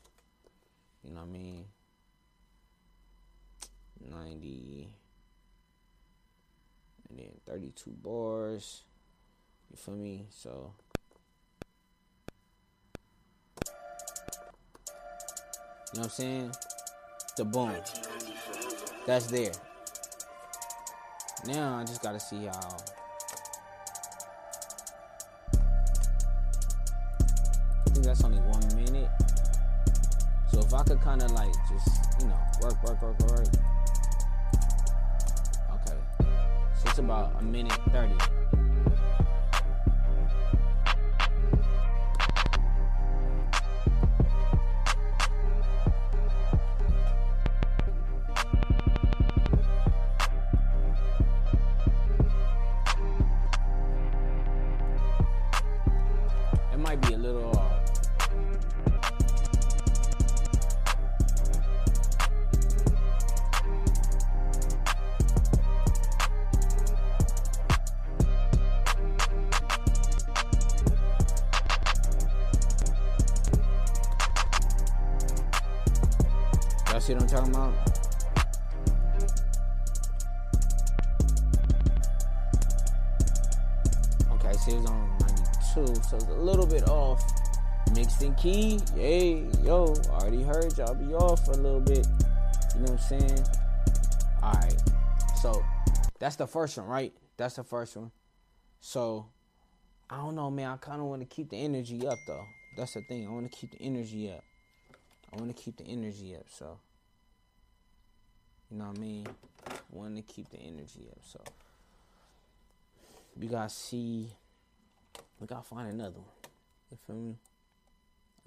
you 1.03 1.11
know 1.11 1.19
what 1.19 1.27
I 1.27 1.31
mean? 1.31 1.65
90 4.09 4.87
and 7.09 7.19
then 7.19 7.31
32 7.45 7.91
bars. 8.01 8.83
You 9.69 9.75
feel 9.75 9.95
me? 9.95 10.25
So, 10.29 10.71
you 15.93 15.95
know 15.95 15.99
what 15.99 16.03
I'm 16.03 16.09
saying? 16.11 16.51
The 17.35 17.43
boom. 17.43 17.73
That's 19.05 19.27
there. 19.27 19.51
Now 21.45 21.79
I 21.79 21.83
just 21.83 22.01
gotta 22.01 22.21
see 22.21 22.45
how. 22.45 22.77
Think 27.95 28.07
that's 28.07 28.25
only 28.25 28.39
one 28.39 28.75
minute. 28.75 29.09
So 30.51 30.59
if 30.59 30.73
I 30.73 30.83
could 30.83 30.99
kind 30.99 31.23
of 31.23 31.31
like 31.31 31.53
just 31.69 32.21
you 32.21 32.27
know 32.27 32.37
work, 32.61 32.83
work, 32.83 33.01
work, 33.01 33.19
work. 33.21 33.47
Okay. 35.71 35.97
So 36.75 36.89
it's 36.89 36.99
about 36.99 37.39
a 37.39 37.43
minute 37.43 37.71
thirty. 37.91 38.13
It 56.73 56.77
might 56.77 57.01
be 57.01 57.13
a 57.13 57.17
little 57.17 57.64
key, 88.45 88.79
hey, 88.93 89.43
yo, 89.63 89.91
already 90.09 90.43
heard 90.43 90.77
y'all 90.77 90.93
be 90.93 91.15
off 91.15 91.43
for 91.47 91.53
a 91.53 91.57
little 91.57 91.79
bit. 91.79 92.05
You 92.75 92.81
know 92.81 92.91
what 92.91 92.91
I'm 92.91 92.97
saying? 92.99 93.43
Alright, 94.43 94.81
so 95.41 95.63
that's 96.19 96.35
the 96.35 96.45
first 96.45 96.77
one, 96.77 96.85
right? 96.85 97.11
That's 97.37 97.55
the 97.55 97.63
first 97.63 97.97
one. 97.97 98.11
So, 98.81 99.25
I 100.11 100.17
don't 100.17 100.35
know, 100.35 100.51
man. 100.51 100.69
I 100.69 100.77
kind 100.77 101.01
of 101.01 101.07
want 101.07 101.27
to 101.27 101.35
keep 101.35 101.49
the 101.49 101.57
energy 101.57 102.05
up, 102.05 102.19
though. 102.27 102.45
That's 102.77 102.93
the 102.93 103.01
thing. 103.01 103.27
I 103.27 103.31
want 103.31 103.51
to 103.51 103.57
keep 103.57 103.71
the 103.71 103.81
energy 103.81 104.29
up. 104.29 104.43
I 105.33 105.37
want 105.37 105.55
to 105.55 105.59
keep 105.59 105.77
the 105.77 105.85
energy 105.85 106.35
up, 106.35 106.45
so. 106.47 106.77
You 108.69 108.77
know 108.77 108.89
what 108.89 108.97
I 108.97 109.01
mean? 109.01 109.27
Want 109.89 110.17
to 110.17 110.21
keep 110.21 110.49
the 110.49 110.57
energy 110.59 111.07
up, 111.09 111.17
so. 111.23 111.41
We 113.35 113.47
gotta 113.47 113.69
see. 113.69 114.29
We 115.39 115.47
gotta 115.47 115.63
find 115.63 115.91
another 115.91 116.19
one. 116.19 116.29
You 116.91 116.97
feel 117.07 117.15
me? 117.15 117.35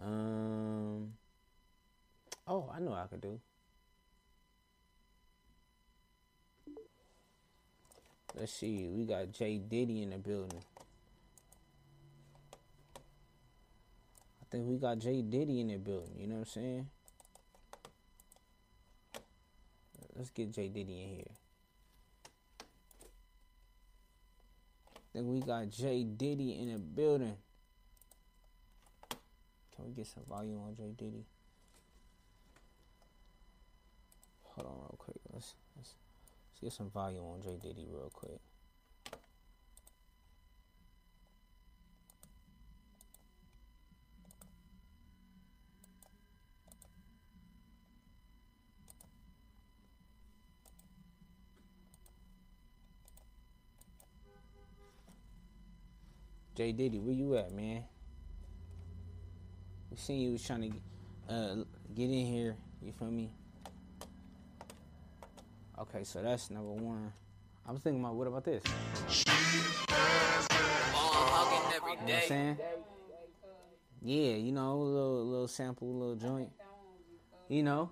Um. 0.03 1.13
Oh, 2.47 2.71
I 2.75 2.81
know 2.81 2.93
I 2.93 3.07
could 3.07 3.21
do. 3.21 3.41
Let's 8.39 8.53
see. 8.53 8.89
We 8.89 9.05
got 9.05 9.33
Jay 9.33 9.59
Diddy 9.59 10.03
in 10.03 10.11
the 10.11 10.19
building. 10.19 10.63
I 14.41 14.45
think 14.51 14.67
we 14.69 14.77
got 14.77 14.99
Jay 14.99 15.23
Diddy 15.23 15.61
in 15.61 15.69
the 15.69 15.77
building. 15.77 16.15
You 16.19 16.27
know 16.29 16.37
what 16.37 16.41
I'm 16.41 16.47
saying? 16.47 16.87
Let's 20.17 20.31
get 20.31 20.53
Jay 20.53 20.69
Diddy 20.69 21.03
in 21.03 21.09
here. 21.09 21.35
think 25.19 25.33
we 25.33 25.41
got 25.41 25.69
Jay 25.71 26.05
Diddy 26.05 26.61
in 26.61 26.73
the 26.73 26.79
building. 26.79 27.37
Can 29.79 29.87
we 29.87 29.93
get 29.93 30.09
some 30.09 30.25
volume 30.29 30.59
on 30.67 30.75
Jay 30.75 30.93
Diddy? 30.99 31.25
Hold 34.43 34.67
on 34.67 34.75
real 34.75 34.97
quick. 34.99 35.19
Let's, 35.33 35.55
let's, 35.77 35.95
let's 36.51 36.61
get 36.61 36.73
some 36.73 36.91
volume 36.91 37.23
on 37.23 37.41
Jay 37.41 37.57
Diddy 37.63 37.87
real 37.89 38.11
quick. 38.13 38.41
Jay 56.57 56.73
Diddy, 56.73 56.99
where 56.99 57.15
you 57.15 57.37
at, 57.37 57.53
man? 57.53 57.85
We 59.91 59.97
seen 59.97 60.21
you 60.21 60.33
was 60.33 60.45
trying 60.45 60.73
to 61.29 61.35
uh, 61.35 61.55
get 61.95 62.05
in 62.05 62.27
here. 62.27 62.57
You 62.83 62.93
feel 62.93 63.11
me? 63.11 63.31
Okay, 65.79 66.05
so 66.05 66.23
that's 66.23 66.51
number 66.51 66.73
one. 66.73 67.13
I 67.67 67.73
was 67.73 67.81
thinking 67.83 68.03
about 68.03 68.15
what 68.15 68.27
about 68.27 68.45
this? 68.45 68.63
You 68.67 69.25
know 72.07 72.15
what 72.15 72.23
I'm 72.23 72.29
saying? 72.29 72.59
Yeah, 74.03 74.35
you 74.35 74.53
know, 74.53 74.73
a 74.73 74.83
little 74.83 75.27
little 75.27 75.49
sample, 75.49 75.93
little 75.93 76.17
joint. 76.17 76.51
You 77.49 77.63
know, 77.63 77.91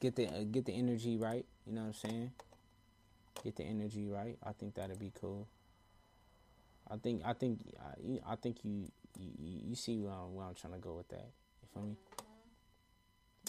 get 0.00 0.16
the 0.16 0.28
uh, 0.28 0.44
get 0.50 0.64
the 0.66 0.72
energy 0.72 1.16
right. 1.16 1.44
You 1.66 1.72
know 1.72 1.82
what 1.82 1.86
I'm 2.04 2.10
saying? 2.10 2.30
Get 3.42 3.56
the 3.56 3.64
energy 3.64 4.06
right. 4.06 4.36
I 4.44 4.52
think 4.52 4.74
that'd 4.74 4.98
be 4.98 5.12
cool. 5.20 5.46
I 6.90 6.96
think 6.96 7.22
I 7.24 7.32
think 7.32 7.60
I, 7.78 8.32
I 8.32 8.36
think 8.36 8.58
you, 8.64 8.88
you 9.18 9.60
you 9.68 9.74
see 9.74 9.96
where 9.96 10.12
I'm, 10.12 10.34
where 10.34 10.46
I'm 10.46 10.54
trying 10.54 10.74
to 10.74 10.78
go 10.78 10.94
with 10.94 11.08
that. 11.08 11.30
You 11.62 11.68
feel 11.72 11.82
me? 11.82 11.96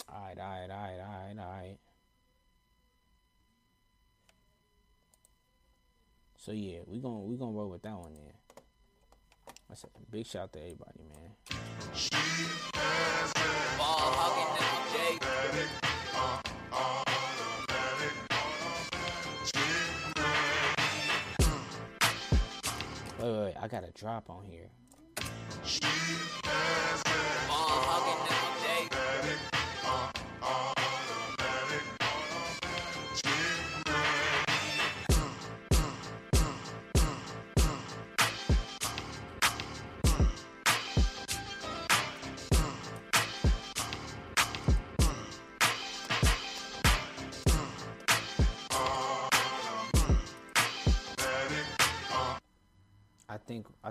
All 0.08 0.22
right, 0.22 0.38
all 0.38 0.48
right, 0.48 0.70
all 0.70 0.82
right, 0.82 1.00
all 1.00 1.26
right, 1.26 1.38
all 1.38 1.52
right. 1.52 1.76
So 6.36 6.52
yeah, 6.52 6.78
we 6.86 6.98
gonna 6.98 7.20
we 7.20 7.36
gonna 7.36 7.52
roll 7.52 7.70
with 7.70 7.82
that 7.82 7.96
one 7.96 8.14
then. 8.14 8.32
Big 10.10 10.26
shout 10.26 10.52
to 10.54 10.60
everybody, 10.60 11.00
man. 11.14 12.67
I 23.68 23.70
got 23.70 23.86
a 23.86 23.92
drop 23.92 24.30
on 24.30 24.46
here. 24.46 24.70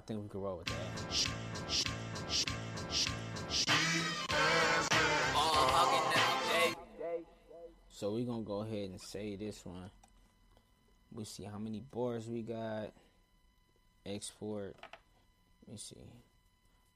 Think 0.08 0.24
we 0.24 0.30
could 0.30 0.42
roll 0.42 0.58
with 0.60 0.68
that. 0.68 0.78
So 7.90 8.14
we're 8.14 8.26
gonna 8.26 8.44
go 8.44 8.62
ahead 8.62 8.90
and 8.92 9.02
say 9.02 9.36
this 9.36 9.66
one. 9.66 9.90
We 11.12 11.26
see 11.26 11.44
how 11.44 11.58
many 11.58 11.82
bars 11.82 12.28
we 12.28 12.42
got. 12.42 12.94
Export. 14.06 14.76
Let 15.66 15.74
me 15.74 15.78
see. 15.78 15.96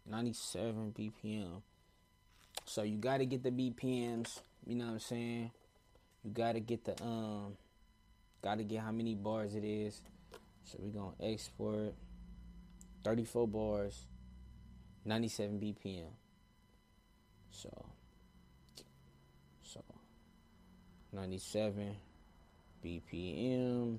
97 0.09 0.93
BPM. 0.97 1.61
So 2.65 2.83
you 2.83 2.97
gotta 2.97 3.25
get 3.25 3.43
the 3.43 3.51
BPMs. 3.51 4.39
You 4.65 4.75
know 4.75 4.85
what 4.85 4.93
I'm 4.93 4.99
saying? 4.99 5.51
You 6.23 6.31
gotta 6.31 6.61
get 6.61 6.85
the 6.85 7.03
um. 7.03 7.57
Gotta 8.41 8.63
get 8.63 8.81
how 8.81 8.91
many 8.91 9.15
bars 9.15 9.55
it 9.55 9.65
is. 9.65 10.01
So 10.63 10.77
we're 10.79 10.91
gonna 10.91 11.15
export. 11.19 11.93
34 13.03 13.47
bars, 13.47 14.05
97 15.05 15.59
BPM. 15.59 16.11
So, 17.49 17.69
so 19.63 19.83
97 21.11 21.95
BPM, 22.83 23.97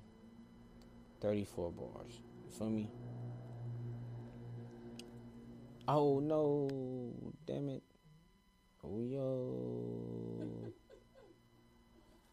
34 1.21 1.73
bars. 1.73 2.21
You 2.45 2.51
feel 2.59 2.71
me? 2.71 2.91
Oh 5.89 6.21
no, 6.21 6.69
damn 7.47 7.69
it. 7.69 7.83
Oh 8.85 9.01
yo. 9.01 10.73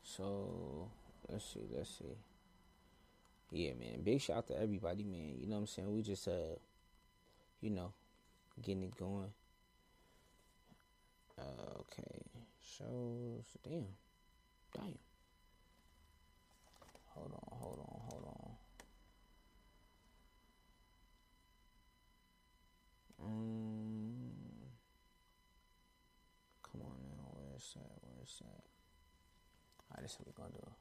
So, 0.04 0.90
let's 1.30 1.46
see, 1.46 1.68
let's 1.72 1.90
see 1.90 2.29
yeah, 3.52 3.74
man. 3.74 4.02
Big 4.04 4.22
shout 4.22 4.38
out 4.38 4.48
to 4.48 4.62
everybody, 4.62 5.04
man. 5.04 5.36
You 5.40 5.48
know 5.48 5.56
what 5.56 5.62
I'm 5.62 5.68
saying? 5.68 5.94
We 5.94 6.02
just 6.02 6.28
uh 6.28 6.58
you 7.62 7.70
know, 7.70 7.92
getting 8.62 8.84
it 8.84 8.96
going. 8.98 9.32
Uh, 11.38 11.80
okay. 11.80 12.22
Shows 12.78 13.58
damn. 13.64 13.86
Damn. 14.74 14.98
Hold 17.16 17.34
on, 17.34 17.60
hold 17.60 17.80
on, 17.80 18.02
hold 18.08 18.24
on. 18.28 18.52
Um, 23.22 24.32
come 26.64 26.82
on 26.82 26.98
now, 27.10 27.28
where's 27.34 27.74
that? 27.74 28.00
Where's 28.02 28.38
that? 28.40 28.64
Alright, 29.92 30.04
this 30.04 30.12
is 30.12 30.20
what 30.20 30.28
we're 30.28 30.44
gonna 30.44 30.56
do. 30.56 30.79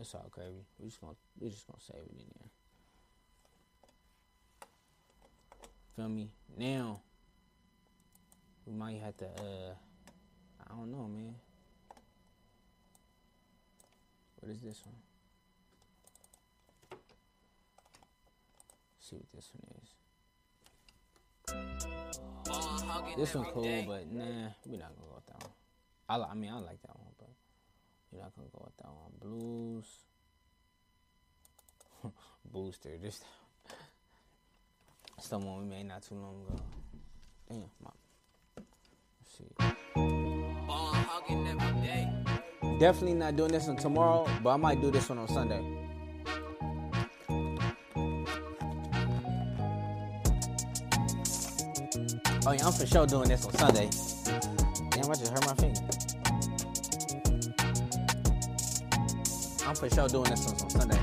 It's 0.00 0.14
all 0.14 0.26
gravy. 0.30 0.64
We 0.78 0.88
just 0.88 1.00
gonna 1.00 1.14
we 1.38 1.50
just 1.50 1.66
gonna 1.66 1.80
save 1.80 2.02
it 2.02 2.18
in 2.18 2.26
there. 2.38 2.50
Feel 5.96 6.08
me? 6.08 6.30
Now 6.56 7.00
we 8.66 8.72
might 8.72 9.00
have 9.00 9.16
to 9.18 9.26
uh 9.26 9.74
I 10.66 10.74
don't 10.74 10.90
know 10.90 11.08
man. 11.08 11.34
What 14.40 14.52
is 14.52 14.60
this 14.60 14.82
one? 14.84 14.96
see 19.04 19.16
what 19.16 19.30
this 19.32 19.50
one 19.52 19.68
is. 19.82 19.90
This 23.16 23.34
one 23.34 23.44
cool, 23.52 23.84
but 23.86 24.10
nah, 24.10 24.48
we're 24.66 24.78
not 24.78 24.96
gonna 24.96 25.08
go 25.08 25.14
with 25.16 25.26
that 25.26 25.42
one. 25.42 25.52
I, 26.08 26.30
I 26.30 26.34
mean, 26.34 26.50
I 26.50 26.58
like 26.58 26.80
that 26.82 26.96
one, 26.96 27.03
we're 28.14 28.22
not 28.22 28.34
gonna 28.36 28.48
go 28.52 28.62
with 28.64 28.76
that 28.76 28.90
one. 28.92 29.12
Blues. 29.20 29.86
Booster. 32.52 32.96
This 33.02 33.22
someone 35.20 35.58
we 35.62 35.64
made 35.64 35.86
not 35.86 36.02
too 36.02 36.14
long 36.14 36.42
ago. 36.46 36.60
Damn, 37.48 37.64
my. 37.82 37.90
Let's 38.56 39.38
see. 39.38 39.44
Definitely 42.78 43.14
not 43.14 43.36
doing 43.36 43.52
this 43.52 43.66
one 43.66 43.76
tomorrow, 43.76 44.28
but 44.42 44.50
I 44.50 44.56
might 44.56 44.80
do 44.80 44.90
this 44.90 45.08
one 45.08 45.18
on 45.18 45.28
Sunday. 45.28 45.62
Oh 52.46 52.52
yeah, 52.52 52.66
I'm 52.66 52.72
for 52.72 52.86
sure 52.86 53.06
doing 53.06 53.28
this 53.28 53.46
on 53.46 53.54
Sunday. 53.54 53.88
Damn, 54.90 55.10
I 55.10 55.14
just 55.14 55.32
hurt 55.32 55.46
my 55.46 55.54
finger. 55.54 56.03
I'm 59.66 59.74
for 59.74 59.88
sure 59.88 60.08
doing 60.08 60.30
this 60.30 60.46
on 60.46 60.70
Sunday. 60.70 61.00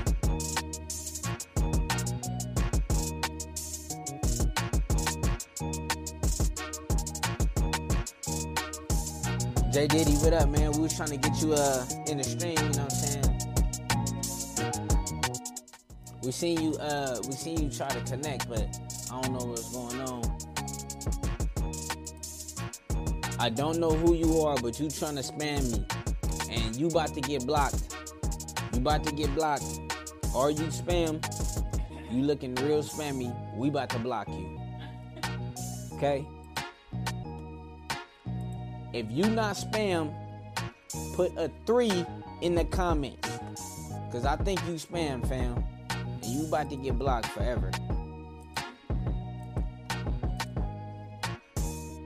J 9.72 9.86
Diddy, 9.88 10.12
what 10.16 10.32
up, 10.34 10.48
man? 10.50 10.72
We 10.72 10.80
was 10.80 10.94
trying 10.96 11.10
to 11.10 11.16
get 11.16 11.40
you 11.42 11.54
uh 11.54 11.86
in 12.06 12.18
the 12.18 12.24
stream, 12.24 12.56
you 12.56 12.62
know 12.62 12.68
what 12.68 12.80
I'm 12.82 12.90
saying? 12.90 13.22
We 16.22 16.30
seen 16.30 16.60
you. 16.60 16.74
Uh, 16.76 17.20
we 17.26 17.32
seen 17.32 17.64
you 17.64 17.68
try 17.68 17.88
to 17.88 18.00
connect, 18.02 18.48
but 18.48 18.64
I 19.10 19.20
don't 19.20 19.32
know 19.32 19.44
what's 19.46 19.72
going 19.72 20.00
on. 20.02 20.22
I 23.40 23.50
don't 23.50 23.80
know 23.80 23.90
who 23.90 24.14
you 24.14 24.40
are, 24.42 24.56
but 24.62 24.78
you 24.78 24.88
trying 24.88 25.16
to 25.16 25.22
spam 25.22 25.72
me, 25.72 25.84
and 26.48 26.76
you 26.76 26.86
about 26.86 27.12
to 27.14 27.20
get 27.20 27.44
blocked. 27.44 27.91
About 28.82 29.04
to 29.04 29.12
get 29.12 29.32
blocked, 29.36 29.62
or 30.34 30.50
you 30.50 30.64
spam. 30.64 31.22
You 32.10 32.24
looking 32.24 32.56
real 32.56 32.82
spammy. 32.82 33.32
We 33.56 33.68
about 33.68 33.90
to 33.90 34.00
block 34.00 34.26
you. 34.28 34.60
Okay. 35.92 36.26
If 38.92 39.06
you 39.08 39.26
not 39.26 39.54
spam, 39.54 40.12
put 41.14 41.30
a 41.36 41.48
three 41.64 42.04
in 42.40 42.56
the 42.56 42.64
comments. 42.64 43.28
Cause 44.10 44.26
I 44.26 44.34
think 44.34 44.58
you 44.66 44.74
spam, 44.74 45.24
fam. 45.28 45.64
And 45.90 46.24
you 46.24 46.48
about 46.48 46.68
to 46.70 46.76
get 46.76 46.98
blocked 46.98 47.26
forever. 47.26 47.70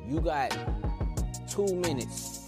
You 0.06 0.20
got 0.20 0.54
two 1.48 1.74
minutes. 1.74 2.45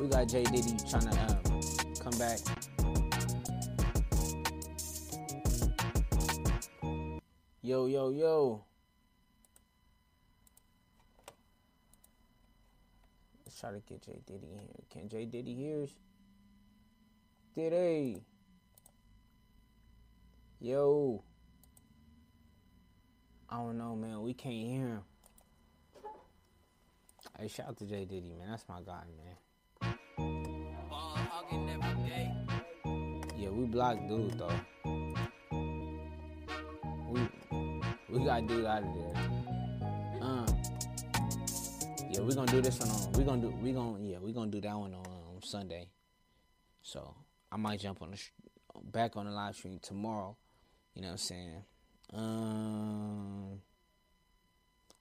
We 0.00 0.08
got 0.08 0.26
Jay 0.28 0.42
Diddy 0.42 0.76
trying 0.90 1.08
to 1.08 1.20
um, 1.20 1.62
come 2.00 2.18
back. 2.18 2.40
Yo, 7.62 7.86
yo, 7.86 8.10
yo. 8.10 8.64
Let's 13.46 13.60
try 13.60 13.70
to 13.70 13.80
get 13.88 14.02
Jay 14.02 14.20
Diddy 14.26 14.48
here. 14.48 14.62
Can 14.90 15.08
Jay 15.08 15.26
Diddy 15.26 15.54
hear 15.54 15.84
us? 15.84 15.90
Diddy. 17.54 18.20
Yo. 20.60 21.22
I 23.48 23.58
don't 23.58 23.78
know, 23.78 23.94
man. 23.94 24.22
We 24.22 24.34
can't 24.34 24.54
hear 24.54 24.88
him. 24.88 25.02
Hey, 27.38 27.46
shout 27.46 27.68
out 27.68 27.76
to 27.78 27.86
Jay 27.86 28.04
Diddy, 28.04 28.34
man. 28.34 28.50
That's 28.50 28.68
my 28.68 28.80
guy, 28.80 29.04
man. 29.16 29.36
Ball 30.94 31.18
hogging 31.28 31.68
every 31.70 32.08
day. 32.08 32.30
Yeah, 33.36 33.48
we 33.48 33.64
blocked 33.64 34.06
dude 34.08 34.38
though. 34.38 34.60
We 37.10 37.20
we 38.08 38.24
got 38.24 38.46
dude 38.46 38.64
out 38.64 38.84
of 38.84 38.94
there. 38.94 39.14
Uh, 40.22 40.46
yeah, 42.10 42.20
we 42.20 42.32
gonna 42.32 42.46
do 42.52 42.60
this 42.60 42.78
one 42.78 42.90
on. 42.90 43.12
We 43.14 43.24
gonna 43.24 43.42
do. 43.42 43.48
We 43.60 43.72
gonna 43.72 43.98
yeah. 44.04 44.18
We 44.20 44.32
gonna 44.32 44.52
do 44.52 44.60
that 44.60 44.76
one 44.76 44.94
on 44.94 45.04
um, 45.04 45.42
Sunday. 45.42 45.88
So 46.82 47.12
I 47.50 47.56
might 47.56 47.80
jump 47.80 48.00
on 48.00 48.12
the 48.12 48.16
sh- 48.16 48.30
back 48.84 49.16
on 49.16 49.26
the 49.26 49.32
live 49.32 49.56
stream 49.56 49.80
tomorrow. 49.82 50.36
You 50.94 51.02
know 51.02 51.08
what 51.08 51.12
I'm 51.12 51.18
saying? 51.18 51.64
Um. 52.12 53.60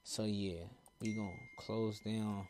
So 0.03 0.23
yeah, 0.23 0.63
we 0.99 1.13
gonna 1.13 1.29
close 1.59 1.99
down. 1.99 2.47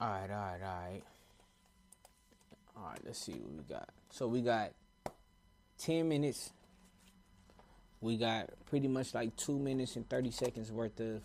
All 0.00 0.08
right, 0.08 0.30
all 0.30 0.36
right, 0.36 0.60
all 0.62 0.90
right. 0.90 1.02
All 2.76 2.84
right, 2.90 3.00
let's 3.04 3.20
see 3.20 3.32
what 3.32 3.52
we 3.52 3.62
got. 3.62 3.88
So 4.10 4.26
we 4.26 4.40
got 4.40 4.72
10 5.78 6.08
minutes. 6.08 6.52
We 8.00 8.16
got 8.16 8.50
pretty 8.66 8.88
much 8.88 9.14
like 9.14 9.36
2 9.36 9.58
minutes 9.58 9.94
and 9.94 10.08
30 10.08 10.32
seconds 10.32 10.72
worth 10.72 10.98
of 10.98 11.22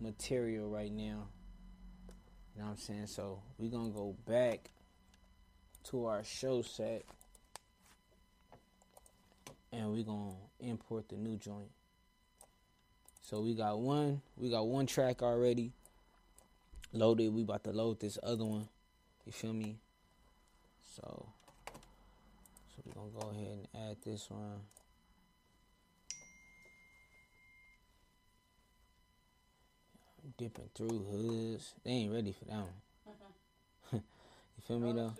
material 0.00 0.68
right 0.68 0.92
now. 0.92 1.28
You 2.54 2.60
know 2.60 2.66
what 2.66 2.70
I'm 2.72 2.76
saying? 2.76 3.06
So 3.06 3.42
we're 3.58 3.70
going 3.70 3.90
to 3.90 3.96
go 3.96 4.14
back 4.26 4.70
to 5.90 6.06
our 6.06 6.22
show 6.22 6.60
set 6.62 7.04
and 9.72 9.90
we're 9.90 10.04
going 10.04 10.30
to 10.60 10.66
import 10.66 11.08
the 11.08 11.16
new 11.16 11.36
joint. 11.36 11.70
So 13.22 13.40
we 13.40 13.54
got 13.54 13.80
one, 13.80 14.20
we 14.36 14.50
got 14.50 14.66
one 14.66 14.86
track 14.86 15.22
already 15.22 15.72
loaded. 16.94 17.34
We 17.34 17.42
about 17.42 17.64
to 17.64 17.72
load 17.72 18.00
this 18.00 18.18
other 18.22 18.44
one. 18.44 18.68
You 19.26 19.32
feel 19.32 19.52
me? 19.52 19.76
So, 20.96 21.26
so 21.66 22.82
we're 22.84 22.94
gonna 22.94 23.10
go 23.20 23.30
ahead 23.30 23.58
and 23.72 23.90
add 23.90 23.96
this 24.04 24.30
one. 24.30 24.60
I'm 30.22 30.34
dipping 30.38 30.70
through 30.74 31.04
hoods. 31.10 31.74
They 31.84 31.90
ain't 31.90 32.12
ready 32.12 32.32
for 32.32 32.44
that 32.46 32.58
one. 32.58 32.68
you 33.92 34.00
feel 34.66 34.78
me 34.78 34.92
though? 34.92 35.12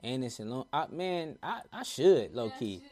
And 0.00 0.24
it's 0.24 0.38
a 0.38 0.44
long. 0.44 0.66
I, 0.72 0.86
man, 0.90 1.38
I 1.42 1.60
I 1.72 1.82
should 1.82 2.34
low 2.34 2.50
key. 2.58 2.82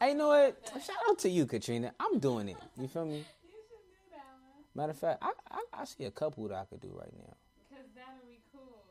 Hey, 0.00 0.12
you 0.12 0.14
know 0.14 0.28
what? 0.28 0.56
Shout 0.82 0.96
out 1.10 1.18
to 1.18 1.28
you, 1.28 1.44
Katrina. 1.44 1.92
I'm 2.00 2.18
doing 2.18 2.48
it. 2.48 2.56
You 2.78 2.88
feel 2.88 3.04
me? 3.04 3.22
You 3.44 3.50
should 3.68 3.84
do 3.84 4.10
that 4.12 4.24
one. 4.40 4.64
Matter 4.74 4.92
of 4.92 4.98
fact, 4.98 5.22
I, 5.22 5.32
I 5.50 5.82
I 5.82 5.84
see 5.84 6.04
a 6.04 6.10
couple 6.10 6.48
that 6.48 6.56
I 6.56 6.64
could 6.64 6.80
do 6.80 6.90
right 6.98 7.12
now. 7.18 7.34
Because 7.68 7.84
that'll 7.94 8.26
be 8.26 8.40
cool. 8.52 8.84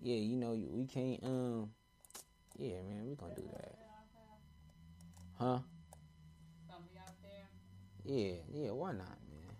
Yeah, 0.00 0.16
you 0.16 0.36
know 0.36 0.52
we 0.52 0.86
can't. 0.86 1.22
Um, 1.22 1.70
yeah, 2.56 2.76
man, 2.88 3.06
we 3.06 3.14
gonna 3.14 3.34
do 3.34 3.48
that, 3.52 3.74
huh? 5.38 5.44
Out 5.46 5.62
there. 7.22 7.48
Yeah, 8.04 8.34
yeah. 8.52 8.70
Why 8.70 8.92
not, 8.92 9.18
man? 9.30 9.56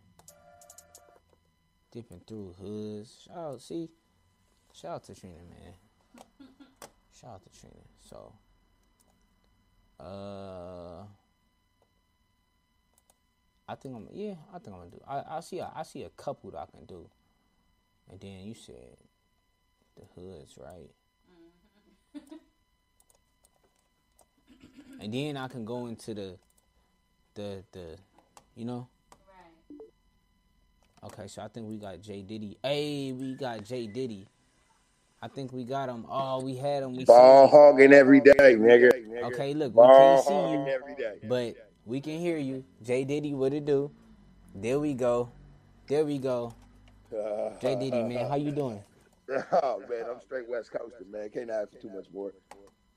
Dipping 1.92 2.20
through 2.26 2.54
hoods. 2.60 3.24
Shout 3.26 3.36
out, 3.36 3.60
see. 3.60 3.90
Shout 4.72 4.92
out 4.92 5.04
to 5.04 5.14
Trina, 5.14 5.36
man. 5.50 5.74
Shout 7.20 7.30
out 7.30 7.42
to 7.42 7.60
Trina. 7.60 7.76
So, 8.08 8.32
uh, 10.00 11.04
I 13.68 13.74
think 13.76 13.96
I'm. 13.96 14.08
Yeah, 14.12 14.34
I 14.52 14.58
think 14.58 14.74
I'm 14.74 14.80
gonna 14.80 14.90
do. 14.90 15.00
I 15.06 15.36
I 15.36 15.40
see. 15.40 15.58
A, 15.58 15.70
I 15.74 15.82
see 15.82 16.02
a 16.02 16.10
couple 16.10 16.50
that 16.52 16.58
I 16.58 16.66
can 16.66 16.84
do. 16.86 17.08
And 18.10 18.20
then 18.20 18.44
you 18.44 18.54
said 18.54 18.96
the 19.96 20.02
hoods, 20.14 20.58
right? 20.58 20.90
and 25.00 25.12
then 25.12 25.36
I 25.36 25.48
can 25.48 25.64
go 25.64 25.86
into 25.86 26.14
the, 26.14 26.36
the 27.34 27.64
the, 27.72 27.96
you 28.54 28.64
know. 28.64 28.88
Right. 29.26 29.80
Okay, 31.04 31.28
so 31.28 31.42
I 31.42 31.48
think 31.48 31.68
we 31.68 31.76
got 31.76 32.00
Jay 32.00 32.22
Diddy. 32.22 32.56
Hey, 32.62 33.12
we 33.12 33.34
got 33.34 33.64
Jay 33.64 33.86
Diddy. 33.86 34.26
I 35.24 35.28
think 35.28 35.54
we 35.54 35.64
got 35.64 35.88
him. 35.88 36.04
Oh, 36.06 36.42
we 36.42 36.54
had 36.54 36.82
him. 36.82 36.94
We 36.94 37.06
Ball 37.06 37.48
hogging 37.48 37.94
every 37.94 38.20
day, 38.20 38.34
nigga. 38.36 38.90
Okay, 39.24 39.54
look, 39.54 39.74
we 39.74 39.86
can't 39.86 40.22
see 40.22 40.34
you, 40.34 40.66
every 40.66 40.94
day. 40.96 41.16
but 41.26 41.70
we 41.86 42.02
can 42.02 42.18
hear 42.18 42.36
you. 42.36 42.62
Jay 42.82 43.04
Diddy, 43.04 43.32
what 43.32 43.54
it 43.54 43.64
do? 43.64 43.90
There 44.54 44.78
we 44.78 44.92
go. 44.92 45.30
There 45.88 46.04
we 46.04 46.18
go. 46.18 46.52
Jay 47.58 47.74
Diddy, 47.74 48.02
man, 48.02 48.28
how 48.28 48.36
you 48.36 48.50
doing? 48.50 48.82
oh 49.62 49.82
man, 49.88 50.04
I'm 50.12 50.20
straight 50.20 50.46
West 50.46 50.70
Coaster, 50.70 51.06
man. 51.10 51.30
Can't 51.30 51.48
ask 51.48 51.72
for 51.72 51.78
too 51.78 51.88
much 51.88 52.04
more. 52.12 52.32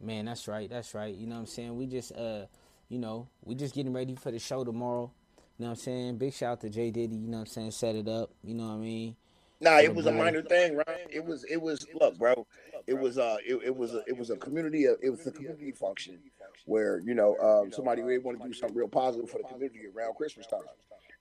Man, 0.02 0.26
that's 0.26 0.50
right. 0.50 0.70
That's 0.70 0.94
right. 0.94 1.16
You 1.16 1.28
know 1.28 1.36
what 1.36 1.42
I'm 1.42 1.48
saying? 1.48 1.78
We 1.78 1.86
just 1.86 2.12
uh, 2.12 2.48
you 2.90 3.00
know, 3.00 3.30
we 3.46 3.56
just 3.56 3.74
getting 3.74 3.94
ready 3.94 4.16
for 4.16 4.32
the 4.32 4.40
show 4.40 4.66
tomorrow. 4.66 5.10
You 5.58 5.64
know 5.64 5.70
what 5.70 5.78
I'm 5.78 5.84
saying? 5.84 6.18
Big 6.18 6.34
shout 6.34 6.52
out 6.52 6.62
to 6.62 6.70
Jay 6.70 6.92
Diddy, 6.92 7.16
you 7.16 7.30
know 7.30 7.38
what 7.38 7.48
I'm 7.48 7.54
saying? 7.54 7.72
Set 7.72 7.96
it 7.96 8.10
up, 8.10 8.32
you 8.44 8.54
know 8.54 8.68
what 8.68 8.74
I 8.74 8.78
mean? 8.78 9.16
Nah, 9.60 9.80
it 9.80 9.94
was 9.96 10.06
a 10.06 10.12
minor 10.12 10.42
thing, 10.44 10.76
right? 10.76 11.08
It 11.10 11.26
was, 11.26 11.44
it 11.46 11.62
was. 11.62 11.86
Look, 12.00 12.18
bro, 12.18 12.46
it 12.86 12.94
was, 12.94 13.18
uh, 13.18 13.38
it, 13.46 13.60
it 13.66 13.76
was, 13.76 13.94
a, 13.94 14.04
it 14.08 14.18
was 14.18 14.30
a 14.30 14.36
community, 14.38 14.84
it 14.84 15.10
was 15.10 15.26
a 15.26 15.32
community 15.32 15.72
function 15.72 16.20
where 16.66 17.00
you 17.00 17.14
know, 17.14 17.38
um, 17.38 17.72
somebody 17.72 18.02
really 18.02 18.20
wanted 18.20 18.42
to 18.42 18.48
do 18.48 18.54
something 18.54 18.78
real 18.78 18.88
positive 18.88 19.30
for 19.30 19.38
the 19.40 19.44
community 19.46 19.82
around 19.96 20.16
Christmas 20.16 20.46
time, 20.48 20.60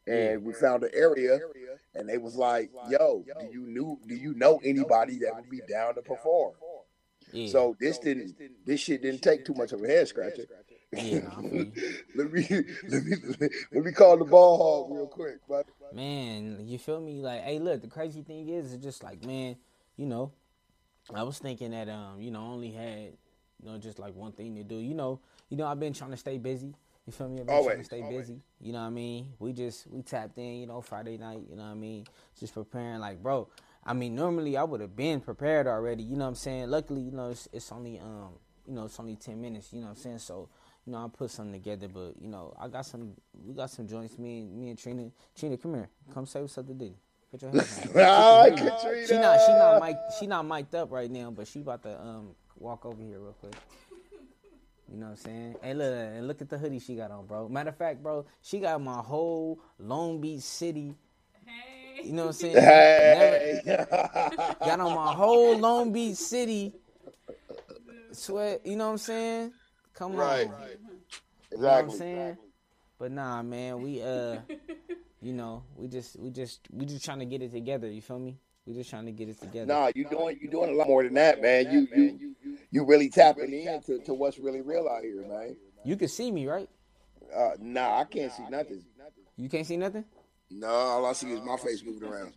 and 0.07 0.45
we 0.45 0.53
found 0.53 0.83
an 0.83 0.91
area, 0.93 1.39
and 1.95 2.09
they 2.09 2.19
was 2.19 2.37
like, 2.37 2.71
"Yo, 2.91 3.25
do 3.41 3.47
you 3.53 3.67
knew, 3.67 3.99
do 4.07 4.15
you 4.15 4.35
know 4.35 4.61
anybody 4.65 5.19
that 5.21 5.35
would 5.37 5.49
be 5.51 5.61
down 5.69 5.95
to 5.95 6.03
perform?" 6.03 6.55
So 7.49 7.77
this 7.81 7.99
didn't, 7.99 8.35
this 8.65 8.81
shit 8.81 9.03
didn't 9.03 9.23
take 9.23 9.45
too 9.45 9.55
much 9.55 9.73
of 9.73 9.83
a 9.83 9.87
head 9.89 10.09
scratcher. 10.09 10.47
Yeah, 10.93 11.21
nah, 11.21 11.39
I 11.39 11.43
feel 11.43 11.65
you. 11.65 11.73
let 12.15 12.33
me, 12.33 12.47
let 12.89 13.05
me, 13.05 13.17
let 13.73 13.85
me 13.85 13.93
call 13.93 14.17
the 14.17 14.25
ball 14.25 14.57
hog 14.87 14.97
real 14.97 15.07
quick, 15.07 15.39
but. 15.49 15.67
man, 15.93 16.59
you 16.67 16.79
feel 16.79 17.01
me? 17.01 17.21
Like, 17.21 17.43
hey, 17.43 17.59
look, 17.59 17.83
the 17.83 17.89
crazy 17.89 18.23
thing 18.23 18.49
is, 18.49 18.73
it's 18.73 18.83
just 18.83 19.03
like, 19.03 19.23
man, 19.25 19.57
you 19.97 20.07
know, 20.07 20.33
I 21.15 21.23
was 21.23 21.39
thinking 21.39 21.73
that, 21.73 21.89
um, 21.89 22.21
you 22.21 22.31
know, 22.31 22.41
I 22.41 22.47
only 22.47 22.71
had, 22.71 23.13
you 23.63 23.71
know, 23.71 23.79
just 23.79 23.99
like 23.99 24.15
one 24.15 24.33
thing 24.33 24.55
to 24.57 24.63
do. 24.65 24.77
You 24.77 24.95
know, 24.95 25.21
you 25.49 25.57
know, 25.57 25.67
I've 25.67 25.81
been 25.81 25.93
trying 25.93 26.13
to 26.13 26.17
stay 26.17 26.39
busy. 26.39 26.75
You 27.07 27.13
feel 27.13 27.29
me? 27.29 27.41
I've 27.41 27.47
been 27.47 27.63
trying 27.63 27.77
to 27.79 27.85
Always, 27.85 27.87
stay 27.87 28.03
always. 28.03 28.27
busy. 28.27 28.41
You 28.61 28.73
know 28.73 28.81
what 28.81 28.87
I 28.87 28.91
mean? 28.91 29.33
We 29.39 29.53
just 29.53 29.87
we 29.89 30.03
tapped 30.03 30.39
in, 30.39 30.57
you 30.61 30.67
know, 30.67 30.81
Friday 30.81 31.17
night. 31.19 31.43
You 31.49 31.57
know 31.57 31.63
what 31.63 31.71
I 31.71 31.75
mean? 31.75 32.07
Just 32.39 32.55
preparing, 32.55 32.99
like, 32.99 33.23
bro. 33.23 33.49
I 33.85 33.93
mean, 33.93 34.17
normally 34.17 34.57
I 34.57 34.65
would 34.65 34.81
have 34.81 34.97
been 34.97 35.21
prepared 35.21 35.69
already. 35.69 36.03
You 36.03 36.17
know 36.17 36.25
what 36.25 36.31
I'm 36.31 36.35
saying? 36.35 36.69
Luckily, 36.69 37.03
you 37.03 37.13
know, 37.13 37.31
it's, 37.31 37.49
it's 37.53 37.71
only 37.71 37.99
um, 38.01 38.31
you 38.67 38.75
know, 38.75 38.87
it's 38.87 38.99
only 38.99 39.15
ten 39.15 39.41
minutes. 39.41 39.73
You 39.73 39.81
know 39.81 39.87
what 39.87 39.97
I'm 39.97 40.03
saying? 40.03 40.19
So, 40.19 40.49
you 40.87 40.93
know, 40.93 40.99
I 41.05 41.09
put 41.09 41.31
something 41.31 41.53
together. 41.53 41.89
But 41.89 42.15
you 42.21 42.29
know, 42.29 42.55
I 42.59 42.69
got 42.69 42.87
some. 42.87 43.13
We 43.45 43.55
got 43.55 43.71
some 43.71 43.87
joints. 43.89 44.19
Me 44.19 44.41
and 44.41 44.57
me 44.59 44.71
and 44.71 44.79
Trina. 44.79 45.11
Trina, 45.37 45.57
come 45.57 45.75
here. 45.75 45.89
Come 46.15 46.27
say 46.27 46.41
what's 46.41 46.57
up 46.59 46.67
to 46.67 46.75
Diddy. 46.75 46.95
Put 47.31 47.43
your 47.43 47.51
hands 47.51 47.81
on. 47.95 48.03
All 48.03 48.41
right, 48.49 48.59
She 48.59 48.65
not, 48.65 48.81
Katrina. 48.81 49.07
she 49.09 49.15
not 49.19 49.41
she 49.47 49.53
not 49.53 49.83
mic 49.83 49.97
she 50.21 50.27
not 50.27 50.47
mic'd 50.47 50.75
up 50.75 50.91
right 50.93 51.11
now, 51.11 51.31
but 51.31 51.47
she 51.49 51.61
about 51.61 51.83
to 51.83 52.01
um 52.01 52.29
walk 52.59 52.87
over 52.87 53.03
here 53.03 53.19
real 53.19 53.33
quick. 53.41 53.55
You 54.91 54.99
know 54.99 55.07
what 55.07 55.11
I'm 55.13 55.17
saying? 55.17 55.57
Hey, 55.63 55.75
look, 55.75 55.93
and 55.93 56.29
look 56.29 56.41
at 56.41 56.49
the 56.49 56.57
hoodie 56.59 56.79
she 56.79 56.95
got 56.95 57.11
on, 57.11 57.27
bro. 57.27 57.49
Matter 57.49 57.71
of 57.71 57.77
fact, 57.77 58.03
bro, 58.05 58.25
she 58.41 58.61
got 58.61 58.81
my 58.81 58.99
whole 58.99 59.59
Long 59.81 60.21
Beach 60.21 60.43
City. 60.43 60.95
Hey. 61.45 62.07
You 62.07 62.13
know 62.13 62.27
what 62.27 62.29
I'm 62.29 62.33
saying? 62.35 62.55
Hey. 62.57 63.61
Never- 63.67 63.87
got 64.61 64.79
on 64.81 64.95
my 64.95 65.13
whole 65.13 65.59
Long 65.59 65.93
Beach 65.93 66.15
City 66.17 66.73
sweat. 68.13 68.65
You 68.65 68.77
know 68.77 68.87
what 68.87 68.93
I'm 68.93 68.99
saying? 68.99 69.53
Come 69.97 70.15
Right. 70.15 70.47
on. 70.47 70.55
You 71.51 71.59
know 71.59 71.63
what 71.63 71.73
I'm 71.73 71.85
exactly. 71.87 71.99
saying? 71.99 72.37
But 72.99 73.13
nah, 73.13 73.43
man, 73.43 73.83
we 73.83 74.03
uh, 74.03 74.41
you 75.23 75.33
know, 75.33 75.65
we 75.75 75.89
just 75.89 76.19
we 76.19 76.31
just 76.31 76.61
we 76.71 76.85
just 76.85 77.05
trying 77.05 77.21
to 77.21 77.25
get 77.25 77.41
it 77.41 77.51
together. 77.51 77.91
You 77.91 78.03
feel 78.03 78.19
me? 78.19 78.39
We 78.67 78.75
just 78.75 78.91
trying 78.91 79.07
to 79.07 79.13
get 79.13 79.29
it 79.31 79.41
together. 79.41 79.67
Nah, 79.67 79.91
you 79.95 80.07
doing 80.09 80.39
you 80.41 80.51
doing 80.51 80.71
a 80.71 80.75
lot 80.75 80.89
more 80.89 81.03
than 81.03 81.15
that, 81.15 81.41
man. 81.41 81.71
You 81.71 81.89
you 81.95 82.57
you 82.71 82.85
really 82.85 83.09
tapping 83.09 83.53
into 83.55 83.99
to 84.01 84.13
what's 84.13 84.39
really 84.39 84.61
real 84.61 84.87
out 84.87 85.03
here, 85.03 85.25
man. 85.27 85.57
You 85.85 85.97
can 85.97 86.09
see 86.09 86.31
me, 86.31 86.47
right? 86.47 86.69
Uh, 87.35 87.53
nah, 87.59 88.01
I 88.01 88.05
can't 88.05 88.33
see 88.33 88.45
nothing. 88.51 88.85
You 89.37 89.49
can't 89.49 89.67
see 89.67 89.77
nothing. 89.79 90.05
No, 90.51 90.69
all 90.69 91.07
I 91.07 91.13
see 91.15 91.33
is 91.33 91.41
my 91.41 91.57
face 91.57 91.83
moving 91.85 92.07
around. 92.07 92.35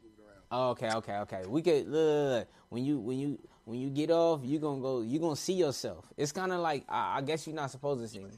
Oh, 0.52 0.70
okay, 0.70 0.92
okay, 0.96 1.18
okay. 1.18 1.44
We 1.48 1.62
could 1.62 1.88
look, 1.88 1.92
look, 1.92 2.40
look. 2.40 2.48
when 2.70 2.84
you 2.86 3.00
when 3.00 3.20
you 3.20 3.40
when 3.70 3.80
you 3.80 3.90
get 3.92 4.10
off, 4.10 4.42
you 4.44 4.58
gonna 4.58 4.82
go. 4.82 5.02
You 5.02 5.20
gonna 5.20 5.36
see 5.36 5.54
yourself. 5.54 6.04
It's 6.18 6.32
kind 6.32 6.52
of 6.52 6.60
like 6.60 6.86
I, 6.90 7.18
I 7.18 7.22
guess 7.22 7.46
you're 7.46 7.56
not 7.56 7.70
supposed 7.70 8.02
to 8.02 8.08
see 8.08 8.18
me. 8.18 8.32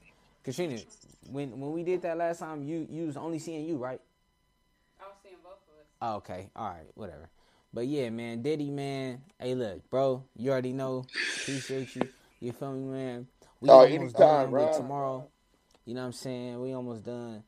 Katrina, 0.43 0.77
when 1.31 1.57
when 1.57 1.71
we 1.71 1.83
did 1.83 2.01
that 2.01 2.17
last 2.17 2.39
time, 2.39 2.63
you 2.63 2.85
you 2.89 3.05
was 3.07 3.15
only 3.15 3.39
seeing 3.39 3.65
you, 3.65 3.77
right? 3.77 4.01
I 4.99 5.03
was 5.05 5.15
seeing 5.23 5.37
both 5.41 5.53
of 5.53 5.79
us. 5.79 5.87
Oh, 6.01 6.15
okay, 6.17 6.49
all 6.53 6.69
right, 6.69 6.87
whatever. 6.95 7.29
But 7.73 7.87
yeah, 7.87 8.09
man, 8.09 8.41
Diddy, 8.41 8.69
man. 8.71 9.21
Hey, 9.39 9.55
look, 9.55 9.89
bro, 9.89 10.25
you 10.35 10.51
already 10.51 10.73
know. 10.73 11.05
Appreciate 11.43 11.95
you. 11.95 12.09
You 12.41 12.51
feel 12.51 12.73
me, 12.73 12.91
man? 12.91 13.27
We 13.61 13.69
Oh, 13.69 13.79
almost 13.79 13.93
anytime, 13.95 14.19
done 14.19 14.51
with 14.51 14.71
bro. 14.71 14.77
tomorrow. 14.77 15.27
You 15.85 15.93
know 15.93 16.01
what 16.01 16.07
I'm 16.07 16.13
saying? 16.13 16.61
We 16.61 16.73
almost 16.73 17.05
done 17.05 17.43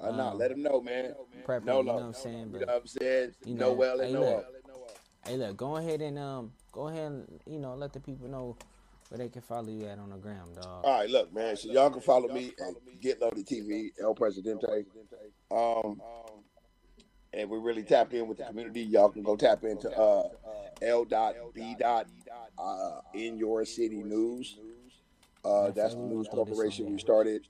Uh, 0.00 0.10
nah, 0.10 0.30
Um, 0.30 0.38
let 0.38 0.52
him 0.52 0.62
know, 0.62 0.80
man. 0.80 1.14
prepping. 1.46 1.64
No, 1.64 1.80
you 1.80 1.84
know 1.86 1.92
no. 1.92 1.98
what 1.98 2.02
I'm 2.04 2.14
saying? 2.14 2.38
You 2.54 2.60
know 2.60 2.66
what 2.66 2.80
I'm 2.80 2.86
saying? 2.86 3.34
You 3.44 3.54
know 3.54 3.60
know, 3.68 3.72
well 3.74 3.98
hey, 3.98 4.04
and 4.04 4.12
know 4.14 4.20
look. 4.20 4.46
hey, 5.26 5.36
look, 5.36 5.56
go 5.56 5.76
ahead 5.76 6.00
and 6.00 6.18
um, 6.18 6.52
go 6.76 6.88
ahead 6.88 7.10
and 7.10 7.40
you 7.46 7.58
know 7.58 7.74
let 7.74 7.92
the 7.92 8.00
people 8.00 8.28
know 8.28 8.56
where 9.08 9.18
they 9.18 9.28
can 9.28 9.40
follow 9.40 9.68
you 9.68 9.86
at 9.86 9.98
on 9.98 10.10
the 10.10 10.16
gram, 10.16 10.52
dog. 10.54 10.84
All 10.84 10.98
right, 10.98 11.08
look, 11.08 11.32
man. 11.32 11.56
So 11.56 11.70
y'all 11.70 11.90
can 11.90 12.00
follow 12.00 12.28
me 12.28 12.52
at 12.60 13.00
Get 13.00 13.20
Loaded 13.20 13.46
TV, 13.46 13.90
El 14.00 14.14
Presidente. 14.14 14.84
Um, 15.50 16.00
and 17.32 17.48
we 17.48 17.58
really 17.58 17.82
tap 17.82 18.12
in 18.14 18.26
with 18.26 18.38
the 18.38 18.44
community. 18.44 18.82
Y'all 18.82 19.08
can 19.08 19.22
go 19.22 19.36
tap 19.36 19.62
into 19.64 19.90
uh, 19.96 20.28
L. 20.82 21.04
Dot 21.04 21.34
B. 21.54 21.76
Dot 21.78 22.08
uh, 22.58 23.00
in 23.14 23.38
your 23.38 23.64
city 23.64 24.02
news. 24.02 24.58
Uh, 25.44 25.70
that's 25.70 25.94
the 25.94 26.00
news 26.00 26.26
corporation 26.28 26.90
we 26.90 26.98
started, 26.98 27.46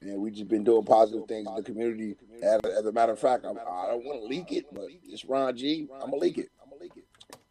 and 0.00 0.20
we 0.20 0.30
just 0.30 0.46
been 0.46 0.62
doing 0.62 0.84
positive 0.84 1.26
things 1.26 1.48
in 1.48 1.54
the 1.56 1.62
community. 1.62 2.14
As, 2.40 2.60
as 2.64 2.86
a 2.86 2.92
matter 2.92 3.10
of 3.10 3.18
fact, 3.18 3.44
I'm, 3.44 3.58
I 3.58 3.88
don't 3.88 4.04
want 4.04 4.20
to 4.20 4.26
leak 4.28 4.52
it, 4.52 4.66
but 4.72 4.84
it's 5.08 5.24
Ron 5.24 5.56
G. 5.56 5.88
I'm 5.92 6.10
gonna 6.10 6.16
leak 6.16 6.38
it. 6.38 6.50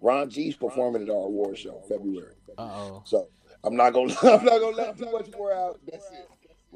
Ron 0.01 0.29
G's 0.29 0.55
performing 0.55 1.03
at 1.03 1.09
our 1.09 1.25
award 1.25 1.57
show 1.57 1.81
February. 1.87 2.33
Uh 2.57 2.61
oh. 2.61 3.03
So 3.05 3.27
I'm 3.63 3.75
not 3.75 3.91
gonna 3.93 4.13
I'm 4.23 4.45
not 4.45 4.59
gonna 4.59 4.75
let 4.77 4.97
too 4.97 5.11
much 5.11 5.29
more 5.37 5.53
out. 5.53 5.79
That's 5.89 6.09
it. 6.11 6.29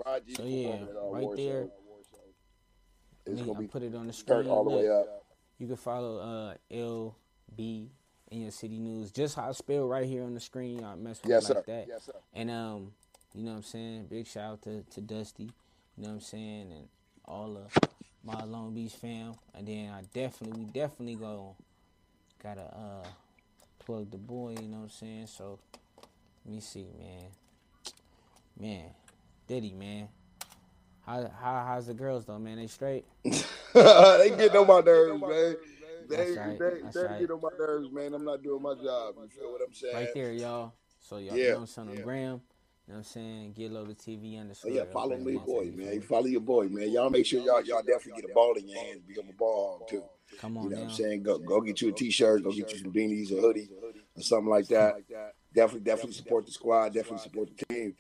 Rod 0.05 0.23
G 0.27 0.35
So, 0.35 0.43
yeah, 0.43 0.67
performing 0.71 0.89
at 0.89 0.95
our 0.97 1.11
right 1.11 1.23
award 1.23 1.37
there. 1.37 1.63
show. 1.63 1.71
It's 3.25 3.39
Me, 3.39 3.45
gonna 3.45 3.57
I 3.57 3.61
be 3.61 3.67
put 3.67 3.83
it 3.83 3.95
on 3.95 4.07
the 4.07 4.13
screen. 4.13 4.47
all 4.47 4.63
the 4.65 4.71
way 4.71 4.89
up. 4.89 5.23
You 5.57 5.67
can 5.67 5.77
follow 5.77 6.17
uh 6.19 6.55
LB 6.73 7.87
in 8.31 8.41
your 8.41 8.51
city 8.51 8.79
news. 8.79 9.11
Just 9.11 9.35
how 9.35 9.49
I 9.49 9.51
spell 9.53 9.85
right 9.87 10.05
here 10.05 10.23
on 10.23 10.33
the 10.33 10.39
screen. 10.41 10.83
I 10.83 10.95
mess 10.95 11.21
with 11.23 11.29
Yes, 11.31 11.49
it 11.49 11.55
like 11.55 11.65
sir. 11.65 11.71
that. 11.71 11.85
Yes, 11.87 12.03
sir. 12.05 12.13
And 12.33 12.49
um, 12.51 12.91
you 13.33 13.43
know 13.43 13.51
what 13.51 13.57
I'm 13.57 13.63
saying? 13.63 14.07
Big 14.09 14.27
shout 14.27 14.43
out 14.53 14.61
to, 14.63 14.83
to 14.83 15.01
Dusty, 15.01 15.43
you 15.43 16.03
know 16.03 16.09
what 16.09 16.15
I'm 16.15 16.19
saying, 16.21 16.71
and 16.71 16.87
all 17.25 17.55
of 17.57 17.73
my 18.23 18.43
Long 18.43 18.73
Beach 18.73 18.93
fam. 18.93 19.35
And 19.53 19.67
then 19.67 19.89
I 19.91 20.01
definitely 20.13 20.59
we 20.59 20.65
definitely 20.65 21.15
go 21.15 21.55
gotta 22.43 22.61
uh 22.61 23.07
plug 23.79 24.11
the 24.11 24.17
boy, 24.17 24.55
you 24.61 24.67
know 24.67 24.77
what 24.77 24.83
I'm 24.83 24.89
saying? 24.89 25.27
So 25.27 25.59
let 26.45 26.53
me 26.53 26.59
see, 26.61 26.87
man. 26.99 27.29
Man, 28.59 28.91
Diddy, 29.47 29.73
man. 29.73 30.09
How 31.05 31.29
how 31.41 31.65
how's 31.65 31.87
the 31.87 31.93
girls 31.93 32.25
though, 32.25 32.39
man? 32.39 32.57
They 32.57 32.67
straight? 32.67 33.05
they 33.23 34.33
getting 34.37 34.57
on 34.57 34.67
my 34.67 34.81
nerves, 34.81 35.21
man. 35.21 35.55
They, 36.09 36.31
right. 36.33 36.59
they, 36.59 36.81
they 36.93 37.05
right. 37.05 37.19
get 37.21 37.31
on 37.31 37.41
my 37.41 37.49
nerves, 37.57 37.89
man. 37.91 38.13
I'm 38.13 38.25
not 38.25 38.43
doing 38.43 38.61
my 38.61 38.73
job. 38.75 39.15
You 39.21 39.29
feel 39.29 39.51
what 39.51 39.61
I'm 39.65 39.73
saying? 39.73 39.95
Right 39.95 40.09
there, 40.13 40.33
y'all. 40.33 40.73
So 40.99 41.17
y'all 41.17 41.35
Yeah, 41.37 41.53
know 41.53 41.65
I'm 41.77 41.89
on 41.89 41.95
yeah. 41.95 42.01
Gram. 42.01 42.19
You 42.19 42.27
know 42.27 42.41
what 42.85 42.97
I'm 42.97 43.03
saying? 43.03 43.53
Get 43.53 43.71
Loaded 43.71 43.97
TV 43.97 44.39
on 44.39 44.49
the 44.49 44.55
screen. 44.55 44.73
Oh, 44.73 44.77
yeah, 44.77 44.91
follow 44.91 45.17
me, 45.17 45.37
boy, 45.37 45.71
man. 45.73 46.01
Follow 46.01 46.25
your 46.25 46.41
boy, 46.41 46.67
man. 46.67 46.91
Y'all 46.91 47.09
make 47.09 47.25
sure 47.25 47.41
y'all 47.41 47.63
y'all 47.63 47.81
definitely 47.81 48.21
get 48.21 48.29
a 48.29 48.33
ball 48.33 48.53
in 48.55 48.67
your 48.67 48.83
hands, 48.83 49.01
become 49.07 49.29
a 49.29 49.33
ball 49.33 49.87
too. 49.89 50.03
Come 50.39 50.57
on 50.57 50.63
You 50.65 50.69
know 50.71 50.75
now. 50.75 50.81
what 50.83 50.89
I'm 50.91 50.95
saying? 50.95 51.23
Go 51.23 51.37
go 51.39 51.61
get 51.61 51.81
you 51.81 51.89
a 51.89 51.91
t-shirt, 51.91 52.43
go 52.43 52.51
get 52.51 52.71
you 52.71 52.79
some 52.79 52.91
beanies, 52.91 53.31
a 53.31 53.39
hoodie, 53.41 53.69
or 54.15 54.21
something 54.21 54.49
like 54.49 54.67
that. 54.67 54.95
Definitely, 55.53 55.81
definitely 55.81 56.13
support 56.13 56.45
the 56.45 56.51
squad. 56.51 56.93
Definitely 56.93 57.19
support 57.19 57.49
the 57.55 57.65
team. 57.65 57.95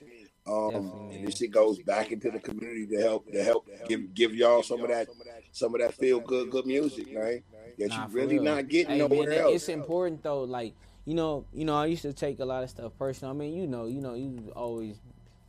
Um, 0.45 1.09
and 1.13 1.25
this 1.27 1.37
shit 1.37 1.51
goes 1.51 1.79
back 1.79 2.11
into 2.11 2.29
the 2.31 2.39
community 2.39 2.87
to 2.87 3.01
help 3.01 3.31
to 3.31 3.43
help 3.43 3.67
give 3.87 4.13
give 4.13 4.33
y'all 4.35 4.63
some 4.63 4.81
of 4.81 4.89
that 4.89 5.07
some 5.51 5.73
of 5.75 5.81
that 5.81 5.93
feel 5.93 6.19
good 6.19 6.49
good 6.49 6.65
music, 6.65 7.13
man. 7.13 7.43
That 7.77 7.89
Nah, 7.89 8.07
you 8.07 8.13
really 8.13 8.39
not 8.39 8.67
getting 8.67 8.93
Hey, 8.93 8.97
nowhere 8.99 9.29
man, 9.29 9.39
else. 9.39 9.55
It's 9.55 9.69
important 9.69 10.23
though. 10.23 10.43
Like 10.43 10.73
you 11.05 11.13
know, 11.15 11.45
you 11.53 11.65
know, 11.65 11.75
I 11.75 11.85
used 11.87 12.01
to 12.03 12.13
take 12.13 12.39
a 12.39 12.45
lot 12.45 12.63
of 12.63 12.69
stuff 12.69 12.91
personal. 12.97 13.33
I 13.33 13.37
mean, 13.37 13.53
you 13.53 13.67
know, 13.67 13.85
you 13.85 14.01
know, 14.01 14.13
you 14.13 14.51
always, 14.55 14.95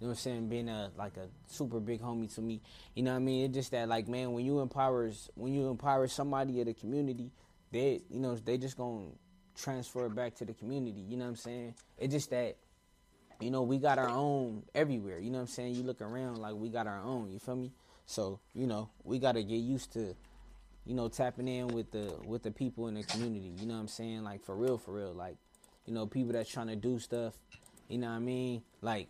know, 0.05 0.11
what 0.11 0.19
I'm 0.19 0.23
saying, 0.23 0.49
being 0.49 0.69
a 0.69 0.91
like 0.97 1.17
a 1.17 1.29
super 1.47 1.81
big 1.81 2.01
homie 2.01 2.33
to 2.35 2.41
me. 2.41 2.61
You 2.95 3.03
know, 3.03 3.13
what 3.13 3.19
I 3.19 3.21
mean, 3.21 3.45
it's 3.47 3.55
just 3.55 3.71
that 3.73 3.89
like, 3.89 4.09
man, 4.09 4.33
when 4.33 4.45
you 4.45 4.61
empowers, 4.61 5.31
when 5.35 5.53
you 5.53 5.69
empower 5.69 6.07
somebody 6.09 6.61
of 6.61 6.67
the 6.67 6.75
community, 6.75 7.31
they, 7.73 8.03
you 8.09 8.21
know, 8.21 8.35
they 8.37 8.59
just 8.59 8.77
gonna 8.77 9.07
transfer 9.57 10.07
it 10.07 10.15
back 10.15 10.35
to 10.37 10.45
the 10.45 10.55
community. 10.55 11.01
You 11.01 11.17
know 11.17 11.25
what 11.25 11.31
I'm 11.31 11.37
saying? 11.37 11.75
It's 11.99 12.13
just 12.13 12.31
that. 12.31 12.57
You 13.41 13.51
know, 13.51 13.63
we 13.63 13.79
got 13.79 13.99
our 13.99 14.09
own 14.09 14.63
everywhere. 14.77 15.19
You 15.19 15.31
know 15.31 15.39
what 15.39 15.43
I'm 15.43 15.49
saying? 15.49 15.75
You 15.75 15.83
look 15.83 16.01
around 16.01 16.39
like 16.39 16.55
we 16.55 16.69
got 16.69 16.87
our 16.87 17.01
own. 17.03 17.33
You 17.33 17.41
feel 17.41 17.57
me? 17.57 17.73
So, 18.07 18.39
you 18.55 18.67
know, 18.67 18.91
we 19.03 19.19
got 19.19 19.33
to 19.33 19.43
get 19.43 19.57
used 19.57 19.93
to 19.95 20.15
you 20.87 20.95
know, 20.95 21.09
tapping 21.09 21.49
in 21.49 21.69
with 21.69 21.91
the 21.91 22.15
with 22.27 22.43
the 22.43 22.51
people 22.51 22.89
in 22.89 22.95
the 22.95 23.03
community. 23.03 23.53
You 23.59 23.67
know 23.67 23.75
what 23.75 23.81
I'm 23.81 23.89
saying? 23.89 24.23
Like 24.23 24.45
for 24.45 24.55
real, 24.55 24.79
for 24.79 24.93
real. 24.93 25.13
Like, 25.13 25.37
you 25.87 25.95
know, 25.95 26.07
people 26.07 26.33
that's 26.33 26.51
trying 26.51 26.69
to 26.69 26.77
do 26.77 26.99
stuff. 26.99 27.35
You 27.89 27.99
know 27.99 28.09
what 28.09 28.15
I 28.15 28.21
mean? 28.21 28.63
Like, 28.81 29.09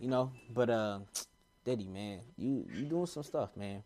you 0.00 0.08
know, 0.08 0.32
but 0.52 0.70
uh 0.70 1.00
Diddy, 1.64 1.86
man, 1.86 2.20
you 2.36 2.64
you 2.72 2.86
doing 2.86 3.06
some 3.06 3.22
stuff, 3.22 3.50
man. 3.56 3.82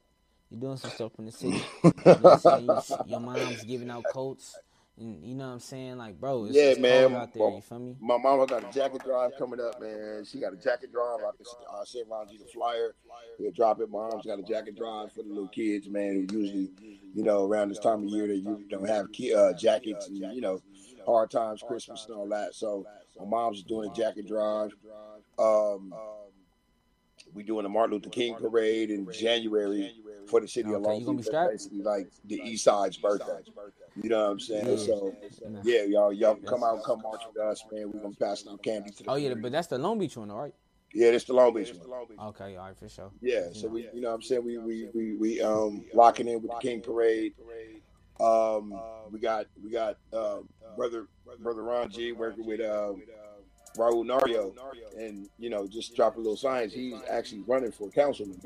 You 0.48 0.58
doing 0.58 0.76
some 0.76 0.90
stuff 0.90 1.12
in 1.18 1.26
the 1.26 1.32
city. 1.32 1.60
You 1.82 1.92
know? 2.06 2.38
You, 2.60 2.80
your 3.06 3.20
mom's 3.20 3.64
giving 3.64 3.90
out 3.90 4.04
coats. 4.04 4.56
And 4.96 5.24
you 5.24 5.34
know 5.34 5.46
what 5.48 5.54
I'm 5.54 5.60
saying? 5.60 5.98
Like, 5.98 6.20
bro, 6.20 6.44
it's, 6.44 6.54
Yeah, 6.54 6.62
it's 6.66 6.78
man. 6.78 7.12
out 7.16 7.34
there, 7.34 7.50
you 7.50 7.60
feel 7.60 7.80
me? 7.80 7.96
My 8.00 8.16
mama 8.16 8.46
got 8.46 8.62
a 8.62 8.72
jacket 8.72 9.02
drive 9.04 9.32
coming 9.36 9.58
up, 9.58 9.80
man. 9.80 10.24
She 10.24 10.38
got 10.38 10.52
a 10.52 10.56
jacket 10.56 10.92
drive. 10.92 11.18
I 11.18 11.30
can 11.36 11.46
uh, 11.68 11.84
send 11.84 12.08
Ron 12.08 12.28
G 12.28 12.38
the 12.38 12.44
flyer. 12.44 12.94
He'll 13.38 13.50
drop 13.50 13.80
it. 13.80 13.90
My 13.90 14.08
mom's 14.08 14.24
got 14.24 14.38
a 14.38 14.42
jacket 14.42 14.76
drive 14.76 15.12
for 15.12 15.24
the 15.24 15.28
little 15.28 15.48
kids, 15.48 15.88
man. 15.88 16.28
Who 16.30 16.38
usually, 16.38 16.70
you 17.12 17.24
know, 17.24 17.44
around 17.44 17.70
this 17.70 17.80
time 17.80 18.04
of 18.04 18.08
year, 18.08 18.28
they 18.28 18.34
usually 18.34 18.66
don't 18.70 18.88
have 18.88 19.06
uh, 19.36 19.52
jackets 19.54 20.06
and 20.06 20.16
you 20.16 20.40
know, 20.40 20.62
hard 21.04 21.32
times, 21.32 21.64
Christmas 21.66 22.06
and 22.06 22.16
all 22.16 22.28
that. 22.28 22.54
So 22.54 22.86
my 23.18 23.24
mom's 23.24 23.62
doing 23.62 23.90
a 23.90 23.94
jacket 23.94 24.26
drive. 24.26 24.74
Um, 25.38 25.92
we 27.32 27.42
doing 27.42 27.66
a 27.66 27.68
Martin 27.68 27.94
Luther 27.94 28.10
King 28.10 28.36
parade 28.36 28.90
in 28.90 29.10
January 29.12 29.92
for 30.26 30.40
the 30.40 30.48
city 30.48 30.68
of 30.68 30.76
Okay, 30.76 30.84
Long 30.84 31.04
gonna 31.04 31.18
be 31.18 31.22
Beach. 31.24 31.32
Basically 31.50 31.82
like 31.82 32.08
the 32.24 32.40
East 32.44 32.64
Side's 32.64 32.96
birthday. 32.96 33.40
You 34.00 34.10
know 34.10 34.24
what 34.24 34.30
I'm 34.32 34.40
saying? 34.40 34.66
Yeah. 34.66 34.76
So 34.76 35.16
yeah, 35.64 35.82
y'all 35.84 36.12
y'all 36.12 36.36
come 36.36 36.62
out, 36.62 36.82
come 36.84 37.02
march 37.02 37.22
with 37.32 37.42
us, 37.42 37.64
man. 37.72 37.90
We're 37.92 38.00
gonna 38.00 38.14
pass 38.14 38.44
out 38.48 38.62
candy 38.62 38.90
to 38.90 39.02
the 39.02 39.10
Oh 39.10 39.14
yeah, 39.16 39.34
but 39.34 39.52
that's 39.52 39.68
the 39.68 39.78
Long 39.78 39.98
Beach 39.98 40.16
one, 40.16 40.30
all 40.30 40.42
right? 40.42 40.54
yeah, 40.92 41.10
that's 41.10 41.24
the 41.24 41.32
Long 41.32 41.52
Beach 41.54 41.72
one. 41.74 42.28
Okay, 42.28 42.56
all 42.56 42.66
right, 42.66 42.78
for 42.78 42.88
sure. 42.88 43.10
Yeah, 43.20 43.48
so 43.52 43.68
we 43.68 43.88
you 43.92 44.00
know 44.00 44.08
what 44.08 44.14
I'm 44.16 44.22
saying 44.22 44.44
we 44.44 44.58
we 44.58 44.88
we, 44.94 45.14
we 45.14 45.40
um 45.40 45.84
locking 45.92 46.28
in 46.28 46.40
with 46.40 46.50
the 46.50 46.58
King 46.58 46.80
Parade. 46.80 47.34
Um 48.20 48.78
we 49.10 49.18
got 49.18 49.46
we 49.62 49.70
got 49.70 49.98
uh 50.12 50.38
brother 50.76 51.06
brother 51.40 51.62
Ron 51.62 51.90
G 51.90 52.12
working 52.12 52.46
with 52.46 52.60
um 52.60 53.02
Raul 53.76 54.04
Nario, 54.06 54.54
and 54.96 55.28
you 55.38 55.50
know, 55.50 55.66
just 55.66 55.96
drop 55.96 56.16
a 56.16 56.18
little 56.18 56.36
science. 56.36 56.72
He's 56.72 56.94
actually 57.10 57.42
running 57.46 57.72
for 57.72 57.90
councilman. 57.90 58.40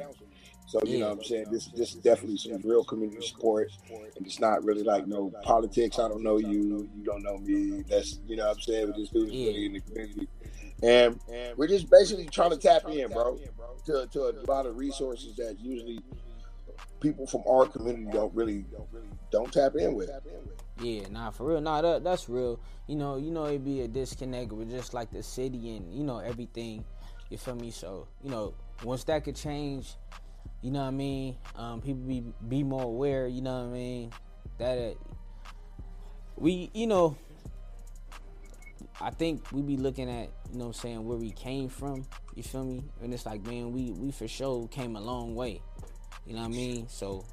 So 0.66 0.80
you 0.84 0.98
know, 0.98 1.08
what 1.08 1.18
I'm 1.18 1.24
saying? 1.24 1.46
this 1.50 1.66
this 1.68 1.94
is 1.94 1.96
definitely 1.96 2.36
some 2.38 2.60
real 2.64 2.84
community 2.84 3.26
support, 3.26 3.70
and 3.90 4.26
it's 4.26 4.40
not 4.40 4.64
really 4.64 4.82
like 4.82 5.06
no 5.06 5.32
politics. 5.42 5.98
I 5.98 6.08
don't 6.08 6.22
know 6.22 6.38
you, 6.38 6.88
you 6.96 7.04
don't 7.04 7.22
know 7.22 7.38
me. 7.38 7.84
That's 7.88 8.20
you 8.26 8.36
know, 8.36 8.48
what 8.48 8.56
I'm 8.56 8.60
saying, 8.60 8.86
but 8.86 8.96
this 8.96 9.08
dude's 9.10 9.32
really 9.32 9.66
in 9.66 9.72
the 9.74 9.80
community, 9.80 10.28
and 10.82 11.18
we're 11.56 11.68
just 11.68 11.90
basically 11.90 12.26
trying 12.26 12.50
to 12.50 12.58
tap 12.58 12.88
in, 12.88 13.10
bro, 13.10 13.38
to 13.86 14.06
to 14.12 14.20
a 14.28 14.32
lot 14.46 14.66
of 14.66 14.76
resources 14.76 15.36
that 15.36 15.56
usually 15.60 16.00
people 17.01 17.26
from 17.26 17.42
our 17.49 17.66
community 17.66 18.07
don't 18.12 18.34
really 18.34 18.64
don't 19.30 19.53
tap 19.53 19.74
in 19.76 19.94
with. 19.94 20.11
Yeah, 20.80 21.09
nah, 21.11 21.30
for 21.30 21.49
real. 21.49 21.61
Nah, 21.61 21.82
that, 21.82 22.05
that's 22.05 22.28
real. 22.28 22.61
You 22.86 22.96
know, 22.96 23.16
you 23.16 23.30
know, 23.30 23.46
it'd 23.46 23.64
be 23.64 23.80
a 23.82 23.88
disconnect 23.88 24.53
with 24.53 24.70
just 24.70 24.94
like 24.94 25.11
the 25.11 25.22
city 25.22 25.76
and 25.76 25.92
you 25.92 26.05
know 26.05 26.18
everything. 26.18 26.84
You 27.30 27.38
feel 27.38 27.57
me? 27.57 27.70
So 27.70 28.09
you 28.22 28.30
know, 28.30 28.55
once 28.84 29.05
that 29.05 29.24
could 29.24 29.36
change, 29.36 29.94
you 30.62 30.70
know 30.70 30.80
what 30.80 30.88
I 30.88 30.92
mean. 30.92 31.36
Um, 31.57 31.80
people 31.80 32.03
be 32.03 32.24
be 32.49 32.62
more 32.62 32.84
aware. 32.84 33.26
You 33.26 33.42
know 33.42 33.61
what 33.61 33.70
I 33.70 33.72
mean. 33.72 34.12
That 34.59 34.78
uh, 34.78 34.94
we, 36.36 36.70
you 36.72 36.86
know, 36.86 37.16
I 39.01 39.11
think 39.11 39.53
we 39.53 39.62
be 39.62 39.76
looking 39.76 40.09
at, 40.11 40.30
you 40.51 40.59
know, 40.59 40.66
what 40.66 40.76
I'm 40.76 40.80
saying 40.80 41.07
where 41.07 41.18
we 41.18 41.30
came 41.30 41.68
from. 41.68 42.07
You 42.34 42.42
feel 42.42 42.64
me? 42.64 42.84
And 43.03 43.12
it's 43.12 43.26
like, 43.26 43.44
man, 43.46 43.72
we 43.72 43.90
we 43.92 44.11
for 44.12 44.28
sure 44.28 44.68
came 44.68 44.96
a 44.96 45.01
long 45.01 45.34
way. 45.34 45.61
You 46.28 46.34
know 46.34 46.40
what 46.40 46.48
I 46.48 46.50
mean? 46.50 46.88
So 46.88 47.24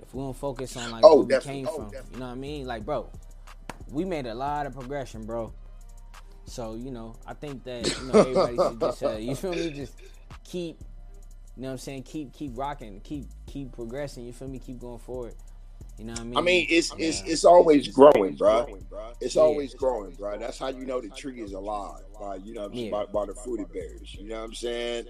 if 0.00 0.14
we 0.14 0.22
don't 0.22 0.36
focus 0.36 0.76
on 0.76 0.92
like 0.92 1.02
Oh, 1.04 1.16
where 1.24 1.26
we 1.26 1.36
came 1.44 1.66
Oh, 1.68 1.76
from, 1.76 1.90
definitely. 1.90 2.12
you 2.14 2.20
know 2.20 2.26
what 2.26 2.32
I 2.32 2.36
mean? 2.36 2.66
Like, 2.66 2.86
bro, 2.86 3.10
we 3.90 4.04
made 4.04 4.26
a 4.26 4.34
lot 4.34 4.66
of 4.66 4.72
progression, 4.74 5.24
bro. 5.26 5.52
So 6.46 6.74
you 6.74 6.92
know, 6.92 7.16
I 7.26 7.34
think 7.34 7.64
that 7.64 7.82
you 8.00 8.06
know 8.06 8.14
everybody 8.20 8.56
should 8.56 8.80
just 8.80 9.02
uh, 9.02 9.16
you 9.16 9.34
feel 9.36 9.54
me, 9.54 9.70
just 9.70 9.94
keep, 10.44 10.78
you 11.56 11.62
know 11.62 11.68
what 11.68 11.72
I'm 11.72 11.78
saying, 11.78 12.04
keep 12.04 12.32
keep 12.32 12.52
rocking, 12.56 13.00
keep 13.02 13.26
keep 13.46 13.72
progressing. 13.72 14.24
You 14.26 14.32
feel 14.32 14.48
me? 14.48 14.60
Keep 14.60 14.78
going 14.80 14.98
forward. 15.00 15.34
You 15.98 16.04
know 16.06 16.12
what 16.12 16.20
I 16.20 16.24
mean? 16.24 16.38
I 16.38 16.40
mean, 16.40 16.66
it's 16.70 16.92
it's 16.98 17.22
it's 17.26 17.44
always 17.44 17.88
growing, 17.88 18.36
bro. 18.36 18.66
It's 19.20 19.34
Yeah. 19.34 19.42
always 19.42 19.74
growing, 19.74 20.12
bro. 20.14 20.38
That's 20.38 20.58
how 20.58 20.68
you 20.68 20.86
know 20.86 21.00
the 21.00 21.10
tree 21.10 21.40
is 21.42 21.52
alive, 21.52 22.04
by 22.18 22.36
you 22.36 22.54
know, 22.54 22.70
Yeah. 22.72 22.90
by, 22.90 23.06
by 23.06 23.26
the 23.26 23.34
fruit 23.34 23.60
it 23.60 23.72
bears. 23.72 24.14
You 24.14 24.28
know 24.28 24.38
what 24.38 24.44
I'm 24.44 24.54
saying? 24.54 25.06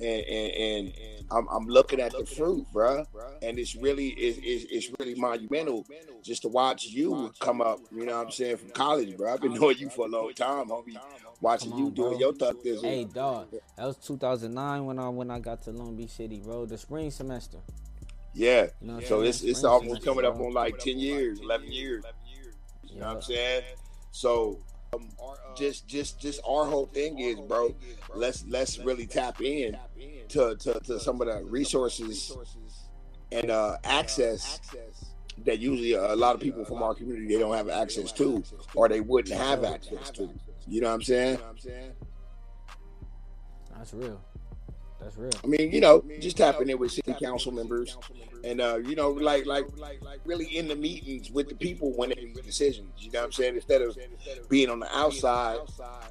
And 0.00 0.24
and, 0.24 0.52
and 0.54 1.24
I'm, 1.30 1.46
I'm 1.48 1.66
looking 1.66 2.00
at 2.00 2.12
the 2.12 2.24
fruit, 2.24 2.66
bro. 2.72 3.04
And 3.42 3.58
it's 3.58 3.76
really 3.76 4.08
it's, 4.08 4.38
it's, 4.42 4.72
it's 4.72 4.94
really 4.98 5.14
monumental 5.14 5.86
just 6.22 6.42
to 6.42 6.48
watch 6.48 6.86
you 6.86 7.32
come 7.38 7.60
up. 7.60 7.80
You 7.92 8.06
know 8.06 8.16
what 8.16 8.26
I'm 8.26 8.30
saying 8.32 8.56
from 8.56 8.70
college, 8.70 9.16
bro. 9.16 9.32
I've 9.32 9.40
been 9.40 9.54
knowing 9.54 9.78
you 9.78 9.90
for 9.90 10.06
a 10.06 10.08
long 10.08 10.32
time, 10.34 10.68
homie. 10.68 10.96
Watching 11.40 11.70
Come 11.70 11.78
you 11.78 11.86
on, 11.86 11.94
doing 11.94 12.10
bro. 12.10 12.18
your 12.18 12.32
thug 12.34 12.62
this. 12.62 12.82
Hey, 12.82 13.04
dog, 13.04 13.50
that 13.76 13.86
was 13.86 13.96
2009 13.96 14.84
when 14.84 14.98
I 14.98 15.08
when 15.08 15.30
I 15.30 15.38
got 15.38 15.62
to 15.62 15.70
Long 15.70 15.96
Beach 15.96 16.10
City, 16.10 16.38
bro. 16.38 16.66
The 16.66 16.76
spring 16.76 17.10
semester. 17.10 17.58
Yeah. 18.34 18.66
You 18.80 18.88
know 18.88 19.00
So 19.00 19.22
it's 19.22 19.42
it's 19.42 19.64
almost 19.64 20.04
coming 20.04 20.24
up 20.24 20.38
on 20.38 20.52
like 20.52 20.78
ten 20.78 20.98
years, 20.98 21.40
eleven 21.40 21.70
years. 21.72 22.04
You 22.84 23.00
know 23.00 23.06
what 23.06 23.16
I'm 23.16 23.22
saying? 23.22 23.62
So 24.10 24.58
um, 24.92 25.08
just 25.56 25.86
just 25.86 26.20
just 26.20 26.40
our 26.46 26.64
whole 26.64 26.86
thing 26.86 27.18
is, 27.18 27.38
bro. 27.40 27.74
Let's 28.14 28.44
let's 28.48 28.78
really 28.78 29.06
tap 29.06 29.40
in 29.40 29.76
to 30.28 30.56
to, 30.56 30.80
to 30.80 31.00
some 31.00 31.20
of 31.20 31.28
the 31.28 31.44
resources 31.44 32.36
and 33.32 33.50
uh, 33.50 33.76
access 33.84 34.60
that 35.44 35.58
usually 35.58 35.92
a 35.92 36.16
lot 36.16 36.34
of 36.34 36.40
people 36.40 36.64
from 36.64 36.82
our 36.82 36.94
community 36.94 37.26
they 37.34 37.40
don't 37.40 37.56
have 37.56 37.68
access 37.68 38.12
to, 38.12 38.42
or 38.74 38.88
they 38.88 39.00
wouldn't 39.00 39.36
have 39.36 39.64
access 39.64 40.10
to. 40.10 40.28
You 40.66 40.80
know 40.80 40.88
what 40.88 40.94
I'm 40.94 41.02
saying? 41.02 41.38
That's 43.76 43.94
real. 43.94 44.20
That's 45.00 45.16
real. 45.16 45.30
I 45.42 45.46
mean, 45.46 45.72
you 45.72 45.80
know, 45.80 46.04
just 46.20 46.36
tapping 46.36 46.68
in 46.68 46.78
with 46.78 46.92
city 46.92 47.14
council 47.20 47.52
members, 47.52 47.96
and 48.44 48.60
uh, 48.60 48.76
you 48.76 48.94
know, 48.94 49.10
like 49.10 49.46
like 49.46 49.66
really 50.24 50.56
in 50.56 50.68
the 50.68 50.76
meetings 50.76 51.30
with 51.30 51.48
the 51.48 51.54
people 51.54 51.92
when 51.96 52.10
they 52.10 52.16
make 52.16 52.44
decisions. 52.44 52.90
You 52.98 53.10
know 53.12 53.20
what 53.20 53.26
I'm 53.26 53.32
saying? 53.32 53.54
Instead 53.54 53.82
of 53.82 53.96
being 54.48 54.68
on 54.68 54.80
the 54.80 54.96
outside, 54.96 55.58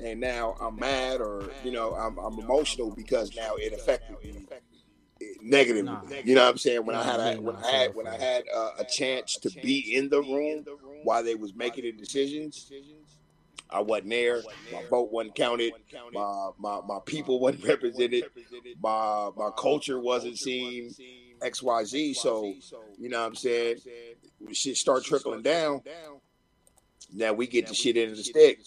and 0.04 0.20
now 0.20 0.56
I'm 0.60 0.76
mad 0.76 1.22
or 1.22 1.50
you 1.64 1.72
know 1.72 1.94
I'm, 1.94 2.18
I'm 2.18 2.40
emotional 2.40 2.92
because 2.92 3.36
now 3.36 3.56
it 3.56 3.74
affected 3.74 4.18
me 4.24 4.48
negatively. 5.42 5.84
Nah. 5.84 6.02
You 6.24 6.36
know 6.36 6.44
what 6.44 6.52
I'm 6.52 6.58
saying? 6.58 6.86
When 6.86 6.96
I 6.96 7.04
had 7.04 7.20
a, 7.20 7.42
when 7.42 7.56
I 7.56 7.72
had 7.72 7.96
when 7.96 8.08
I 8.08 8.18
had 8.18 8.44
uh, 8.54 8.72
a 8.80 8.86
chance 8.86 9.38
to 9.38 9.50
be 9.62 9.96
in 9.96 10.10
the 10.10 10.22
room 10.22 10.66
while 11.04 11.24
they 11.24 11.36
was 11.36 11.54
making 11.54 11.84
the 11.84 11.92
decisions. 11.92 12.72
I 13.70 13.82
wasn't 13.82 14.10
there. 14.10 14.42
My 14.74 14.84
vote 14.90 15.12
wasn't 15.12 15.36
counted. 15.36 15.74
My 16.12 16.50
my, 16.58 16.82
my 16.88 17.00
people 17.06 17.40
wasn't 17.40 17.66
represented. 17.66 18.26
My 18.82 19.30
my 19.36 19.50
culture 19.58 20.00
wasn't 20.00 20.38
seen. 20.38 20.94
X 21.42 21.64
Y 21.64 21.84
Z. 21.86 22.14
So 22.16 22.54
you 22.98 23.10
know 23.10 23.22
what 23.22 23.28
I'm 23.28 23.36
saying. 23.36 23.78
Shit 24.52 24.78
start 24.78 25.04
trickling 25.04 25.42
down. 25.42 25.82
Now 27.14 27.34
we 27.34 27.48
get 27.48 27.68
the 27.68 27.74
shit 27.74 27.98
into 27.98 28.16
the 28.16 28.24
stick. 28.24 28.60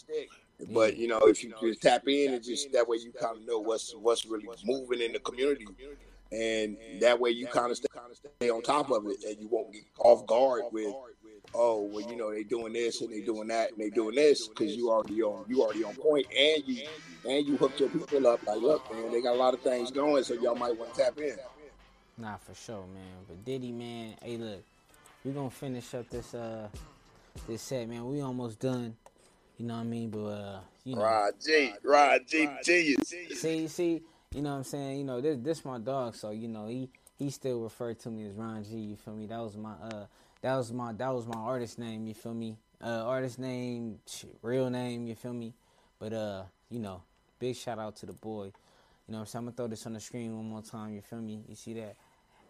But 0.71 0.97
you 0.97 1.09
know, 1.09 1.19
if 1.23 1.43
you 1.43 1.53
just 1.61 1.83
tap 1.83 2.07
in 2.07 2.35
and 2.35 2.45
just 2.45 2.73
that 2.73 2.87
way, 2.87 2.99
you 2.99 3.13
kind 3.13 3.37
of 3.37 3.47
know 3.47 3.59
what's 3.59 3.95
what's 3.97 4.25
really 4.25 4.49
moving 4.65 5.01
in 5.01 5.13
the 5.13 5.19
community, 5.19 5.67
and 6.31 6.77
that 7.01 7.19
way 7.19 7.31
you 7.31 7.47
kind 7.49 7.71
of 7.73 7.77
stay 7.77 8.49
on 8.49 8.63
top 8.63 8.91
of 8.91 9.07
it, 9.07 9.17
and 9.25 9.41
you 9.41 9.49
won't 9.49 9.73
get 9.73 9.83
off 9.99 10.25
guard 10.27 10.63
with, 10.71 10.95
oh, 11.55 11.83
well, 11.83 12.09
you 12.09 12.17
know, 12.17 12.33
they 12.33 12.43
doing 12.43 12.73
this 12.73 13.01
and 13.01 13.13
they 13.13 13.21
doing 13.21 13.49
that 13.49 13.73
and 13.73 13.81
they 13.81 13.91
doing 13.91 14.15
this 14.15 14.49
because 14.49 14.75
you 14.75 14.91
already 14.91 15.23
on 15.23 15.45
you 15.49 15.63
already 15.63 15.85
on 15.85 15.95
point, 15.95 16.27
and 16.37 16.63
you 16.67 16.87
and 17.29 17.47
you 17.47 17.57
hooked 17.57 17.81
your 17.81 17.89
people 17.89 18.27
up. 18.27 18.45
Like, 18.47 18.61
look, 18.61 18.93
man, 18.93 19.13
they 19.13 19.21
got 19.21 19.35
a 19.35 19.39
lot 19.39 19.55
of 19.55 19.61
things 19.61 19.91
going, 19.91 20.25
so 20.25 20.35
y'all 20.35 20.55
might 20.55 20.77
want 20.77 20.95
to 20.95 21.01
tap 21.01 21.19
in. 21.19 21.37
Nah, 22.19 22.37
for 22.37 22.55
sure, 22.55 22.85
man. 22.93 23.25
But 23.27 23.45
Diddy, 23.45 23.73
man, 23.73 24.15
hey, 24.23 24.37
look, 24.37 24.63
we 25.25 25.33
gonna 25.33 25.51
finish 25.51 25.95
up 25.95 26.09
this 26.11 26.35
uh 26.35 26.69
this 27.47 27.63
set, 27.63 27.89
man. 27.89 28.07
We 28.09 28.21
almost 28.21 28.61
done. 28.61 28.97
You 29.59 29.67
know 29.67 29.74
what 29.74 29.81
I 29.81 29.85
mean? 29.85 30.11
But 30.11 30.24
uh, 30.24 30.61
you 30.85 30.97
know, 30.97 31.03
Rod 31.03 31.35
G, 31.45 31.73
Rod 31.85 32.20
G, 32.27 32.49
genius. 32.65 33.41
see, 33.41 33.69
see, 33.69 34.03
you 34.35 34.43
know 34.43 34.51
what 34.51 34.57
I'm 34.57 34.65
saying? 34.65 34.99
You 34.99 35.05
know, 35.05 35.20
this 35.20 35.39
this 35.41 35.65
my 35.65 35.79
dog, 35.79 36.15
so 36.15 36.31
you 36.31 36.49
know 36.49 36.66
he 36.66 36.89
he 37.19 37.31
still 37.31 37.61
referred 37.61 37.99
to 38.01 38.11
me 38.11 38.27
as 38.27 38.35
Ron 38.35 38.65
G. 38.65 38.77
You 38.77 38.97
feel 38.97 39.15
me? 39.15 39.27
That 39.27 39.41
was 39.41 39.57
my 39.57 39.73
uh 39.73 40.07
that 40.43 40.56
was 40.56 40.73
my 40.73 40.93
that 40.94 41.14
was 41.14 41.27
my 41.27 41.39
artist 41.39 41.78
name. 41.78 42.06
You 42.06 42.14
feel 42.14 42.35
me? 42.35 42.59
Uh, 42.85 43.05
artist 43.06 43.39
name, 43.39 43.98
real 44.43 44.70
name. 44.70 45.06
You 45.06 45.14
feel 45.14 45.32
me? 45.35 45.55
But 45.98 46.12
uh, 46.12 46.43
you 46.70 46.81
know, 46.81 47.02
big 47.39 47.56
shout 47.56 47.78
out 47.78 47.97
to 47.97 48.06
the 48.06 48.12
boy. 48.12 48.47
You 48.47 49.12
know 49.12 49.19
what 49.19 49.20
I'm 49.20 49.27
saying? 49.27 49.40
I'm 49.40 49.47
gonna 49.47 49.56
throw 49.56 49.66
this 49.69 49.86
on 49.86 49.94
the 49.94 50.01
screen 50.01 50.36
one 50.36 50.48
more 50.48 50.62
time. 50.62 50.94
You 50.94 51.01
feel 51.02 51.20
me? 51.20 51.43
You 51.48 51.55
see 51.56 51.74
that? 51.74 51.97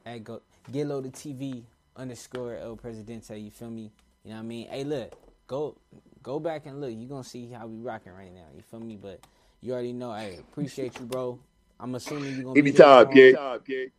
At 0.06 0.24
go 0.24 0.42
Get 0.72 0.86
Loaded 0.86 1.14
TV 1.14 1.62
underscore 1.96 2.56
El 2.56 2.76
Presidente. 2.76 3.38
You 3.38 3.50
feel 3.50 3.70
me? 3.70 3.92
You 4.24 4.30
know 4.30 4.36
what 4.36 4.42
I 4.42 4.46
mean? 4.46 4.68
Hey, 4.68 4.84
look, 4.84 5.12
go 5.46 5.76
go 6.22 6.40
back 6.40 6.66
and 6.66 6.80
look. 6.80 6.92
You 6.92 7.06
gonna 7.08 7.24
see 7.24 7.50
how 7.50 7.66
we 7.66 7.78
rocking 7.78 8.12
right 8.12 8.32
now. 8.34 8.46
You 8.56 8.62
feel 8.62 8.80
me? 8.80 8.96
But 8.96 9.20
you 9.60 9.72
already 9.72 9.92
know. 9.92 10.14
Hey, 10.14 10.38
appreciate 10.40 10.98
you, 10.98 11.06
bro. 11.06 11.38
I'm 11.78 11.94
assuming 11.94 12.36
you 12.36 12.42
gonna 12.44 12.56
be 12.56 12.70
there 12.70 12.86
Anytime, 12.86 12.88
tomorrow. 12.88 13.10
kid. 13.10 13.92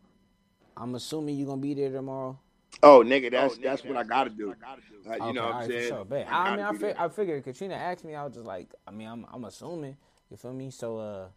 I'm 0.78 0.96
assuming 0.96 1.38
you're 1.38 1.48
gonna 1.48 1.62
be 1.62 1.74
there 1.76 1.92
tomorrow. 1.92 2.40
Oh, 2.82 3.04
nigga, 3.06 3.32
that's 3.32 3.58
that's 3.58 3.84
what 3.84 3.98
I 3.98 4.04
gotta 4.04 4.30
do. 4.30 4.52
i 4.52 4.56
gotta 4.56 4.82
you 5.18 5.20
Okay, 5.22 5.32
know 5.34 5.46
what 5.46 5.56
I'm 5.56 5.62
alright, 5.62 5.66
for 5.66 5.72
saying? 5.72 5.88
sure. 5.90 6.06
Bet. 6.06 6.28
I 6.30 6.48
I, 6.48 6.56
mean, 6.56 6.66
I, 6.66 6.72
be 6.72 6.78
fi- 6.78 6.96
I 6.98 7.10
figured 7.10 7.44
Katrina 7.44 7.76
asked 7.76 8.04
me. 8.06 8.16
I 8.16 8.24
was 8.24 8.34
just 8.34 8.46
like, 8.46 8.74
I 8.88 8.92
mean, 8.92 9.08
I'm 9.08 9.26
I'm 9.32 9.46
assuming. 9.46 9.98
You 10.32 10.38
feel 10.38 10.54
me? 10.54 10.72
So, 10.72 10.98
uh, 10.98 11.28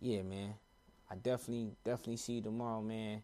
yeah, 0.00 0.22
man. 0.22 0.54
I 1.10 1.14
definitely 1.16 1.70
definitely 1.84 2.16
see 2.16 2.34
you 2.34 2.42
tomorrow, 2.42 2.80
man. 2.80 3.22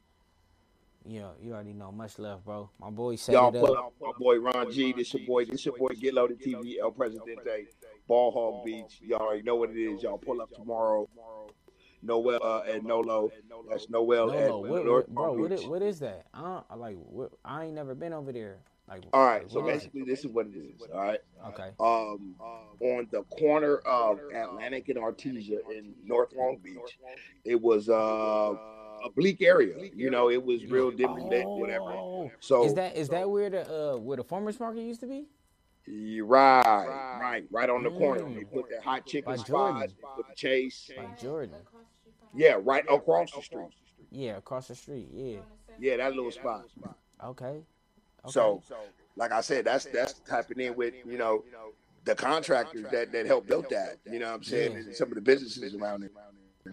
You 1.07 1.21
know, 1.21 1.33
you 1.43 1.55
already 1.55 1.73
know. 1.73 1.91
Much 1.93 2.19
love, 2.19 2.45
bro. 2.45 2.69
My 2.81 2.91
boy 2.91 3.17
set 3.17 3.35
Y'all 3.35 3.49
it 3.49 3.61
pull 3.61 3.77
up. 3.77 3.87
up 3.87 3.93
my 4.01 4.13
boy 4.19 4.39
Ron 4.41 4.71
G. 4.71 4.93
This 4.93 5.15
your 5.15 5.27
boy. 5.27 5.45
This 5.45 5.65
your 5.65 5.77
boy. 5.77 5.89
Get 6.01 6.15
loaded 6.15 6.41
TV. 6.43 6.79
El 6.81 6.91
Presidente. 6.91 7.69
Ball 8.07 8.31
Hog 8.31 8.65
Beach. 8.65 9.01
Y'all 9.03 9.21
already 9.21 9.43
know 9.43 9.57
what 9.57 9.71
it 9.71 9.79
is. 9.79 10.03
Y'all 10.03 10.19
pull 10.19 10.43
up 10.43 10.51
tomorrow. 10.53 11.09
Noel 12.03 12.41
uh, 12.43 12.63
and 12.69 12.85
Nolo. 12.85 13.31
That's 13.69 13.89
Noel 13.91 14.29
No, 14.29 14.33
at 14.33 14.71
what, 14.71 14.85
North 14.85 15.09
what, 15.09 15.15
bro, 15.15 15.25
Palm 15.27 15.41
what, 15.41 15.51
Beach. 15.51 15.61
is, 15.61 15.67
what 15.67 15.83
is 15.83 15.99
that? 16.01 16.27
I 16.35 16.63
like. 16.77 16.97
What, 16.97 17.33
I 17.45 17.67
ain't 17.67 17.75
never 17.75 17.95
been 17.95 18.13
over 18.13 18.33
there. 18.33 18.59
Like, 18.89 19.05
All 19.13 19.25
right. 19.25 19.43
like, 19.43 19.51
So 19.51 19.61
what 19.61 19.67
basically, 19.67 20.03
this 20.05 20.21
is 20.21 20.29
what 20.29 20.47
it 20.47 20.57
is. 20.57 20.81
All 20.93 21.01
right. 21.01 21.21
okay, 21.49 21.71
Um, 21.79 22.37
on 22.81 23.07
the 23.11 23.23
corner 23.39 23.77
of 23.79 24.19
Atlantic 24.35 24.89
and 24.89 24.99
Artesia 24.99 25.59
in 25.71 25.95
North 26.05 26.33
Long 26.35 26.57
Beach, 26.63 26.99
it 27.45 27.61
was 27.61 27.91
uh, 27.91 28.55
a 29.05 29.11
bleak 29.15 29.43
area. 29.43 29.91
You 29.95 30.11
know, 30.11 30.31
it 30.31 30.43
was 30.43 30.65
real 30.67 30.91
different 30.91 31.31
than 31.31 31.47
whatever. 31.47 31.93
Oh, 31.93 32.31
So 32.41 32.65
is 32.65 32.75
that 32.75 32.97
is 32.97 33.09
that 33.09 33.29
where 33.29 33.51
the 33.51 33.71
uh 33.71 33.97
where 33.99 34.17
the 34.17 34.25
farmers 34.25 34.59
market 34.59 34.83
used 34.83 35.01
to 35.01 35.07
be? 35.07 35.27
Right, 36.23 36.63
right, 37.21 37.45
right 37.51 37.71
on 37.71 37.83
the 37.83 37.91
corner. 37.91 38.21
Mm. 38.23 38.35
They 38.35 38.45
put 38.45 38.69
that 38.71 38.83
hot 38.83 39.07
chicken 39.07 39.39
spot, 39.39 39.89
put 40.17 40.29
the 40.29 40.35
chase. 40.35 40.91
By 40.95 41.07
Jordan. 41.21 41.57
Yeah, 42.35 42.59
right 42.63 42.85
across 42.91 43.33
the 43.33 43.43
street. 43.43 43.69
Yeah, 44.11 44.37
across 44.37 44.69
the 44.69 44.75
street. 44.75 45.09
Yeah. 45.13 45.39
Yeah, 45.79 45.97
that 45.99 46.15
little 46.15 46.31
spot. 46.31 46.67
Okay. 47.25 47.45
okay. 47.47 47.63
So, 48.27 48.63
like 49.17 49.33
I 49.33 49.41
said, 49.41 49.65
that's 49.65 49.85
that's 49.87 50.15
tapping 50.27 50.61
in 50.61 50.77
with 50.77 50.95
you 51.05 51.19
know 51.19 51.45
the 52.05 52.15
contractors 52.15 52.87
that 52.91 53.13
that 53.13 53.27
helped 53.27 53.49
build 53.49 53.67
that. 53.71 53.99
You 54.11 54.19
know 54.19 54.27
what 54.27 54.35
I'm 54.37 54.43
saying? 54.43 54.73
Yeah. 54.73 54.79
And 54.79 54.97
some 54.97 55.09
of 55.09 55.15
the 55.15 55.21
businesses 55.21 55.75
around 55.75 56.05
it. 56.05 56.13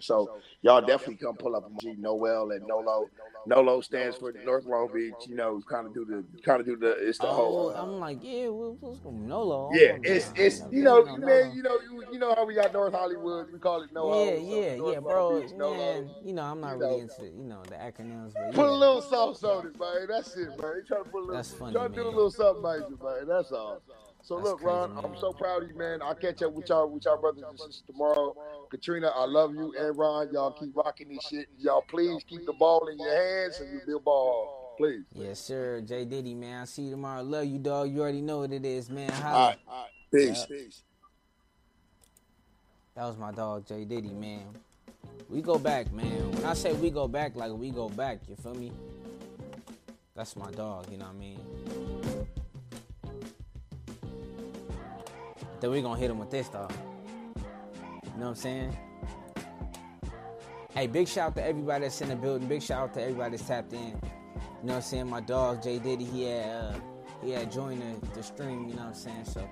So 0.02 0.30
y'all 0.62 0.80
definitely 0.80 1.16
come 1.16 1.36
pull 1.36 1.56
up 1.56 1.64
G 1.80 1.94
Noel 1.98 2.52
and 2.52 2.66
Nolo. 2.66 3.10
Nolo 3.46 3.80
stands 3.80 4.16
for 4.16 4.32
North 4.44 4.66
Long 4.66 4.90
Beach. 4.92 5.14
You 5.26 5.36
know, 5.36 5.62
kind 5.68 5.86
of 5.86 5.94
do 5.94 6.04
the 6.04 6.24
kind 6.44 6.60
of 6.60 6.66
do 6.66 6.76
the 6.76 6.92
it's 7.08 7.18
the 7.18 7.28
Oh, 7.28 7.34
whole. 7.36 7.70
uh, 7.70 7.82
I'm 7.82 8.00
like, 8.00 8.18
yeah, 8.22 8.48
well, 8.48 8.76
what's 8.80 8.98
going? 9.00 9.28
Nolo? 9.28 9.70
yeah, 9.72 9.92
I'm 9.92 10.02
it's 10.04 10.26
like, 10.28 10.40
it's 10.40 10.62
you 10.70 10.82
know 10.82 11.04
man 11.04 11.20
Nolo. 11.20 11.52
you 11.56 11.62
know 11.62 11.78
you, 11.90 12.04
you 12.12 12.18
know 12.18 12.34
how 12.34 12.46
we 12.46 12.54
got 12.54 12.72
North 12.72 12.92
Hollywood 12.94 13.52
we 13.52 13.58
call 13.58 13.82
it 13.82 13.92
NoHo. 13.94 14.26
Yeah, 14.26 14.36
so 14.36 14.60
yeah, 14.60 14.76
North 14.76 14.94
yeah, 14.94 15.00
bro. 15.00 15.40
Beach, 15.40 15.50
Man, 15.58 16.10
you 16.24 16.32
know, 16.34 16.42
I'm 16.42 16.60
not 16.60 16.74
You 16.74 16.78
really 16.78 16.94
know. 16.96 17.00
into 17.00 17.24
you 17.36 17.44
know 17.44 17.62
the 17.68 17.76
acronyms, 17.76 18.34
but 18.34 18.52
Put 18.54 18.66
a 18.66 18.72
little 18.72 19.02
sauce 19.02 19.44
on 19.44 19.66
it, 19.66 19.78
man. 19.80 20.06
That's 20.08 20.36
it, 20.36 20.48
man. 20.60 20.82
Try 20.86 20.98
to 20.98 21.04
put 21.04 21.18
a 21.18 21.20
little, 21.20 21.36
That's 21.36 21.52
funny, 21.52 21.72
try 21.74 21.88
to 21.88 21.94
do 21.94 22.02
a 22.02 22.10
little 22.10 22.30
something 22.30 22.62
major, 22.62 22.96
man. 23.02 23.28
That's 23.28 23.52
all. 23.52 23.82
So 24.22 24.36
That's 24.36 24.50
look, 24.50 24.62
Ron, 24.62 24.90
man. 24.90 25.04
I'm 25.04 25.16
so 25.16 25.32
proud 25.32 25.62
of 25.64 25.68
you, 25.70 25.76
man. 25.76 26.00
I'll 26.02 26.14
catch 26.14 26.42
up 26.42 26.52
with 26.52 26.68
y'all, 26.68 26.88
with 26.88 27.04
y'all 27.04 27.20
brothers 27.20 27.44
and 27.48 27.58
sisters 27.58 27.82
tomorrow. 27.86 28.34
Katrina, 28.70 29.08
I 29.14 29.24
love 29.26 29.54
you, 29.54 29.74
and 29.78 29.96
Ron, 29.96 30.28
y'all 30.32 30.52
keep 30.52 30.76
rocking 30.76 31.08
this 31.08 31.24
shit. 31.28 31.46
Y'all 31.58 31.84
please 31.88 32.22
keep 32.28 32.46
the 32.46 32.52
ball 32.52 32.88
in 32.88 32.98
your 32.98 33.14
hands 33.14 33.60
and 33.60 33.72
you 33.72 33.80
be 33.86 33.92
a 33.92 33.98
ball, 33.98 34.74
please. 34.78 35.04
Yes, 35.14 35.40
sir. 35.40 35.80
J 35.80 36.04
Diddy, 36.04 36.34
man. 36.34 36.60
I'll 36.60 36.66
see 36.66 36.82
you 36.82 36.90
tomorrow. 36.90 37.22
Love 37.22 37.46
you, 37.46 37.58
dog. 37.58 37.90
You 37.90 38.00
already 38.00 38.20
know 38.20 38.38
what 38.40 38.52
it 38.52 38.64
is, 38.64 38.90
man. 38.90 39.10
All 39.10 39.16
Holla. 39.16 39.56
right, 39.68 39.86
peace. 40.12 40.46
peace. 40.46 40.82
That 42.94 43.04
was 43.04 43.16
my 43.16 43.32
dog, 43.32 43.66
J 43.66 43.84
Diddy, 43.84 44.12
man. 44.12 44.46
We 45.28 45.42
go 45.42 45.58
back, 45.58 45.92
man. 45.92 46.32
When 46.32 46.44
I 46.44 46.54
say 46.54 46.72
we 46.72 46.90
go 46.90 47.08
back, 47.08 47.36
like 47.36 47.52
we 47.52 47.70
go 47.70 47.88
back, 47.88 48.20
you 48.28 48.36
feel 48.36 48.54
me? 48.54 48.72
That's 50.14 50.36
my 50.36 50.50
dog, 50.52 50.90
you 50.90 50.96
know 50.96 51.06
what 51.06 51.14
I 51.14 51.18
mean? 51.18 51.40
Then 55.60 55.70
we 55.70 55.82
gonna 55.82 55.98
hit 55.98 56.10
him 56.10 56.18
with 56.18 56.30
this, 56.30 56.48
dog. 56.48 56.72
You 58.16 58.22
know 58.22 58.28
what 58.30 58.30
I'm 58.30 58.34
saying? 58.36 58.76
Hey, 60.70 60.86
big 60.86 61.06
shout 61.06 61.28
out 61.28 61.34
to 61.36 61.44
everybody 61.44 61.84
that's 61.84 62.00
in 62.00 62.08
the 62.08 62.16
building. 62.16 62.48
Big 62.48 62.62
shout 62.62 62.82
out 62.82 62.94
to 62.94 63.02
everybody 63.02 63.36
that's 63.36 63.46
tapped 63.46 63.72
in. 63.72 63.80
You 63.80 63.92
know 63.92 63.98
what 64.62 64.74
I'm 64.74 64.82
saying? 64.82 65.08
My 65.08 65.20
dog, 65.20 65.62
J 65.62 65.78
Diddy, 65.78 66.04
he 66.04 66.24
had 66.24 66.48
uh, 66.48 66.74
he 67.22 67.30
had 67.30 67.52
joined 67.52 67.82
the, 67.82 68.10
the 68.14 68.22
stream. 68.22 68.68
You 68.68 68.74
know 68.74 68.86
what 68.86 68.88
I'm 68.88 68.94
saying? 68.94 69.24
So 69.26 69.48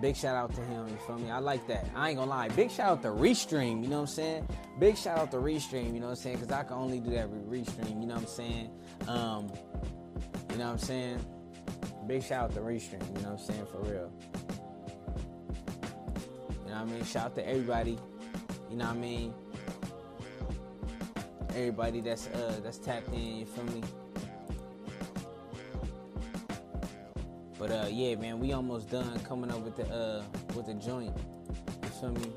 Big 0.00 0.14
shout 0.14 0.36
out 0.36 0.54
to 0.54 0.60
him, 0.60 0.86
you 0.88 0.96
feel 1.06 1.18
me? 1.18 1.30
I 1.30 1.38
like 1.38 1.66
that. 1.68 1.86
I 1.94 2.10
ain't 2.10 2.18
gonna 2.18 2.30
lie. 2.30 2.48
Big 2.48 2.70
shout 2.70 2.90
out 2.90 3.02
to 3.02 3.08
Restream, 3.08 3.82
you 3.82 3.88
know 3.88 3.96
what 3.96 4.10
I'm 4.10 4.14
saying? 4.14 4.48
Big 4.78 4.98
shout 4.98 5.16
out 5.16 5.30
to 5.30 5.38
Restream, 5.38 5.94
you 5.94 6.00
know 6.00 6.08
what 6.08 6.10
I'm 6.10 6.16
saying? 6.16 6.36
Because 6.36 6.52
I 6.52 6.64
can 6.64 6.76
only 6.76 7.00
do 7.00 7.10
that 7.10 7.30
with 7.30 7.50
Restream, 7.50 8.00
you 8.00 8.06
know 8.06 8.14
what 8.14 8.24
I'm 8.24 8.28
saying? 8.28 8.70
Um, 9.08 9.50
you 10.50 10.58
know 10.58 10.66
what 10.66 10.72
I'm 10.72 10.78
saying? 10.78 11.24
Big 12.06 12.22
shout 12.22 12.44
out 12.44 12.54
to 12.54 12.60
Restream, 12.60 13.06
you 13.16 13.22
know 13.22 13.30
what 13.30 13.40
I'm 13.40 13.46
saying? 13.46 13.66
For 13.72 13.80
real. 13.80 14.12
Know 16.76 16.82
what 16.82 16.90
I 16.90 16.94
mean? 16.96 17.04
Shout 17.06 17.24
out 17.24 17.34
to 17.36 17.48
everybody, 17.48 17.98
you 18.70 18.76
know 18.76 18.84
what 18.84 18.96
I 18.96 18.98
mean? 18.98 19.34
Everybody 21.54 22.02
that's 22.02 22.26
uh 22.26 22.60
that's 22.62 22.76
tapped 22.76 23.08
in, 23.14 23.38
you 23.38 23.46
feel 23.46 23.64
me? 23.64 23.82
But 27.58 27.70
uh, 27.70 27.86
yeah, 27.90 28.14
man, 28.16 28.38
we 28.40 28.52
almost 28.52 28.90
done 28.90 29.18
coming 29.20 29.50
up 29.50 29.60
with 29.60 29.76
the 29.76 29.88
uh 29.88 30.22
with 30.54 30.66
the 30.66 30.74
joint. 30.74 31.16
You 31.82 31.88
feel 31.88 32.10
me? 32.10 32.30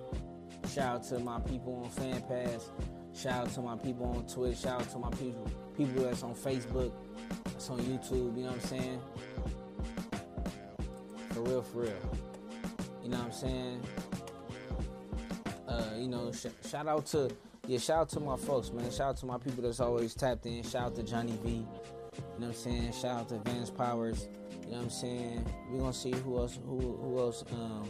Shout 0.73 0.95
out 0.95 1.03
to 1.09 1.19
my 1.19 1.41
people 1.41 1.75
on 1.83 1.89
Fan 1.89 2.21
Pass. 2.21 2.69
Shout 3.13 3.47
out 3.47 3.53
to 3.55 3.61
my 3.61 3.75
people 3.75 4.05
on 4.05 4.25
Twitch. 4.25 4.59
Shout 4.59 4.79
out 4.79 4.89
to 4.91 4.99
my 4.99 5.09
people 5.09 5.51
people 5.75 6.03
that's 6.03 6.23
on 6.23 6.33
Facebook, 6.33 6.93
that's 7.43 7.69
on 7.69 7.79
YouTube. 7.79 8.37
You 8.37 8.43
know 8.43 8.51
what 8.51 8.53
I'm 8.53 8.61
saying? 8.61 9.01
For 11.31 11.41
real, 11.41 11.61
for 11.61 11.81
real. 11.81 11.91
You 13.03 13.09
know 13.09 13.17
what 13.17 13.25
I'm 13.25 13.31
saying? 13.33 13.81
Uh, 15.79 15.95
you 15.97 16.09
know, 16.09 16.31
sh- 16.31 16.67
shout 16.67 16.87
out 16.87 17.05
to 17.07 17.31
yeah, 17.67 17.77
shout 17.77 17.97
out 17.99 18.09
to 18.09 18.19
my 18.19 18.35
folks, 18.35 18.71
man. 18.71 18.91
Shout 18.91 19.09
out 19.09 19.17
to 19.17 19.25
my 19.25 19.37
people 19.37 19.63
that's 19.63 19.79
always 19.79 20.13
tapped 20.13 20.45
in. 20.45 20.63
Shout 20.63 20.87
out 20.87 20.95
to 20.95 21.03
Johnny 21.03 21.37
V. 21.43 21.49
You 21.49 21.61
know 21.61 21.67
what 22.37 22.47
I'm 22.47 22.53
saying? 22.53 22.91
Shout 22.93 23.21
out 23.21 23.29
to 23.29 23.37
Vance 23.39 23.69
Powers. 23.69 24.27
You 24.65 24.71
know 24.71 24.77
what 24.77 24.83
I'm 24.85 24.89
saying? 24.89 25.45
We're 25.69 25.79
gonna 25.79 25.93
see 25.93 26.11
who 26.11 26.37
else 26.37 26.59
who 26.65 26.79
who 26.79 27.19
else 27.19 27.43
um 27.53 27.89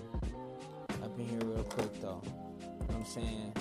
up 1.02 1.18
in 1.18 1.28
here 1.28 1.40
real 1.46 1.64
quick 1.64 2.02
though. 2.02 2.22
You 2.24 2.30
know 2.30 2.86
what 2.88 2.96
I'm 2.96 3.06
saying? 3.06 3.54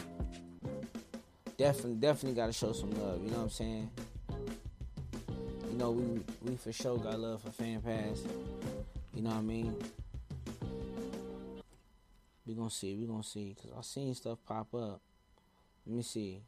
Definitely 1.56 1.94
definitely 1.94 2.36
gotta 2.36 2.52
show 2.52 2.72
some 2.72 2.90
love, 2.90 3.22
you 3.24 3.30
know 3.30 3.38
what 3.38 3.42
I'm 3.44 3.50
saying? 3.50 3.90
You 5.70 5.78
know 5.78 5.90
we 5.90 6.20
we 6.42 6.56
for 6.56 6.72
sure 6.72 6.98
got 6.98 7.18
love 7.18 7.42
for 7.42 7.50
fan 7.50 7.80
pass. 7.80 8.22
You 9.14 9.22
know 9.22 9.30
what 9.30 9.38
I 9.38 9.42
mean? 9.42 9.74
We 12.48 12.54
gonna 12.54 12.70
see, 12.70 12.96
we 12.96 13.06
gonna 13.06 13.22
see. 13.22 13.54
Cause 13.60 13.70
I 13.76 13.82
seen 13.82 14.14
stuff 14.14 14.38
pop 14.46 14.74
up. 14.74 15.02
Let 15.86 15.96
me 15.96 16.02
see. 16.02 16.40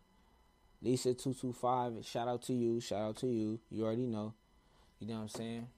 Lisa 0.80 1.12
two 1.12 1.34
two 1.34 1.52
five, 1.52 1.92
shout 2.06 2.26
out 2.26 2.40
to 2.44 2.54
you, 2.54 2.80
shout 2.80 3.02
out 3.02 3.16
to 3.18 3.26
you. 3.26 3.60
You 3.70 3.84
already 3.84 4.06
know. 4.06 4.32
You 4.98 5.08
know 5.08 5.16
what 5.16 5.20
I'm 5.20 5.28
saying? 5.28 5.68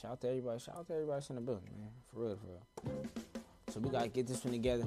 Shout 0.00 0.10
out 0.10 0.20
to 0.22 0.28
everybody. 0.30 0.58
Shout 0.58 0.76
out 0.78 0.88
to 0.88 0.94
everybody 0.94 1.24
in 1.30 1.36
the 1.36 1.42
building, 1.42 1.70
man. 1.78 1.90
For 2.12 2.20
real, 2.22 2.36
for 2.36 2.90
real. 2.90 3.06
So 3.68 3.78
we 3.78 3.88
gotta 3.90 4.08
get 4.08 4.26
this 4.26 4.44
one 4.44 4.52
together. 4.52 4.84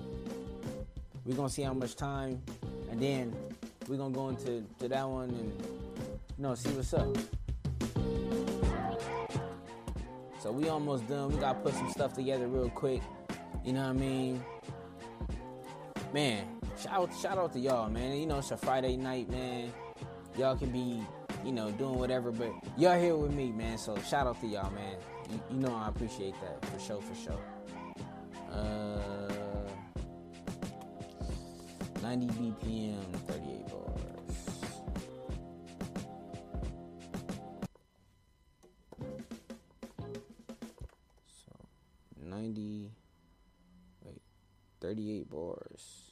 We're 1.23 1.37
gonna 1.37 1.49
see 1.49 1.61
how 1.61 1.73
much 1.73 1.95
time, 1.95 2.41
and 2.91 2.99
then 3.01 3.33
we're 3.87 3.95
gonna 3.95 4.13
go 4.13 4.27
into 4.27 4.65
to 4.79 4.89
that 4.89 5.07
one 5.07 5.29
and 5.29 5.53
you 6.37 6.43
know 6.43 6.53
see 6.53 6.69
what's 6.71 6.93
up. 6.93 7.15
So 10.41 10.51
we 10.51 10.67
almost 10.67 11.07
done. 11.07 11.29
We 11.29 11.37
gotta 11.37 11.59
put 11.59 11.75
some 11.75 11.89
stuff 11.91 12.13
together 12.13 12.47
real 12.47 12.69
quick. 12.69 13.01
You 13.63 13.71
know 13.71 13.83
what 13.83 13.89
I 13.89 13.93
mean? 13.93 14.43
Man, 16.15 16.47
shout 16.81 16.93
out, 16.93 17.13
shout 17.21 17.37
out 17.37 17.51
to 17.51 17.59
y'all, 17.59 17.89
man. 17.89 18.15
You 18.17 18.25
know 18.25 18.37
it's 18.37 18.51
a 18.51 18.55
Friday 18.55 18.95
night, 18.95 19.29
man. 19.29 19.69
Y'all 20.37 20.55
can 20.55 20.69
be 20.69 21.03
you 21.43 21.51
know, 21.51 21.71
doing 21.71 21.99
whatever, 21.99 22.31
but 22.31 22.51
y'all 22.77 22.99
here 22.99 23.15
with 23.15 23.33
me, 23.33 23.51
man. 23.51 23.77
So 23.77 23.97
shout 23.99 24.25
out 24.25 24.39
to 24.39 24.47
y'all, 24.47 24.71
man. 24.71 24.95
You, 25.29 25.39
you 25.51 25.57
know 25.57 25.75
I 25.75 25.89
appreciate 25.89 26.33
that 26.41 26.65
for 26.65 26.79
sure, 26.79 27.01
for 27.01 27.15
sure. 27.15 27.39
Uh, 28.49 29.69
90 32.01 32.27
BPM, 32.27 33.13
38 33.27 33.67
bars. 33.67 34.37
So 41.45 41.51
90, 42.23 42.91
wait, 44.03 44.21
38 44.81 45.29
bars, 45.29 46.04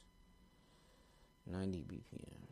90 1.54 1.84
BPM. 1.84 2.43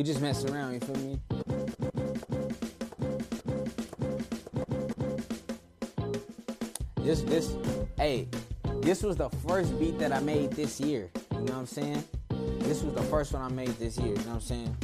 We 0.00 0.04
just 0.04 0.22
messing 0.22 0.54
around, 0.54 0.72
you 0.72 0.80
feel 0.80 0.96
me? 0.96 1.20
This, 7.02 7.20
this, 7.20 7.54
hey, 7.98 8.26
this 8.80 9.02
was 9.02 9.16
the 9.16 9.28
first 9.46 9.78
beat 9.78 9.98
that 9.98 10.10
I 10.10 10.20
made 10.20 10.52
this 10.52 10.80
year. 10.80 11.10
You 11.32 11.40
know 11.40 11.52
what 11.52 11.52
I'm 11.52 11.66
saying? 11.66 12.02
This 12.60 12.82
was 12.82 12.94
the 12.94 13.02
first 13.02 13.34
one 13.34 13.42
I 13.42 13.48
made 13.54 13.78
this 13.78 13.98
year. 13.98 14.08
You 14.08 14.14
know 14.14 14.22
what 14.22 14.34
I'm 14.36 14.40
saying? 14.40 14.76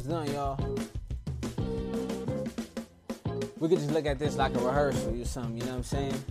Almost 0.00 0.08
done, 0.08 0.34
y'all. 0.34 0.56
We 3.58 3.68
could 3.68 3.78
just 3.78 3.90
look 3.90 4.06
at 4.06 4.18
this 4.18 4.36
like 4.36 4.54
a 4.54 4.58
rehearsal 4.58 5.20
or 5.20 5.24
something. 5.24 5.58
You 5.58 5.64
know 5.64 5.76
what 5.76 5.76
I'm 5.76 5.82
saying? 5.82 6.24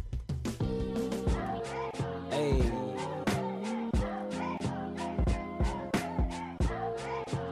Hey. 2.32 2.72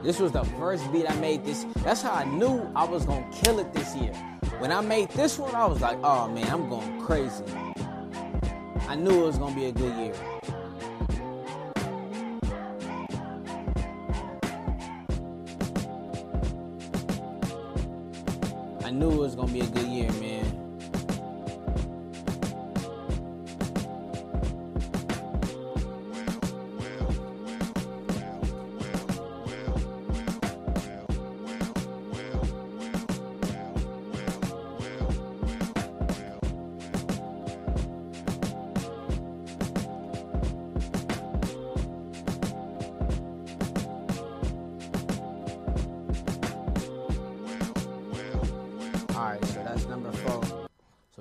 This 0.02 0.18
was 0.20 0.32
the 0.32 0.44
first 0.58 0.90
beat 0.92 1.08
I 1.08 1.14
made 1.16 1.44
this. 1.44 1.66
That's 1.78 2.02
how 2.02 2.12
I 2.12 2.24
knew 2.24 2.70
I 2.74 2.84
was 2.84 3.04
gonna 3.04 3.28
kill 3.32 3.58
it 3.58 3.72
this 3.72 3.94
year. 3.96 4.12
When 4.58 4.72
I 4.72 4.80
made 4.80 5.10
this 5.10 5.38
one, 5.38 5.54
I 5.54 5.66
was 5.66 5.80
like, 5.80 5.98
oh 6.02 6.28
man, 6.28 6.48
I'm 6.50 6.68
going 6.68 7.00
crazy. 7.00 7.44
I 8.88 8.94
knew 8.94 9.22
it 9.22 9.26
was 9.26 9.38
gonna 9.38 9.54
be 9.54 9.66
a 9.66 9.72
good 9.72 9.94
year. 9.96 10.37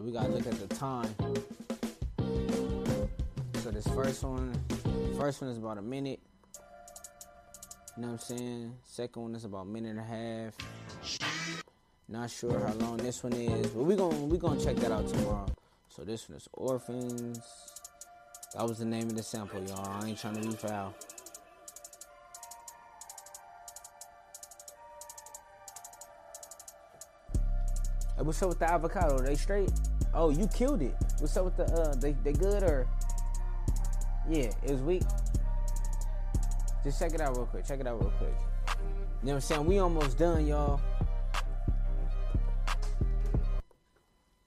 We 0.07 0.13
gotta 0.13 0.29
look 0.29 0.47
at 0.47 0.57
the 0.57 0.73
time. 0.73 1.13
So 3.55 3.71
this 3.71 3.85
first 3.87 4.23
one, 4.23 4.53
first 5.19 5.41
one 5.41 5.51
is 5.51 5.57
about 5.57 5.79
a 5.79 5.81
minute. 5.81 6.21
You 7.97 8.03
know 8.03 8.07
what 8.07 8.13
I'm 8.13 8.19
saying? 8.37 8.73
Second 8.85 9.21
one 9.21 9.35
is 9.35 9.43
about 9.43 9.63
a 9.63 9.65
minute 9.65 9.89
and 9.89 9.99
a 9.99 10.03
half. 10.03 10.53
Not 12.07 12.29
sure 12.31 12.57
how 12.57 12.73
long 12.75 12.95
this 12.95 13.21
one 13.21 13.33
is, 13.33 13.67
but 13.67 13.83
we 13.83 13.97
gonna 13.97 14.15
we 14.21 14.37
gonna 14.37 14.63
check 14.63 14.77
that 14.77 14.93
out 14.93 15.09
tomorrow. 15.09 15.47
So 15.89 16.05
this 16.05 16.29
one 16.29 16.37
is 16.37 16.47
Orphans. 16.53 17.39
That 18.55 18.65
was 18.65 18.77
the 18.77 18.85
name 18.85 19.09
of 19.09 19.17
the 19.17 19.23
sample, 19.23 19.61
y'all. 19.67 19.85
I 19.89 20.07
ain't 20.07 20.17
trying 20.17 20.41
to 20.41 20.47
be 20.47 20.55
foul. 20.55 20.93
Hey, 28.15 28.23
what's 28.23 28.41
up 28.41 28.47
with 28.47 28.59
the 28.59 28.71
avocado? 28.71 29.19
They 29.19 29.35
straight? 29.35 29.69
Oh, 30.19 30.31
you 30.31 30.47
killed 30.47 30.81
it. 30.81 30.95
What's 31.19 31.37
up 31.37 31.45
with 31.45 31.57
the 31.57 31.65
uh 31.65 31.93
they 31.93 32.13
they 32.23 32.33
good 32.33 32.63
or 32.63 32.87
Yeah, 34.27 34.49
it 34.63 34.71
was 34.71 34.81
weak. 34.81 35.03
Just 36.83 36.99
check 36.99 37.13
it 37.13 37.21
out 37.21 37.37
real 37.37 37.45
quick. 37.45 37.67
Check 37.67 37.79
it 37.81 37.85
out 37.85 38.01
real 38.01 38.11
quick. 38.17 38.33
You 39.21 39.27
know 39.27 39.33
what 39.33 39.33
I'm 39.35 39.41
saying? 39.41 39.65
We 39.65 39.77
almost 39.77 40.17
done, 40.17 40.47
y'all. 40.47 40.81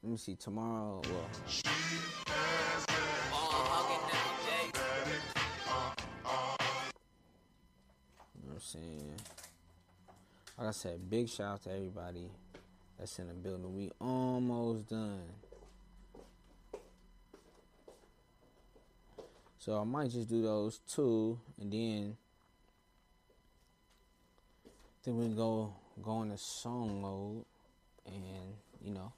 Let 0.03 0.11
me 0.11 0.17
see 0.17 0.35
tomorrow. 0.35 1.03
Well, 1.05 1.29
saying? 8.59 9.15
Like 10.59 10.69
I 10.69 10.71
said, 10.73 11.09
big 11.09 11.29
shout 11.29 11.55
out 11.55 11.63
to 11.63 11.73
everybody 11.73 12.29
that's 12.99 13.19
in 13.21 13.29
the 13.29 13.35
building. 13.35 13.75
We 13.75 13.91
almost 14.01 14.89
done. 14.89 15.23
So 19.61 19.79
I 19.79 19.85
might 19.85 20.11
just 20.11 20.31
do 20.31 20.41
those 20.41 20.81
two, 20.89 21.39
and 21.61 21.71
then 21.71 22.17
then 25.05 25.19
we 25.19 25.27
can 25.27 25.37
go 25.37 25.75
go 26.03 26.23
into 26.23 26.39
song 26.39 27.03
mode, 27.03 27.45
and 28.07 28.55
you 28.83 28.95
know, 28.95 29.13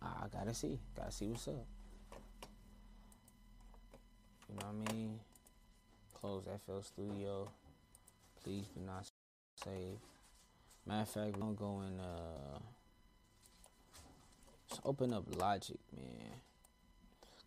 I 0.00 0.26
gotta 0.32 0.54
see, 0.54 0.78
gotta 0.96 1.12
see 1.12 1.26
what's 1.26 1.48
up. 1.48 1.66
You 4.48 4.54
know 4.58 4.66
what 4.66 4.90
I 4.90 4.94
mean? 4.94 5.20
Close 6.14 6.44
FL 6.64 6.80
Studio. 6.80 7.50
Please 8.42 8.64
do 8.74 8.80
not 8.86 9.06
save. 9.62 9.98
Matter 10.86 11.02
of 11.02 11.08
fact, 11.10 11.36
we're 11.36 11.40
gonna 11.42 11.52
go 11.52 11.82
and 11.86 12.00
uh, 12.00 12.58
just 14.70 14.80
open 14.82 15.12
up 15.12 15.24
Logic, 15.36 15.78
man. 15.94 16.40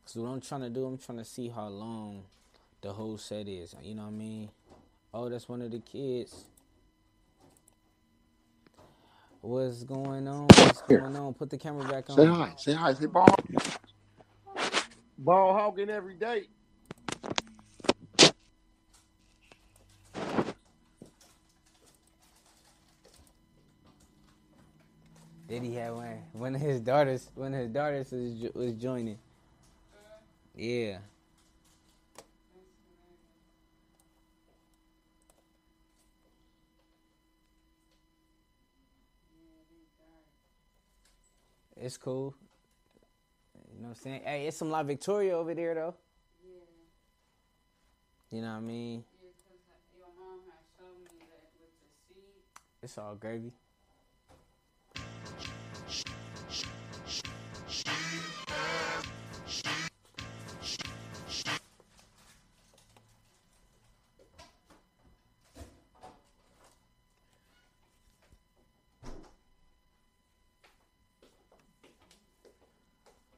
Cause 0.05 0.17
what 0.17 0.29
I'm 0.29 0.41
trying 0.41 0.61
to 0.61 0.69
do, 0.69 0.85
I'm 0.85 0.97
trying 0.97 1.17
to 1.17 1.25
see 1.25 1.49
how 1.49 1.67
long 1.67 2.25
the 2.81 2.93
whole 2.93 3.17
set 3.17 3.47
is. 3.47 3.75
You 3.81 3.95
know 3.95 4.03
what 4.03 4.09
I 4.09 4.11
mean? 4.11 4.49
Oh, 5.13 5.29
that's 5.29 5.49
one 5.49 5.61
of 5.63 5.71
the 5.71 5.79
kids. 5.79 6.45
What's 9.41 9.83
going 9.83 10.27
on? 10.27 10.47
What's 10.47 10.81
going 10.83 11.15
on? 11.15 11.33
Put 11.33 11.49
the 11.49 11.57
camera 11.57 11.87
back 11.87 12.09
on. 12.09 12.17
Say 12.17 12.25
hi. 12.25 12.53
Say 12.57 12.73
hi. 12.73 12.93
Say 12.93 13.07
ball. 13.07 13.27
Ball 15.17 15.53
hogging 15.53 15.89
every 15.89 16.15
day. 16.15 16.43
Did 25.47 25.63
he 25.63 25.75
have 25.75 25.95
one? 25.95 26.19
One 26.33 26.55
of 26.55 26.61
his 26.61 26.79
daughters. 26.81 27.29
One 27.35 27.53
of 27.53 27.59
his 27.61 27.69
daughters 27.69 28.11
was, 28.11 28.51
was 28.53 28.73
joining. 28.73 29.17
Yeah. 30.55 30.99
It's 41.77 41.97
cool. 41.97 42.35
You 43.73 43.81
know 43.81 43.89
what 43.89 43.97
I'm 43.97 44.01
saying? 44.01 44.21
Hey, 44.23 44.47
it's 44.47 44.57
some 44.57 44.69
La 44.69 44.83
Victoria 44.83 45.37
over 45.37 45.53
there 45.53 45.73
though. 45.75 45.95
You 48.31 48.41
know 48.41 48.47
what 48.51 48.57
I 48.57 48.59
mean? 48.61 49.03
Yeah, 49.21 49.29
'cause 49.29 49.59
uh, 49.69 49.97
your 49.97 50.07
mom 50.19 50.39
had 50.49 50.63
showed 50.77 50.97
me 51.03 51.19
that 51.19 51.51
with 51.59 51.71
the 51.79 51.87
seed. 52.07 52.43
It's 52.81 52.97
all 52.97 53.15
gravy. 53.15 53.53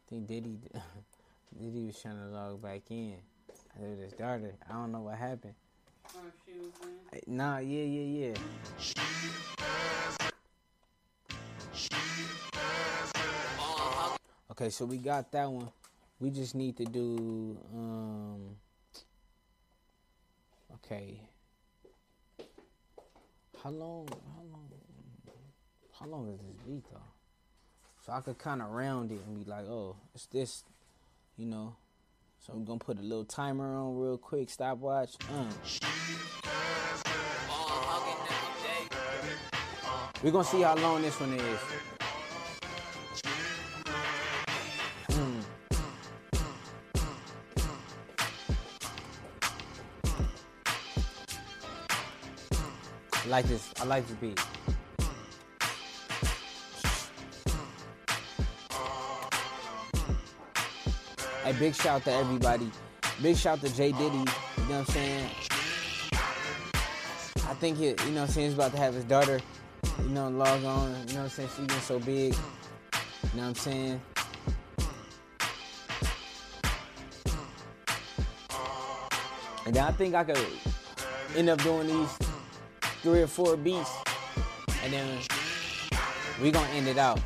I 0.08 0.10
think 0.10 0.28
Diddy, 0.28 0.58
Diddy 1.60 1.86
was 1.86 2.02
trying 2.02 2.18
to 2.18 2.28
log 2.28 2.62
back 2.62 2.84
in. 2.90 3.18
With 3.78 4.00
his 4.00 4.14
daughter. 4.14 4.54
I 4.70 4.74
don't 4.74 4.94
know 4.94 5.02
what 5.02 5.18
happened. 5.18 5.54
Or 6.16 6.22
she 6.46 6.54
was 6.54 6.72
in. 6.82 7.18
Eh, 7.18 7.22
Nah, 7.28 7.58
yeah, 7.58 7.84
yeah, 7.84 8.28
yeah. 8.28 8.34
Okay, 14.52 14.70
so 14.70 14.86
we 14.86 14.96
got 14.98 15.30
that 15.34 15.52
one. 15.52 15.70
We 16.22 16.30
just 16.30 16.56
need 16.56 16.78
to 16.78 16.86
do 16.86 17.58
um 17.76 18.56
Okay. 20.76 21.20
How 23.62 23.72
long 23.72 24.08
how 24.08 24.44
long 24.52 24.70
how 26.00 26.06
long 26.06 26.30
is 26.30 26.40
this 26.40 26.56
beat 26.66 26.86
though? 26.92 27.17
So 28.08 28.14
I 28.14 28.22
could 28.22 28.38
kind 28.38 28.62
of 28.62 28.70
round 28.70 29.12
it 29.12 29.20
and 29.28 29.38
be 29.38 29.52
like, 29.52 29.66
oh, 29.66 29.98
it's 30.16 30.28
this, 30.28 30.64
you 31.36 31.46
know. 31.46 31.76
So 32.40 32.54
I'm 32.54 32.64
gonna 32.64 32.80
put 32.80 32.98
a 33.00 33.02
little 33.02 33.26
timer 33.26 33.76
on 33.76 33.98
real 33.98 34.18
quick, 34.18 34.50
stopwatch. 34.50 35.16
Uh. 35.30 35.52
We're 40.24 40.32
gonna 40.32 40.46
see 40.46 40.62
how 40.62 40.76
long 40.78 41.02
this 41.02 41.20
one 41.20 41.34
is. 41.34 41.60
Mm. 45.10 45.44
I 53.12 53.28
like 53.28 53.46
this. 53.48 53.74
I 53.82 53.84
like 53.84 54.08
the 54.08 54.14
beat. 54.14 54.40
Big 61.60 61.76
shout 61.76 62.04
to 62.04 62.12
everybody. 62.12 62.70
Big 63.22 63.36
shout 63.36 63.62
to 63.62 63.76
Jay 63.76 63.92
Diddy. 63.92 64.06
You 64.06 64.14
know 64.16 64.24
what 64.26 64.72
I'm 64.72 64.86
saying? 64.86 65.30
I 67.48 67.54
think 67.60 67.78
he, 67.78 67.88
you 67.88 67.96
know 67.96 68.04
what 68.04 68.22
I'm 68.22 68.28
saying, 68.28 68.48
he's 68.48 68.54
about 68.54 68.72
to 68.74 68.78
have 68.78 68.94
his 68.94 69.06
daughter, 69.06 69.40
you 70.04 70.10
know, 70.10 70.30
log 70.30 70.64
on. 70.64 70.90
You 71.08 71.14
know 71.16 71.24
what 71.24 71.24
I'm 71.24 71.30
saying? 71.30 71.50
She's 71.56 71.66
been 71.66 71.80
so 71.80 72.00
big. 72.00 72.34
You 72.34 72.40
know 73.36 73.42
what 73.42 73.48
I'm 73.50 73.56
saying? 73.56 74.02
And 79.66 79.76
then 79.76 79.84
I 79.84 79.92
think 79.92 80.16
I 80.16 80.24
could 80.24 80.40
end 81.36 81.50
up 81.50 81.62
doing 81.64 81.88
these 81.88 82.18
three 83.02 83.22
or 83.22 83.28
four 83.28 83.58
beats. 83.58 83.92
And 84.84 84.94
then 84.94 85.20
we 86.42 86.52
gonna 86.52 86.70
end 86.70 86.88
it 86.88 86.98
out. 86.98 87.20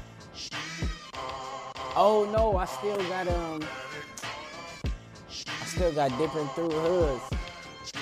Oh 1.96 2.30
no, 2.32 2.56
I 2.56 2.66
still 2.66 2.98
got 3.10 3.28
um 3.28 3.62
Got 5.90 6.18
dipping 6.18 6.48
through 6.50 6.70
hoods. 6.70 7.24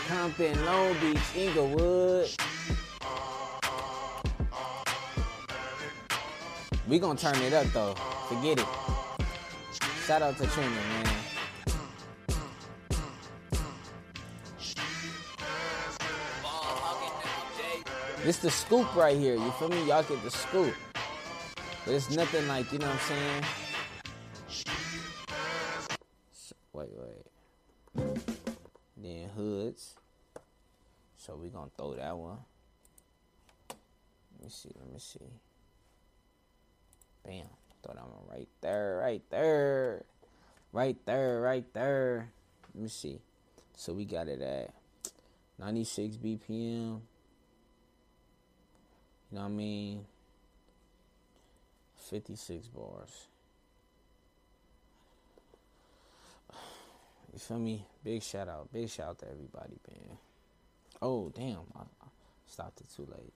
Compton, 0.07 0.65
Long 0.65 0.93
Beach, 0.99 1.17
Inglewood. 1.35 2.29
We 6.87 6.99
gonna 6.99 7.17
turn 7.17 7.35
it 7.37 7.53
up 7.53 7.65
though. 7.67 7.95
Forget 8.27 8.59
it. 8.59 8.65
Shout 10.05 10.21
out 10.21 10.37
to 10.37 10.45
Trina, 10.47 10.69
man. 10.69 11.05
This 18.23 18.37
the 18.37 18.51
scoop 18.51 18.93
right 18.95 19.17
here. 19.17 19.35
You 19.35 19.51
feel 19.51 19.69
me? 19.69 19.87
Y'all 19.87 20.03
get 20.03 20.21
the 20.21 20.31
scoop. 20.31 20.75
But 21.85 21.95
it's 21.95 22.11
nothing 22.11 22.47
like, 22.47 22.71
you 22.71 22.77
know 22.77 22.87
what 22.87 22.95
I'm 22.95 23.01
saying? 23.01 23.68
Hoods. 29.39 29.95
So 31.17 31.35
we're 31.35 31.49
gonna 31.49 31.71
throw 31.77 31.93
that 31.93 32.17
one. 32.17 32.39
Let 33.69 34.43
me 34.43 34.49
see, 34.49 34.71
let 34.77 34.91
me 34.91 34.99
see. 34.99 35.19
Bam. 37.25 37.45
Throw 37.81 37.93
that 37.93 38.03
one 38.03 38.37
right 38.37 38.47
there, 38.61 38.99
right 39.01 39.21
there. 39.29 40.03
Right 40.73 40.97
there, 41.05 41.41
right 41.41 41.73
there. 41.73 42.31
Let 42.75 42.83
me 42.83 42.89
see. 42.89 43.19
So 43.75 43.93
we 43.93 44.05
got 44.05 44.27
it 44.27 44.41
at 44.41 44.73
96 45.57 46.17
BPM. 46.17 46.49
You 46.49 46.99
know 49.31 49.41
what 49.41 49.45
I 49.45 49.47
mean? 49.49 50.05
56 52.09 52.67
bars. 52.67 53.27
You 57.33 57.39
feel 57.39 57.59
me? 57.59 57.85
Big 58.03 58.23
shout 58.23 58.47
out. 58.47 58.71
Big 58.71 58.89
shout 58.89 59.09
out 59.09 59.19
to 59.19 59.29
everybody, 59.29 59.77
man. 59.87 60.17
Oh, 61.01 61.31
damn. 61.33 61.59
I, 61.75 61.81
I 61.81 62.07
stopped 62.47 62.81
it 62.81 62.87
too 62.95 63.07
late. 63.11 63.33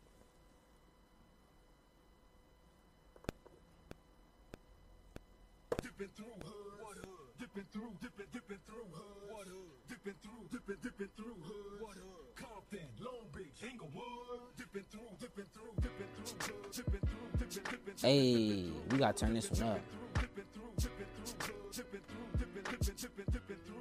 dipping 6.04 6.10
through 6.16 6.36
hood. 6.44 7.08
Dipping 7.40 7.66
through, 7.72 7.94
dipping, 8.02 8.26
dipping 8.34 8.58
through 8.68 8.90
hood. 8.92 9.48
Dipping 9.88 10.16
through, 10.24 10.44
dipping, 10.52 10.78
dipping 10.82 11.10
through 11.16 11.38
hood. 11.44 11.98
Compton, 12.36 12.88
Long 13.00 13.28
Beach, 13.32 13.62
Inglewood. 13.62 14.58
Dipping 14.58 14.84
through, 14.90 15.14
dipping 15.20 15.46
through, 15.54 15.74
dipping 15.80 16.10
through 16.16 16.40
hood. 16.44 16.74
Dipping 16.74 17.00
through, 17.08 17.30
dipping, 17.40 17.80
dipping. 17.86 18.10
Hey, 18.10 18.72
we 18.92 18.98
gotta 18.98 19.18
turn 19.18 19.34
this 19.34 19.52
one 19.52 19.64
up. 19.64 19.80
Dipping 20.16 20.50
through, 20.54 20.74
dipping 20.78 21.08
through. 21.16 21.56
Dipping 21.72 22.02
through, 22.10 22.28
dipping, 22.40 23.26
dipping 23.32 23.58
through 23.66 23.73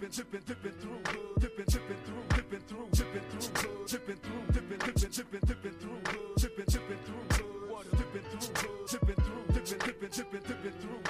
dipping, 0.00 0.10
dipping, 0.10 0.42
dipping, 0.46 0.72
through. 0.78 1.34
Dipping, 1.40 1.64
dipping 1.66 1.96
through, 2.04 2.24
dipping 2.30 2.60
through, 2.60 2.88
dipping 2.92 3.22
through. 3.30 3.86
Dipping 3.86 4.16
through, 4.16 4.46
dipping, 4.52 4.78
dipping, 4.78 5.10
dipping, 5.10 5.40
dipping 5.46 5.72
through. 5.72 6.00
Dipping, 6.36 6.64
dipping 6.66 6.98
through 7.04 7.48
hood? 7.78 7.98
Dipping 7.98 8.22
through. 8.22 8.86
Dipping 8.86 9.14
through, 9.16 9.44
dipping, 9.54 9.78
dipping, 9.78 10.10
dipping, 10.10 10.42
dipping 10.42 10.72
through 10.80 11.07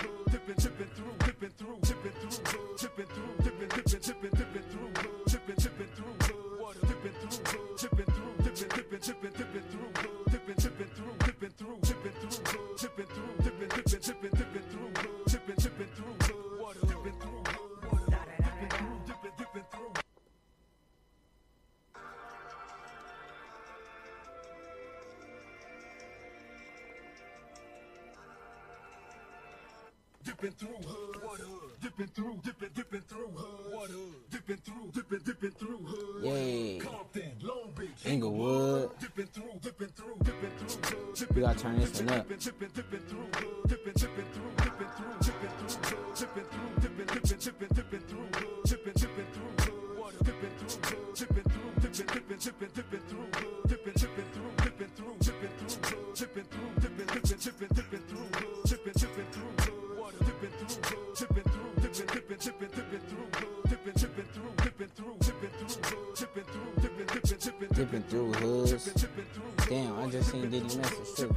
Dipping 31.99 32.15
through, 32.15 32.39
dipping, 32.45 32.69
dipping 32.77 33.01
through 33.01 33.27
hood. 33.35 33.75
What 33.75 33.91
hood? 33.91 34.31
Dipping 34.31 34.57
through, 34.59 34.91
dipping, 34.93 35.19
dipping 35.25 35.51
through 35.51 35.79
hood. 35.79 36.25
Yay. 36.27 36.79
Compton, 36.79 37.33
Long 37.43 37.73
Beach, 37.77 37.89
Inglewood. 38.05 38.91
Dipping 39.01 39.27
through, 39.27 39.59
dipping 39.61 39.89
through, 39.89 40.15
dipping 40.23 40.51
through 40.59 40.97
hood. 40.97 41.35
We 41.35 41.41
gotta 41.41 41.59
turn 41.59 41.81
this 41.81 42.01
one 42.01 42.11
up. 42.11 42.29
dipping, 42.29 42.39
dipping, 42.39 42.69
dipping 42.73 43.01
through 43.01 43.27
hood. 43.35 43.69
Dipping, 43.69 43.93
dipping 43.95 44.25
through, 44.31 44.53
dipping 44.63 44.89
through, 44.95 45.19
dipping 45.19 45.51
through 45.59 45.97
hood. 45.99 46.15
Dipping 46.15 46.45
through, 46.45 46.71
dipping, 46.83 47.07
dipping, 47.07 47.39
dipping, 47.39 47.69
dipping 47.75 48.01
through 48.07 48.29
hood. 48.39 48.65
Dipping, 67.79 68.03
through 68.03 68.33
hoods. 68.33 69.07
Damn, 69.69 70.01
I 70.01 70.11
just 70.11 70.33
seen 70.33 70.51
Diddy 70.51 70.77
message 70.79 71.15
too. 71.17 71.35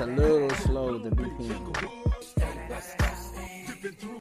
A 0.00 0.06
little 0.06 0.48
slow 0.50 0.96
the 0.96 1.10
BPM. 1.10 1.74
dipping 3.76 3.92
through 3.92 4.20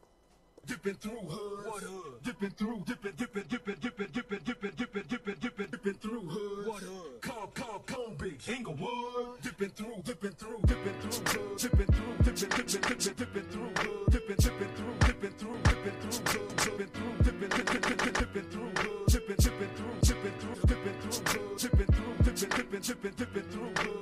dipping 0.66 2.50
through, 2.52 2.84
dipping, 2.86 3.14
dipping, 3.16 3.44
dipping, 3.48 3.76
dipping, 3.80 4.08
dipping, 4.12 4.40
dipping, 4.46 4.72
dipping, 4.76 5.36
dipping, 5.40 5.68
dipping, 5.72 5.94
through 5.94 6.22
hood. 6.22 6.84
Inglewood, 8.48 9.42
dipping 9.42 9.70
through, 9.70 10.02
dipping 10.04 10.32
through, 10.32 10.60
dipping 10.66 10.94
through, 11.00 11.56
dipping 11.58 11.88
through, 11.88 12.18
dipping, 12.24 12.68
dipping, 12.68 12.68
dipping, 12.68 13.16
dipping 13.16 13.44
through 13.44 13.72
hood, 13.78 14.12
dipping, 14.12 14.36
dipping 14.36 14.74
through, 14.76 14.96
dipping 15.00 15.32
through, 15.32 15.58
dipping 15.64 15.96
through, 16.00 16.28
dipping 16.60 16.88
through, 16.88 17.16
dipping, 17.24 17.50
dipping, 17.50 17.82
dipping, 17.82 18.14
dipping 18.14 18.50
through 18.52 18.72
hood, 18.76 19.08
dipping, 19.08 19.36
dipping 19.40 19.72
through, 19.76 19.96
dipping 20.02 20.36
through, 20.40 20.56
dipping 20.68 20.96
through, 21.00 21.58
dipping 21.58 21.88
through, 21.88 22.16
dipping, 22.20 22.50
dipping, 22.50 22.82
dipping, 22.82 23.14
dipping 23.16 23.44
through 23.50 23.74
hood, 23.84 23.99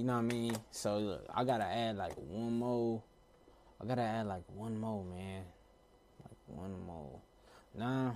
you 0.00 0.06
know 0.06 0.14
what 0.14 0.20
I 0.20 0.22
mean. 0.22 0.56
So 0.70 0.98
look, 0.98 1.26
I 1.34 1.44
gotta 1.44 1.64
add 1.64 1.98
like 1.98 2.14
one 2.14 2.58
more. 2.58 3.02
I 3.78 3.84
gotta 3.84 4.00
add 4.00 4.26
like 4.26 4.44
one 4.54 4.80
more, 4.80 5.04
man. 5.04 5.42
Like 6.24 6.38
one 6.46 6.74
more. 6.86 7.20
Nah, 7.76 8.12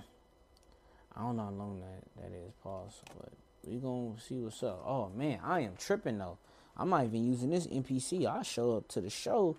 I 1.15 1.21
don't 1.21 1.37
know 1.37 1.43
how 1.43 1.51
long 1.51 1.81
that 1.81 2.23
that 2.23 2.35
is. 2.35 2.51
Pause, 2.63 3.01
but 3.19 3.31
we 3.63 3.77
gonna 3.77 4.19
see 4.19 4.39
what's 4.39 4.63
up. 4.63 4.83
Oh 4.83 5.11
man, 5.15 5.39
I 5.43 5.59
am 5.59 5.73
tripping 5.77 6.17
though. 6.17 6.39
I'm 6.75 6.89
not 6.89 7.05
even 7.05 7.23
using 7.23 7.51
this 7.51 7.67
MPC. 7.67 8.25
I 8.25 8.41
show 8.41 8.77
up 8.77 8.87
to 8.87 8.99
the 8.99 9.11
show, 9.11 9.55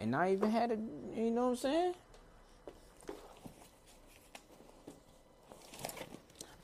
and 0.00 0.16
I 0.16 0.32
even 0.32 0.50
had 0.50 0.72
a. 0.72 0.76
You 1.14 1.30
know 1.30 1.44
what 1.44 1.50
I'm 1.50 1.56
saying? 1.56 1.94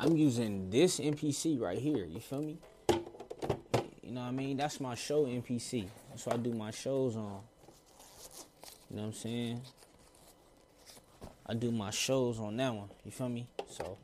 I'm 0.00 0.16
using 0.16 0.68
this 0.70 0.98
MPC 0.98 1.60
right 1.60 1.78
here. 1.78 2.04
You 2.06 2.18
feel 2.18 2.42
me? 2.42 2.58
You 4.10 4.16
know 4.16 4.22
what 4.22 4.28
I 4.28 4.32
mean? 4.32 4.56
That's 4.56 4.80
my 4.80 4.96
show 4.96 5.24
MPC. 5.24 5.86
That's 6.08 6.26
what 6.26 6.34
I 6.34 6.38
do 6.38 6.52
my 6.52 6.72
shows 6.72 7.14
on. 7.14 7.42
You 8.90 8.96
know 8.96 9.02
what 9.02 9.04
I'm 9.04 9.12
saying? 9.12 9.60
I 11.46 11.54
do 11.54 11.70
my 11.70 11.90
shows 11.90 12.40
on 12.40 12.56
that 12.56 12.74
one. 12.74 12.88
You 13.04 13.12
feel 13.12 13.28
me? 13.28 13.46
So, 13.68 13.98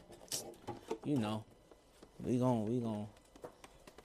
you 1.04 1.18
know, 1.18 1.42
we 2.22 2.38
gon' 2.38 2.66
we 2.66 2.78
gon' 2.78 3.08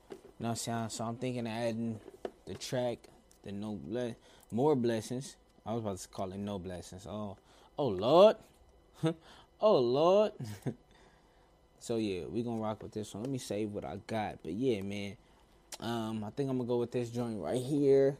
you 0.09 0.15
know 0.39 0.39
what 0.39 0.49
I'm 0.49 0.55
saying? 0.55 0.89
So 0.89 1.03
I'm 1.03 1.17
thinking 1.17 1.45
of 1.45 1.53
adding 1.53 1.99
the 2.47 2.55
track, 2.55 2.97
the 3.43 3.51
no 3.51 3.75
ble- 3.75 4.15
more 4.51 4.75
blessings. 4.75 5.35
I 5.67 5.73
was 5.73 5.83
about 5.83 5.99
to 5.99 6.07
call 6.07 6.31
it 6.31 6.39
no 6.39 6.57
blessings. 6.57 7.05
Oh, 7.05 7.37
oh 7.77 7.87
Lord, 7.89 8.37
oh 9.61 9.77
Lord. 9.77 10.31
so 11.79 11.97
yeah, 11.97 12.23
we 12.25 12.41
gonna 12.41 12.59
rock 12.59 12.81
with 12.81 12.91
this 12.91 13.13
one. 13.13 13.21
Let 13.21 13.31
me 13.31 13.37
save 13.37 13.71
what 13.71 13.85
I 13.85 13.97
got. 14.07 14.39
But 14.41 14.53
yeah, 14.53 14.81
man. 14.81 15.15
Um, 15.81 16.23
I 16.23 16.29
think 16.29 16.49
I'm 16.49 16.57
gonna 16.57 16.67
go 16.67 16.77
with 16.77 16.91
this 16.91 17.09
joint 17.09 17.41
right 17.41 17.61
here. 17.61 18.15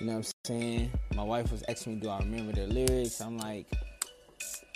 You 0.00 0.06
know 0.06 0.14
what 0.14 0.26
I'm 0.26 0.32
saying? 0.44 0.90
My 1.14 1.22
wife 1.22 1.52
was 1.52 1.62
asking 1.68 1.94
me, 1.94 2.00
do 2.00 2.08
I 2.08 2.18
remember 2.18 2.52
the 2.52 2.66
lyrics? 2.66 3.20
I'm 3.20 3.38
like, 3.38 3.66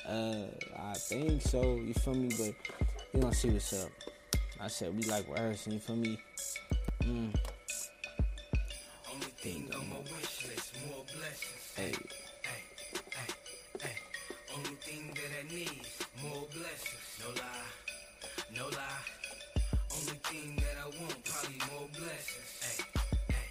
uh, 0.09 0.45
I 0.79 0.95
think 0.95 1.43
so. 1.43 1.75
You 1.75 1.93
feel 1.95 2.15
me? 2.15 2.29
But 2.39 2.55
we 3.13 3.21
gonna 3.21 3.35
see 3.35 3.51
what's 3.51 3.73
up. 3.73 3.91
I 4.61 4.69
said 4.69 4.97
we 4.97 5.03
like 5.05 5.29
rehearsing. 5.29 5.73
You 5.73 5.81
feel 5.81 5.97
me? 5.97 6.21
Mm. 7.03 7.35
Only 9.13 9.27
thing 9.27 9.69
on 9.75 9.89
my 9.91 9.97
wish 9.99 10.47
list, 10.47 10.73
more 10.89 11.05
blessings. 11.05 11.73
Hey, 11.75 11.93
Hey, 12.45 12.63
hey, 13.11 13.35
hey. 13.81 13.97
Only 14.55 14.77
thing 14.77 15.13
that 15.15 15.31
I 15.41 15.53
need, 15.53 15.81
more 16.23 16.47
blessings. 16.53 17.19
No 17.21 17.31
lie, 17.31 18.55
no 18.55 18.69
lie. 18.69 19.16
Only 20.07 20.19
thing 20.23 20.57
that 20.57 20.77
I 20.79 20.87
want, 21.03 21.25
probably 21.25 21.59
more 21.73 21.89
blessings. 21.99 22.51
Hey, 22.63 23.03
hey, 23.29 23.49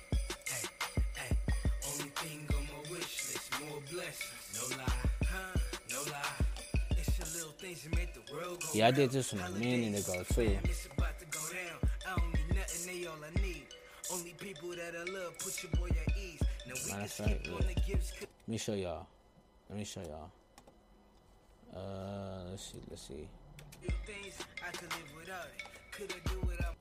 hey, 0.48 0.68
hey. 1.16 1.38
Only 1.92 2.10
thing 2.16 2.48
on 2.56 2.64
my 2.72 2.92
wish 2.92 3.28
list, 3.28 3.52
more 3.60 3.82
blessings. 3.92 4.46
No 4.56 4.78
lie, 4.78 5.10
huh? 5.28 5.60
No 5.92 6.12
lie. 6.12 6.92
It's 6.92 7.18
the 7.18 7.26
little 7.38 7.52
things 7.60 7.84
that 7.84 7.96
make 7.98 8.14
the 8.14 8.22
world 8.34 8.62
go 8.62 8.68
Yeah, 8.74 8.88
I 8.88 8.92
did 8.92 9.12
this 9.12 9.34
one 9.34 9.42
a 9.42 9.46
Holidays 9.46 9.66
minute 9.84 10.08
ago, 10.08 10.18
with 10.20 10.28
the 10.30 10.34
too. 10.34 10.50
fam, 10.50 10.60
It's 10.64 10.86
about 10.86 11.20
to 11.20 11.26
go 11.26 11.40
down. 11.52 11.90
I 12.08 12.20
don't 12.20 12.34
need 12.34 12.56
nothing, 12.56 13.02
they 13.02 13.08
all 13.08 13.16
I 13.20 13.42
need. 13.42 13.64
Only 14.14 14.34
people 14.40 14.70
that 14.70 14.94
I 14.96 15.04
love, 15.12 15.38
put 15.40 15.62
your 15.64 15.72
boy 15.74 15.90
at 15.90 16.18
ease. 16.18 16.40
Now 16.68 16.74
we 16.86 16.92
Matter 16.94 16.96
can 16.96 17.04
of 17.04 17.12
skip 17.42 17.54
on 17.54 17.68
the 17.68 17.82
gifts. 17.82 18.14
let 18.22 18.30
me 18.48 18.58
show 18.58 18.74
y'all. 18.76 19.08
Let 19.70 19.78
me 19.80 19.84
show 19.84 20.02
y'all. 20.02 20.32
Uh, 21.76 22.50
let's 22.52 22.64
see, 22.72 22.80
let's 22.90 23.02
see. 23.08 23.28
Few 23.82 23.92
things 24.06 24.34
I 24.66 24.72
could 24.72 24.92
live 24.92 25.12
without 25.18 25.46
it. 25.46 25.64
Could 25.92 26.14
I 26.14 26.30
do 26.30 26.40
without 26.48 26.76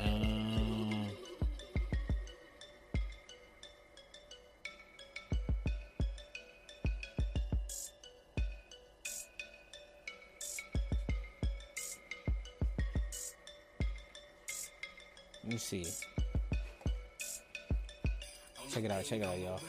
Um, 0.00 1.08
let 15.44 15.52
me 15.52 15.58
see. 15.58 15.86
Check 18.70 18.84
it 18.84 18.90
out, 18.90 19.04
check 19.04 19.20
it 19.20 19.24
out, 19.26 19.38
y'all. 19.38 19.60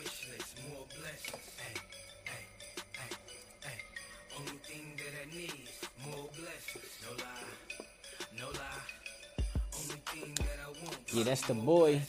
Yeah, 11.15 11.23
that's 11.23 11.47
the 11.47 11.53
boy. 11.53 12.01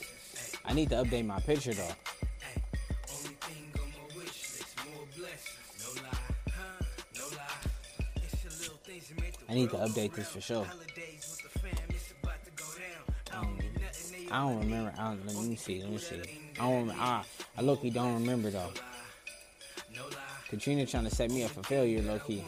I 0.65 0.73
need 0.73 0.89
to 0.89 0.95
update 0.95 1.25
my 1.25 1.39
picture 1.39 1.73
though. 1.73 1.95
I 9.47 9.53
need 9.53 9.69
to 9.69 9.77
update 9.77 10.13
this 10.13 10.27
for 10.27 10.41
sure. 10.41 10.67
Um, 13.31 13.57
I 14.29 14.41
don't 14.41 14.59
remember. 14.59 14.93
I 14.97 15.03
don't, 15.03 15.25
let 15.25 15.45
me 15.45 15.55
see. 15.55 15.81
Let 15.81 15.89
me 15.89 15.99
see. 15.99 16.21
I 16.59 16.69
don't. 16.69 16.91
I, 16.91 17.23
I 17.57 17.61
low 17.61 17.77
don't 17.77 18.13
remember 18.15 18.49
though. 18.49 18.71
Katrina 20.49 20.85
trying 20.85 21.05
to 21.05 21.15
set 21.15 21.31
me 21.31 21.45
up 21.45 21.51
for 21.51 21.63
failure, 21.63 22.01
low 22.01 22.19
key. 22.19 22.43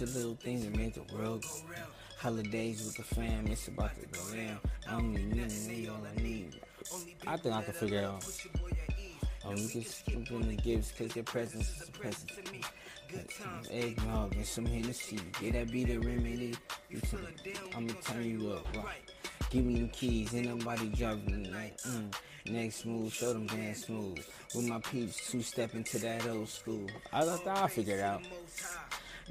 It's 0.00 0.12
the 0.12 0.18
little 0.20 0.36
things 0.36 0.64
that 0.64 0.76
make 0.76 0.94
the 0.94 1.02
world 1.12 1.42
go 1.42 1.72
round. 1.72 1.90
Holidays 2.18 2.84
with 2.84 2.94
the 2.98 3.02
fam, 3.02 3.48
it's 3.48 3.66
about 3.66 3.90
to 4.00 4.06
go 4.06 4.36
down. 4.36 4.58
I 4.86 4.92
don't 4.92 5.12
need 5.12 5.50
they 5.50 5.88
all 5.88 5.98
I 6.06 6.22
need. 6.22 6.60
I 7.26 7.36
think 7.36 7.52
I 7.52 7.62
can 7.62 7.74
figure 7.74 7.98
it 7.98 8.04
out. 8.04 8.20
Put 8.20 8.44
your 8.44 8.52
boy 8.62 8.76
at 8.76 8.96
ease. 8.96 9.14
Oh, 9.44 9.50
we 9.50 9.66
just 9.66 10.08
open 10.10 10.46
the 10.46 10.54
gifts 10.54 10.92
cause 10.92 11.16
your 11.16 11.24
presence 11.24 11.68
is 11.68 11.88
a 11.88 11.90
present 11.90 12.30
to 12.30 12.52
me. 12.52 12.60
Some 13.28 13.62
eggnog 13.72 14.36
and 14.36 14.46
some 14.46 14.66
Hennessy. 14.66 15.18
Yeah, 15.42 15.50
that 15.50 15.72
be 15.72 15.82
the 15.82 15.98
remedy. 15.98 16.54
You 16.90 17.00
me, 17.44 17.52
I'ma 17.74 17.92
turn 18.04 18.24
you 18.24 18.52
up, 18.52 18.76
right? 18.76 19.02
Give 19.50 19.64
me 19.64 19.80
them 19.80 19.88
keys, 19.88 20.32
ain't 20.32 20.46
nobody 20.46 20.90
driving 20.90 21.42
tonight. 21.42 21.76
Mm. 21.84 22.14
Next 22.46 22.86
move, 22.86 23.12
show 23.12 23.32
them 23.32 23.48
dance 23.48 23.86
smooth. 23.86 24.24
With 24.54 24.68
my 24.68 24.78
peeps, 24.78 25.28
two 25.28 25.42
step 25.42 25.74
into 25.74 25.98
that 25.98 26.24
old 26.28 26.48
school. 26.48 26.86
I 27.12 27.24
thought 27.24 27.48
I'll 27.48 27.66
figure 27.66 27.96
it 27.96 28.00
out. 28.00 28.22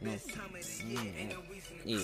Mm, 0.01 1.33
yeah. 1.85 1.97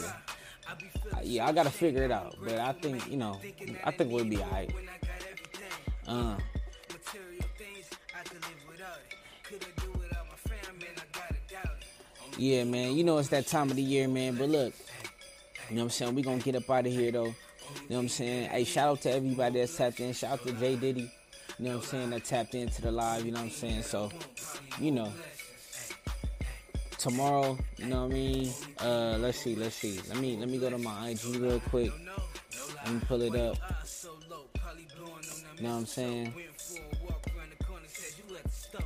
Uh, 0.67 1.19
Yeah, 1.23 1.47
I 1.47 1.51
gotta 1.51 1.69
figure 1.69 2.03
it 2.03 2.11
out. 2.11 2.35
But 2.43 2.57
I 2.59 2.71
think, 2.73 3.09
you 3.09 3.17
know, 3.17 3.39
I 3.83 3.91
think 3.91 4.11
we'll 4.11 4.25
be 4.25 4.37
alright. 4.37 4.73
Uh, 6.07 6.35
Material 6.89 7.45
things, 7.57 7.89
I 8.17 8.23
could 8.23 8.41
live 8.41 8.63
without 8.69 8.97
it. 9.09 9.15
Could 9.43 9.63
I 9.65 9.81
do 9.85 9.91
without 9.99 10.25
my 10.29 10.35
fam, 10.49 10.77
man? 10.79 10.87
I 10.97 11.17
gotta 11.17 11.35
doubt 11.67 11.75
it. 12.33 12.39
yeah, 12.39 12.63
man. 12.63 12.95
You 12.95 13.03
know 13.03 13.17
it's 13.19 13.29
that 13.29 13.47
time 13.47 13.69
of 13.69 13.75
the 13.75 13.81
year, 13.83 14.07
man. 14.07 14.35
But 14.35 14.49
look, 14.49 14.73
you 15.69 15.75
know 15.75 15.81
what 15.81 15.85
I'm 15.85 15.89
saying? 15.91 16.15
We 16.15 16.21
gonna 16.23 16.39
get 16.39 16.55
up 16.55 16.69
out 16.69 16.85
of 16.85 16.91
here 16.91 17.11
though. 17.11 17.25
You 17.25 17.89
know 17.89 17.95
what 17.95 17.99
I'm 17.99 18.09
saying? 18.09 18.49
Hey, 18.49 18.63
shout 18.65 18.87
out 18.89 19.01
to 19.01 19.11
everybody 19.11 19.59
that's 19.59 19.75
tapped 19.77 19.99
in. 19.99 20.13
Shout 20.13 20.33
out 20.33 20.43
to 20.45 20.51
Jay 20.53 20.75
Diddy. 20.75 21.11
You 21.59 21.65
know 21.65 21.77
what 21.77 21.83
I'm 21.85 21.89
saying? 21.89 22.09
That 22.11 22.23
tapped 22.25 22.55
into 22.55 22.81
the 22.81 22.91
live. 22.91 23.25
You 23.25 23.31
know 23.31 23.39
what 23.39 23.45
I'm 23.45 23.51
saying? 23.51 23.83
So, 23.83 24.11
you 24.79 24.91
know, 24.91 25.11
tomorrow. 27.03 27.57
You 27.77 27.87
know 27.87 28.05
what 28.05 28.11
I 28.11 28.13
mean? 28.13 28.53
Uh, 28.79 29.17
let's 29.19 29.37
see. 29.39 29.55
Let's 29.55 29.75
see. 29.75 29.99
Let 30.07 30.17
me 30.19 30.37
let 30.37 30.47
me 30.47 30.57
go 30.57 30.69
to 30.69 30.77
my 30.77 31.09
IG 31.09 31.35
real 31.35 31.59
quick. 31.59 31.91
Let 32.85 32.93
me 32.93 33.01
pull 33.07 33.21
it 33.21 33.35
up. 33.35 33.57
You 35.57 35.63
know 35.63 35.69
what 35.69 35.75
I'm 35.79 35.85
saying? 35.85 36.33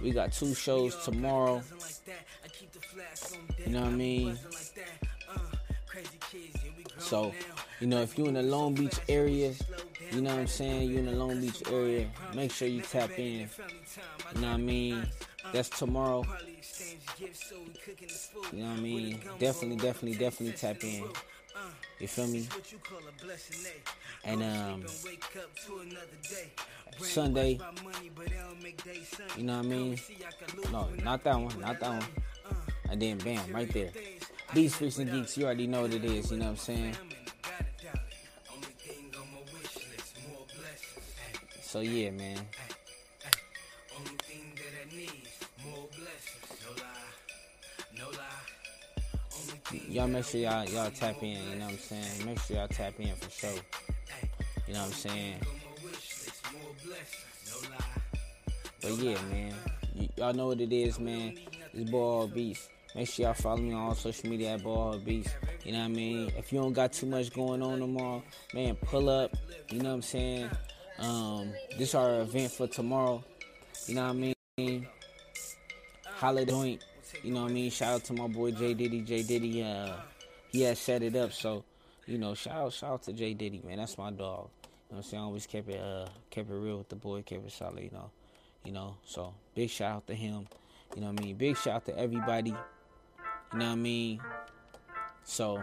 We 0.01 0.11
got 0.11 0.31
two 0.31 0.55
shows 0.55 0.95
tomorrow. 1.05 1.61
You 3.65 3.71
know 3.73 3.81
what 3.81 3.93
I 3.93 3.95
mean? 3.95 4.37
So, 6.97 7.31
you 7.79 7.87
know, 7.87 8.01
if 8.01 8.17
you're 8.17 8.27
in 8.27 8.33
the 8.33 8.41
Long 8.41 8.73
Beach 8.73 8.99
area, 9.07 9.53
you 10.11 10.21
know 10.21 10.31
what 10.31 10.39
I'm 10.39 10.47
saying? 10.47 10.89
You're 10.89 10.99
in 10.99 11.05
the 11.05 11.11
Long 11.11 11.39
Beach 11.39 11.61
area, 11.71 12.07
make 12.33 12.51
sure 12.51 12.67
you 12.67 12.81
tap 12.81 13.11
in. 13.17 13.47
You 14.35 14.41
know 14.41 14.47
what 14.47 14.53
I 14.53 14.57
mean? 14.57 15.07
That's 15.53 15.69
tomorrow. 15.69 16.25
You 17.19 17.27
know 18.63 18.69
what 18.69 18.77
I 18.77 18.81
mean? 18.81 19.19
Definitely, 19.39 19.77
definitely, 19.77 20.17
definitely 20.17 20.53
tap 20.57 20.83
in. 20.83 21.03
You 21.99 22.07
feel 22.07 22.27
me? 22.27 22.47
And 24.23 24.43
um 24.43 24.85
Sunday, 26.99 27.59
you 29.37 29.43
know 29.43 29.57
what 29.57 29.65
I 29.65 29.69
mean? 29.69 29.99
No, 30.71 30.87
not 31.03 31.23
that 31.23 31.39
one, 31.39 31.59
not 31.59 31.79
that 31.79 31.89
one. 31.89 32.05
And 32.89 33.01
then 33.01 33.17
bam, 33.17 33.51
right 33.53 33.71
there. 33.71 33.91
These 34.53 34.75
freaks 34.75 34.97
and 34.97 35.11
geeks, 35.11 35.37
you 35.37 35.45
already 35.45 35.67
know 35.67 35.81
what 35.81 35.93
it 35.93 36.05
is, 36.05 36.31
you 36.31 36.37
know 36.37 36.45
what 36.45 36.51
I'm 36.51 36.57
saying? 36.57 36.95
So 41.61 41.81
yeah, 41.81 42.11
man. 42.11 42.37
Y'all 49.97 50.07
make 50.07 50.25
sure 50.25 50.39
y'all 50.39 50.63
y'all 50.69 50.91
tap 50.91 51.23
in, 51.23 51.29
you 51.29 51.55
know 51.55 51.65
what 51.65 51.71
I'm 51.73 51.79
saying? 51.79 52.25
Make 52.27 52.39
sure 52.41 52.57
y'all 52.57 52.67
tap 52.67 52.93
in 52.99 53.15
for 53.15 53.31
sure. 53.31 53.49
You 54.67 54.75
know 54.75 54.81
what 54.81 54.89
I'm 54.89 54.93
saying? 54.93 55.35
But 58.79 58.91
yeah, 58.91 59.19
man. 59.31 59.55
Y- 59.95 60.09
y'all 60.17 60.33
know 60.33 60.45
what 60.49 60.61
it 60.61 60.71
is, 60.71 60.99
man. 60.99 61.33
It's 61.73 61.89
Ball 61.89 62.27
Beats. 62.27 62.69
Make 62.95 63.09
sure 63.09 63.25
y'all 63.25 63.33
follow 63.33 63.57
me 63.57 63.73
on 63.73 63.87
all 63.87 63.95
social 63.95 64.29
media 64.29 64.53
at 64.53 64.63
Ball 64.63 64.99
Beats. 64.99 65.31
You 65.65 65.71
know 65.71 65.79
what 65.79 65.85
I 65.85 65.87
mean? 65.87 66.31
If 66.37 66.53
you 66.53 66.59
don't 66.59 66.73
got 66.73 66.93
too 66.93 67.07
much 67.07 67.33
going 67.33 67.63
on 67.63 67.79
tomorrow, 67.79 68.21
man, 68.53 68.75
pull 68.75 69.09
up. 69.09 69.35
You 69.71 69.79
know 69.79 69.89
what 69.89 69.95
I'm 69.95 70.01
saying? 70.03 70.49
Um, 70.99 71.53
this 71.79 71.95
our 71.95 72.21
event 72.21 72.51
for 72.51 72.67
tomorrow. 72.67 73.23
You 73.87 73.95
know 73.95 74.13
what 74.13 74.15
I 74.15 74.35
mean? 74.59 74.87
Holiday 76.05 76.51
joint. 76.51 76.83
You 77.23 77.33
know 77.33 77.43
what 77.43 77.51
I 77.51 77.53
mean? 77.53 77.71
Shout 77.71 77.95
out 77.95 78.03
to 78.05 78.13
my 78.13 78.27
boy 78.27 78.51
J 78.51 78.73
Diddy. 78.73 79.01
J 79.01 79.23
Diddy, 79.23 79.63
uh, 79.63 79.93
he 80.49 80.61
has 80.61 80.79
set 80.79 81.03
it 81.03 81.15
up. 81.15 81.33
So, 81.33 81.63
you 82.05 82.17
know, 82.17 82.33
shout 82.33 82.55
out, 82.55 82.73
shout 82.73 82.91
out 82.91 83.03
to 83.03 83.13
J 83.13 83.33
Diddy, 83.33 83.61
man. 83.65 83.77
That's 83.77 83.97
my 83.97 84.11
dog. 84.11 84.49
You 84.89 84.93
know 84.93 84.97
I'm 84.97 85.03
saying? 85.03 85.23
I 85.23 85.25
always 85.25 85.45
kept 85.45 85.69
it, 85.69 85.81
uh, 85.81 86.07
kept 86.29 86.49
it 86.49 86.53
real 86.53 86.77
with 86.77 86.89
the 86.89 86.95
boy, 86.95 87.21
kept 87.21 87.45
it 87.45 87.51
solid. 87.51 87.83
You 87.83 87.91
know, 87.91 88.09
you 88.63 88.71
know. 88.71 88.95
So 89.05 89.33
big 89.55 89.69
shout 89.69 89.95
out 89.95 90.07
to 90.07 90.13
him. 90.13 90.47
You 90.95 91.01
know 91.01 91.11
what 91.11 91.21
I 91.21 91.23
mean? 91.23 91.35
Big 91.35 91.57
shout 91.57 91.75
out 91.75 91.85
to 91.85 91.97
everybody. 91.97 92.51
You 92.51 93.59
know 93.59 93.65
what 93.65 93.71
I 93.71 93.75
mean? 93.75 94.21
So, 95.23 95.61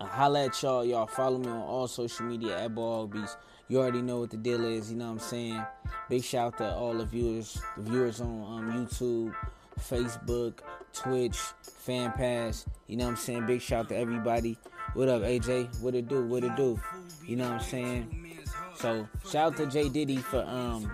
I 0.00 0.06
holla 0.06 0.46
at 0.46 0.62
y'all. 0.62 0.84
Y'all 0.84 1.06
follow 1.06 1.38
me 1.38 1.48
on 1.48 1.62
all 1.62 1.86
social 1.86 2.26
media 2.26 2.58
at 2.58 2.74
Ball 2.74 3.06
Beats. 3.06 3.36
You 3.68 3.78
already 3.78 4.02
know 4.02 4.20
what 4.20 4.30
the 4.30 4.36
deal 4.36 4.64
is. 4.64 4.90
You 4.90 4.98
know 4.98 5.06
what 5.06 5.12
I'm 5.12 5.18
saying? 5.20 5.64
Big 6.08 6.24
shout 6.24 6.54
out 6.54 6.58
to 6.58 6.74
all 6.74 6.94
the 6.94 7.04
viewers, 7.04 7.60
the 7.76 7.82
viewers 7.82 8.20
on 8.20 8.28
um, 8.28 8.86
YouTube, 8.86 9.34
Facebook, 9.80 10.58
Twitch, 10.92 11.38
Fan 11.62 12.12
Pass. 12.12 12.66
You 12.86 12.96
know 12.96 13.04
what 13.04 13.10
I'm 13.10 13.16
saying? 13.16 13.46
Big 13.46 13.60
shout 13.60 13.86
out 13.86 13.88
to 13.90 13.96
everybody. 13.96 14.56
What 14.94 15.08
up, 15.08 15.22
AJ? 15.22 15.80
What 15.80 15.94
it 15.94 16.08
do? 16.08 16.24
What 16.24 16.44
it 16.44 16.56
do? 16.56 16.80
You 17.26 17.36
know 17.36 17.44
what 17.44 17.60
I'm 17.60 17.60
saying? 17.60 18.38
So 18.76 19.08
shout 19.30 19.52
out 19.52 19.56
to 19.58 19.66
J 19.66 19.88
Diddy 19.88 20.16
for 20.18 20.42
um, 20.42 20.90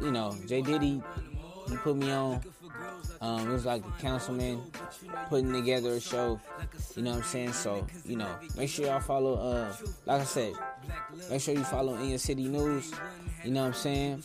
you 0.00 0.10
know, 0.10 0.36
J 0.46 0.62
Diddy. 0.62 1.02
He 1.68 1.76
put 1.76 1.96
me 1.96 2.10
on. 2.10 2.40
Um, 3.20 3.50
it 3.50 3.52
was 3.52 3.66
like 3.66 3.82
a 3.84 4.02
councilman 4.02 4.62
putting 5.28 5.52
together 5.52 5.90
a 5.90 6.00
show. 6.00 6.40
You 6.96 7.02
know 7.02 7.10
what 7.10 7.16
I'm 7.18 7.22
saying? 7.24 7.52
So, 7.52 7.86
you 8.06 8.16
know, 8.16 8.34
make 8.56 8.70
sure 8.70 8.86
y'all 8.86 9.00
follow, 9.00 9.34
uh, 9.34 9.72
like 10.06 10.22
I 10.22 10.24
said, 10.24 10.54
make 11.28 11.40
sure 11.42 11.54
you 11.54 11.64
follow 11.64 11.94
In 11.96 12.08
Your 12.08 12.18
City 12.18 12.48
News. 12.48 12.92
You 13.44 13.50
know 13.50 13.60
what 13.60 13.66
I'm 13.68 13.74
saying? 13.74 14.24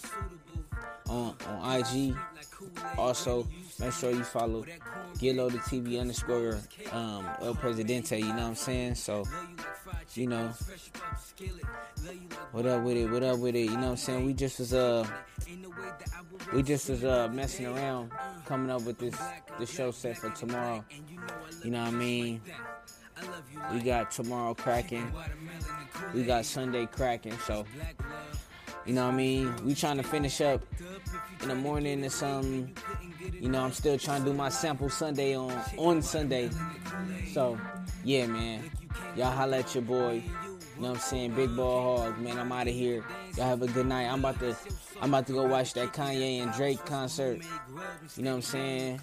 On, 1.10 1.36
on 1.48 1.80
IG. 1.80 2.16
Also, 2.98 3.48
make 3.80 3.94
sure 3.94 4.12
you 4.12 4.24
follow 4.24 4.64
Get 5.20 5.38
the 5.38 5.60
TV 5.60 6.00
underscore 6.00 6.60
um, 6.92 7.26
El 7.42 7.56
Presidente. 7.56 8.18
You 8.20 8.28
know 8.28 8.34
what 8.34 8.42
I'm 8.42 8.56
saying? 8.56 8.96
So, 8.96 9.24
you 10.14 10.28
know, 10.28 10.52
what 12.52 12.66
up 12.66 12.84
with 12.84 12.98
it? 12.98 13.10
What 13.10 13.24
up 13.24 13.40
with 13.40 13.56
it? 13.56 13.60
You 13.60 13.72
know 13.72 13.78
what 13.78 13.90
I'm 13.92 13.98
saying? 13.98 14.26
We 14.26 14.34
just 14.34 14.60
was, 14.60 14.74
uh, 14.74 15.08
we 16.54 16.64
just 16.64 16.90
was 16.90 17.04
uh 17.04 17.28
messing 17.32 17.66
around 17.66 18.12
coming 18.46 18.70
up 18.70 18.82
with 18.84 18.98
this 18.98 19.16
this 19.60 19.74
show 19.74 19.92
set 19.92 20.18
for 20.18 20.30
tomorrow 20.32 20.84
you 21.64 21.72
know 21.72 21.84
what 21.84 21.94
i 21.94 21.98
mean 21.98 22.42
we 23.74 23.80
got 23.80 24.12
tomorrow 24.12 24.54
cracking 24.54 25.12
we 26.14 26.24
got 26.24 26.46
sunday 26.46 26.86
cracking 26.86 27.38
so 27.40 27.66
you 28.86 28.94
know 28.94 29.06
what 29.06 29.14
i 29.14 29.18
mean 29.18 29.54
we 29.66 29.74
trying 29.74 29.98
to 29.98 30.04
finish 30.04 30.42
up 30.42 30.62
in 31.42 31.48
the 31.48 31.56
morning 31.56 32.04
or 32.04 32.10
something 32.10 32.76
you 33.40 33.50
know 33.50 33.64
i'm 33.64 33.72
still 33.72 33.98
trying 33.98 34.24
to 34.24 34.30
do 34.30 34.34
my 34.34 34.50
sample 34.50 34.90
sunday 34.90 35.36
on 35.36 35.52
on 35.78 36.02
sunday 36.02 36.50
so 37.34 37.58
yeah 38.04 38.26
man 38.26 38.70
y'all 39.16 39.32
holla 39.32 39.60
at 39.60 39.74
your 39.74 39.84
boy 39.84 40.24
you 40.76 40.82
know 40.82 40.90
what 40.90 40.98
I'm 40.98 41.02
saying? 41.04 41.32
Big 41.36 41.56
ball 41.56 42.00
hog, 42.00 42.20
man. 42.20 42.38
I'm 42.38 42.52
out 42.52 42.68
of 42.68 42.74
here. 42.74 43.06
Y'all 43.38 43.46
have 43.46 43.62
a 43.62 43.68
good 43.68 43.86
night. 43.86 44.08
I'm 44.08 44.20
about 44.20 44.40
to 44.40 44.56
I'm 45.02 45.10
about 45.10 45.26
to 45.28 45.34
go 45.34 45.48
watch 45.48 45.74
that 45.74 45.94
Kanye 45.94 46.42
and 46.42 46.52
Drake 46.52 46.84
concert. 46.86 47.42
You 48.18 48.24
know 48.24 48.32
what 48.32 48.36
I'm 48.38 48.42
saying? 48.42 49.02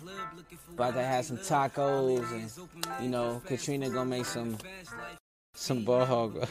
About 0.74 0.94
to 0.94 1.02
have 1.02 1.24
some 1.24 1.38
tacos 1.38 2.30
and 2.30 3.02
you 3.02 3.08
know, 3.08 3.40
Katrina 3.46 3.88
gonna 3.88 4.04
make 4.04 4.26
some 4.26 4.58
some 5.62 5.84
ball 5.84 6.04
hog 6.04 6.44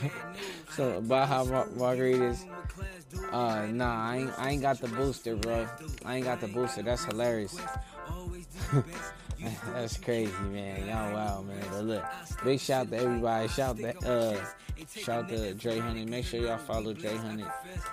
so 0.75 1.01
Baja 1.01 1.43
mar- 1.43 1.67
margaritas. 1.75 2.45
Uh 3.31 3.67
nah, 3.67 4.09
I 4.09 4.17
ain't 4.17 4.39
I 4.39 4.49
ain't 4.51 4.61
got 4.61 4.79
the 4.79 4.87
booster, 4.87 5.35
bro. 5.35 5.67
I 6.05 6.15
ain't 6.15 6.25
got 6.25 6.39
the 6.39 6.47
booster. 6.47 6.81
That's 6.81 7.03
hilarious. 7.03 7.57
That's 9.73 9.97
crazy, 9.97 10.31
man. 10.51 10.87
Y'all 10.87 11.13
wow, 11.13 11.41
man. 11.41 11.63
But 11.71 11.83
look, 11.83 12.03
big 12.43 12.59
shout 12.59 12.89
to 12.91 12.97
everybody. 12.97 13.47
Shout 13.49 13.77
to 13.77 13.91
uh 14.07 14.37
shout 14.95 15.27
to 15.29 15.53
Dre 15.55 15.79
Honey. 15.79 16.05
Make 16.05 16.25
sure 16.25 16.39
y'all 16.39 16.57
follow 16.57 16.93
Dre 16.93 17.15
Honey. 17.17 17.45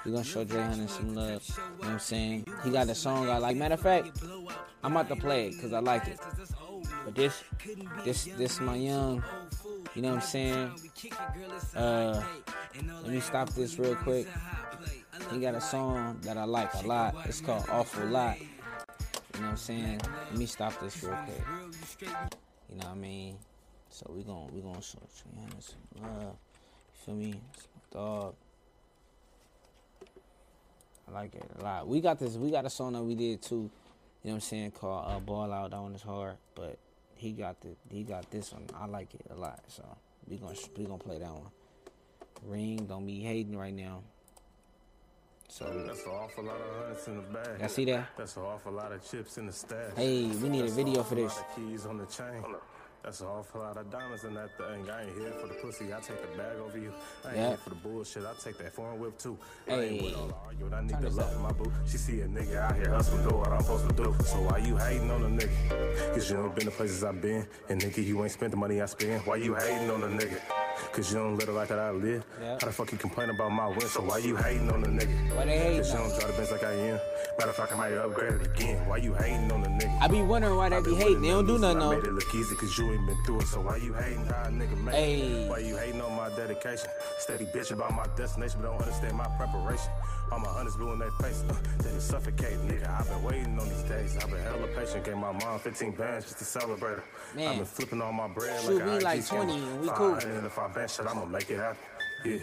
We're 0.04 0.12
gonna 0.12 0.24
show 0.24 0.44
Dre 0.44 0.62
Honey 0.62 0.86
some 0.86 1.14
love. 1.16 1.42
You 1.48 1.54
know 1.56 1.64
what 1.78 1.88
I'm 1.88 1.98
saying? 1.98 2.46
He 2.62 2.70
got 2.70 2.88
a 2.88 2.94
song 2.94 3.28
I 3.28 3.38
like. 3.38 3.56
Matter 3.56 3.74
of 3.74 3.80
fact, 3.80 4.22
I'm 4.84 4.92
about 4.92 5.08
to 5.08 5.16
play 5.16 5.48
it 5.48 5.54
because 5.56 5.72
I 5.72 5.80
like 5.80 6.06
it. 6.06 6.20
But 7.04 7.14
this 7.14 7.42
this 8.04 8.24
this 8.36 8.60
my 8.60 8.76
young, 8.76 9.24
you 9.94 10.02
know 10.02 10.08
what 10.08 10.16
I'm 10.16 10.20
saying? 10.20 10.72
Uh 11.74 12.22
let 13.02 13.12
me 13.12 13.20
stop 13.20 13.50
this 13.50 13.78
real 13.78 13.96
quick. 13.96 14.26
He 15.32 15.40
got 15.40 15.54
a 15.54 15.60
song 15.60 16.18
that 16.22 16.36
I 16.36 16.44
like 16.44 16.72
a 16.74 16.86
lot. 16.86 17.14
It's 17.24 17.40
called 17.40 17.64
Awful 17.70 18.06
Lot. 18.06 18.38
You 18.38 18.46
know 19.40 19.46
what 19.46 19.50
I'm 19.50 19.56
saying? 19.56 20.00
Let 20.30 20.38
me 20.38 20.46
stop 20.46 20.78
this 20.80 21.02
real 21.02 21.16
quick. 21.24 21.42
You 22.68 22.76
know 22.76 22.86
what 22.86 22.88
I 22.88 22.94
mean? 22.94 23.36
So 23.90 24.10
we 24.14 24.22
gon' 24.22 24.48
we 24.52 24.60
gonna 24.60 24.82
show 24.82 24.98
Triana 24.98 25.60
some 25.60 26.02
love. 26.02 26.22
You 26.22 27.04
feel 27.04 27.14
me? 27.14 27.40
It's 27.54 27.68
my 27.74 28.00
dog. 28.00 28.34
I 31.08 31.12
like 31.12 31.34
it 31.34 31.50
a 31.58 31.62
lot. 31.62 31.88
We 31.88 32.00
got 32.00 32.18
this. 32.18 32.34
We 32.36 32.50
got 32.50 32.64
a 32.66 32.70
song 32.70 32.92
that 32.92 33.02
we 33.02 33.14
did 33.14 33.42
too. 33.42 33.54
You 33.54 33.62
know 33.62 33.70
what 34.30 34.34
I'm 34.34 34.40
saying? 34.40 34.70
Called 34.72 35.04
uh, 35.08 35.20
"Ball 35.20 35.52
Out." 35.52 35.70
That 35.70 35.80
one 35.80 35.94
is 35.94 36.02
hard, 36.02 36.36
but 36.54 36.78
he 37.18 37.32
got 37.32 37.60
the 37.60 37.68
he 37.90 38.02
got 38.04 38.30
this 38.30 38.52
one. 38.52 38.64
I 38.74 38.86
like 38.86 39.14
it 39.14 39.26
a 39.30 39.34
lot. 39.34 39.60
So 39.68 39.84
we 40.28 40.36
gonna 40.36 40.54
we 40.76 40.84
gonna 40.84 40.98
play 40.98 41.18
that 41.18 41.32
one. 41.32 41.50
Ring, 42.44 42.86
don't 42.86 43.06
be 43.06 43.20
hating 43.20 43.56
right 43.56 43.74
now. 43.74 44.02
So 45.48 45.64
That's 45.64 46.04
an 46.04 46.10
awful 46.12 46.44
lot 46.44 46.56
of 46.60 46.76
hundreds 46.76 47.08
in 47.08 47.16
the 47.16 47.22
bag. 47.22 47.60
y'all 47.60 47.68
see 47.68 47.84
that? 47.86 48.08
That's 48.16 48.36
an 48.36 48.42
awful 48.42 48.72
lot 48.72 48.92
of 48.92 49.10
chips 49.10 49.38
in 49.38 49.46
the 49.46 49.52
stash. 49.52 49.92
Hey, 49.96 50.26
we 50.26 50.48
need 50.48 50.66
a 50.66 50.70
video 50.70 51.02
for 51.02 51.14
this. 51.14 51.40
keys 51.56 51.86
on 51.86 51.96
the 51.96 52.06
chain. 52.06 52.44
That's 53.04 53.20
an 53.20 53.28
awful 53.28 53.60
lot 53.60 53.76
of 53.76 53.90
diamonds 53.90 54.24
in 54.24 54.34
that 54.34 54.50
thing. 54.58 54.90
I 54.90 55.04
ain't 55.04 55.16
here 55.16 55.32
for 55.40 55.46
the 55.46 55.54
pussy. 55.54 55.94
I 55.94 56.00
take 56.00 56.20
the 56.20 56.36
bag 56.36 56.56
over 56.58 56.76
you. 56.78 56.92
I 57.24 57.28
ain't 57.28 57.36
here 57.48 57.56
for 57.56 57.70
the 57.70 57.76
bullshit. 57.76 58.24
I 58.24 58.32
take 58.42 58.58
that 58.58 58.74
foreign 58.74 58.98
whip 58.98 59.16
too. 59.18 59.38
I 59.66 59.70
Hey. 59.70 59.88
ain't 59.88 60.02
with 60.02 60.14
all 60.16 60.26
the 60.26 60.34
arguing. 60.34 60.74
I 60.74 60.80
need 60.82 60.90
Turn 60.90 61.02
the 61.02 61.10
love 61.10 61.32
for 61.32 61.38
my 61.38 61.52
boo. 61.52 61.72
She 61.86 61.96
see 61.96 62.20
a 62.20 62.26
nigga 62.26 62.56
out 62.56 62.74
here 62.76 62.90
hustling, 62.90 63.22
do 63.26 63.36
what 63.36 63.48
I'm 63.48 63.60
supposed 63.62 63.88
to 63.88 63.94
do. 63.94 64.14
So 64.24 64.40
why 64.42 64.58
you 64.58 64.76
hating 64.76 65.10
on 65.10 65.22
a 65.24 65.28
nigga? 65.28 66.12
Cause 66.14 66.28
you 66.30 66.42
ain't 66.42 66.54
been 66.56 66.64
the 66.66 66.70
places 66.72 67.04
I've 67.04 67.22
been. 67.22 67.46
And 67.68 67.80
nigga, 67.80 68.04
you 68.04 68.20
ain't 68.22 68.32
spent 68.32 68.50
the 68.50 68.58
money 68.58 68.82
I 68.82 68.86
spend. 68.86 69.24
Why 69.26 69.36
you 69.36 69.54
hating 69.54 69.90
on 69.90 70.02
a 70.02 70.08
nigga? 70.08 70.40
Cause 70.92 71.12
you 71.12 71.18
don't 71.18 71.36
live 71.36 71.46
the 71.46 71.52
life 71.52 71.68
that 71.68 71.78
I 71.78 71.90
live. 71.92 72.24
How 72.40 72.66
the 72.66 72.72
fuck 72.72 72.90
you 72.92 72.98
complain 72.98 73.30
about 73.30 73.50
my 73.52 73.68
win? 73.68 73.80
So 73.80 74.00
why 74.02 74.18
you 74.18 74.36
hating 74.36 74.70
on 74.70 74.82
a 74.84 74.88
nigga? 74.88 75.36
Why 75.36 75.44
they 75.44 75.58
hating 75.58 75.78
Cause 75.78 75.92
you 75.92 75.98
don't 75.98 76.08
drive 76.10 76.26
the 76.26 76.32
Benz 76.34 76.50
like 76.50 76.64
I 76.64 76.72
am. 76.72 77.00
Matter 77.38 77.50
of 77.50 77.56
fact, 77.56 77.72
I 77.72 77.76
might 77.76 77.92
upgrade 77.92 78.32
it 78.32 78.46
again. 78.48 78.84
Why 78.88 78.96
you 78.96 79.14
hating 79.14 79.52
on 79.52 79.62
a 79.62 79.68
nigga? 79.68 80.02
I 80.02 80.08
be 80.08 80.22
wondering 80.22 80.56
why 80.56 80.70
they 80.70 80.80
be 80.82 80.96
hating. 80.96 81.22
They 81.22 81.28
don't 81.28 81.46
do 81.46 81.56
nothing 81.56 81.76
I 81.76 81.80
though. 81.84 81.90
made 81.92 82.04
it 82.04 82.12
look 82.12 82.34
easy 82.34 82.56
cause 82.56 82.76
you 82.76 82.90
ain't 82.90 83.06
been 83.06 83.22
through 83.24 83.42
it. 83.42 83.46
So 83.46 83.60
why 83.60 83.76
you 83.76 83.92
hating 83.94 84.26
how 84.26 84.42
a 84.42 84.48
nigga 84.48 84.76
make 84.82 84.94
Hey. 84.96 85.46
Why 85.48 85.58
you 85.58 85.76
hating 85.76 86.00
on 86.00 86.16
my 86.16 86.30
dedication? 86.34 86.88
Steady 87.20 87.44
bitch 87.46 87.70
about 87.70 87.94
my 87.94 88.06
destination, 88.16 88.58
but 88.60 88.70
don't 88.70 88.80
understand 88.80 89.16
my 89.16 89.28
preparation. 89.38 89.92
All 90.32 90.40
my 90.40 90.48
hunters 90.48 90.74
blue 90.76 90.90
in 90.92 90.98
their 90.98 91.12
face, 91.12 91.44
uh, 91.48 91.54
they 91.78 91.90
just 91.92 92.08
suffocate, 92.08 92.58
nigga. 92.66 92.90
I've 92.90 93.08
been 93.08 93.22
waiting 93.22 93.56
on 93.56 93.68
these 93.68 93.82
days. 93.84 94.16
I've 94.16 94.28
been 94.28 94.42
hella 94.42 94.66
patient. 94.74 95.04
Gave 95.04 95.16
my 95.18 95.30
mom 95.30 95.60
15 95.60 95.92
bands 95.92 96.24
just 96.24 96.38
to 96.38 96.44
celebrate 96.44 96.96
her. 96.96 97.04
Man. 97.36 97.48
I've 97.50 97.56
been 97.58 97.66
flipping 97.66 98.02
all 98.02 98.12
my 98.12 98.26
bread 98.26 98.60
Shoot, 98.62 98.84
like 98.84 98.98
we 98.98 99.04
like 99.04 99.24
20 99.24 99.52
and 99.52 99.80
we 99.82 99.88
cool. 99.90 100.14
500, 100.16 100.38
And 100.38 100.44
if 100.46 100.58
I 100.58 100.66
bet 100.66 100.90
shit, 100.90 101.06
I'ma 101.06 101.24
make 101.24 101.48
it 101.50 101.58
happen. 101.58 101.78
Yeah. 102.24 102.38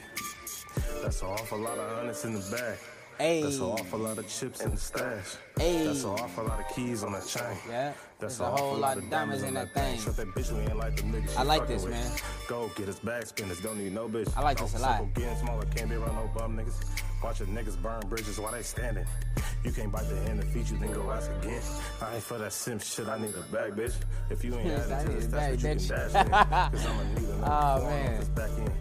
That's 1.03 1.21
an 1.21 1.27
awful 1.27 1.59
lot 1.59 1.77
of 1.77 1.97
hundreds 1.97 2.23
in 2.23 2.35
the 2.35 2.39
bag. 2.49 2.77
Hey. 3.17 3.43
That's 3.43 3.57
an 3.57 3.63
awful 3.63 3.99
lot 3.99 4.17
of 4.17 4.27
chips 4.27 4.61
in 4.61 4.71
the 4.71 4.77
stash. 4.77 5.37
Hey. 5.57 5.85
That's 5.87 6.03
an 6.03 6.09
awful 6.09 6.43
lot 6.45 6.59
of 6.59 6.67
keys 6.75 7.03
on 7.03 7.13
that 7.13 7.25
chain. 7.27 7.43
Yeah. 7.69 7.93
That's 8.19 8.37
There's 8.37 8.39
a 8.39 8.51
whole 8.55 8.75
lot 8.77 8.97
of 8.97 9.09
diamonds 9.09 9.43
in 9.43 9.53
that 9.55 9.73
thing. 9.73 9.99
Shut 9.99 10.15
that 10.17 10.27
bitch, 10.27 10.51
we 10.51 10.59
ain't 10.61 10.77
like 10.77 10.95
the 10.97 11.03
niggas. 11.03 11.37
I 11.37 11.43
like 11.43 11.67
this, 11.67 11.85
man. 11.85 12.11
Go 12.47 12.69
get 12.75 12.87
us 12.89 12.99
bag 12.99 13.25
spinners, 13.27 13.59
don't 13.61 13.77
need 13.77 13.93
no 13.93 14.07
bitch. 14.07 14.31
I 14.37 14.41
like 14.41 14.57
this 14.57 14.75
a 14.75 14.79
lot. 14.79 15.13
Getting 15.13 15.37
smaller, 15.37 15.65
can't 15.75 15.89
be 15.89 15.95
around 15.95 16.15
no 16.15 16.29
bum 16.37 16.57
niggas. 16.57 16.75
Watch 17.23 17.39
your 17.39 17.47
niggas 17.49 17.81
burn 17.81 18.01
bridges 18.07 18.39
while 18.39 18.51
they 18.51 18.61
standing. 18.61 19.05
You 19.63 19.71
can't 19.71 19.91
bite 19.91 20.07
the 20.09 20.15
hand 20.17 20.39
that 20.39 20.45
feed 20.47 20.69
you, 20.69 20.77
then 20.77 20.91
go 20.93 21.09
ask 21.11 21.31
again. 21.41 21.61
I 22.01 22.15
ain't 22.15 22.23
for 22.23 22.37
that 22.37 22.53
simp 22.53 22.81
shit, 22.83 23.07
I 23.07 23.17
need 23.19 23.33
a 23.35 23.41
bag, 23.53 23.73
bitch. 23.73 23.95
If 24.29 24.43
you 24.43 24.53
ain't 24.55 24.67
Yes, 24.67 24.89
adding 24.91 25.07
to 25.09 25.15
this, 25.15 25.25
a 25.25 25.27
that's 25.29 25.63
what 25.63 25.63
you 25.63 25.79
can 25.79 26.11
dash 26.13 26.25
in. 26.25 26.31
Cause 26.31 26.85
I'ma 26.85 27.03
need 27.19 27.29
another 27.29 27.81
Oh, 27.81 27.85
man. 27.89 28.25
back 28.35 28.49
end. 28.57 28.71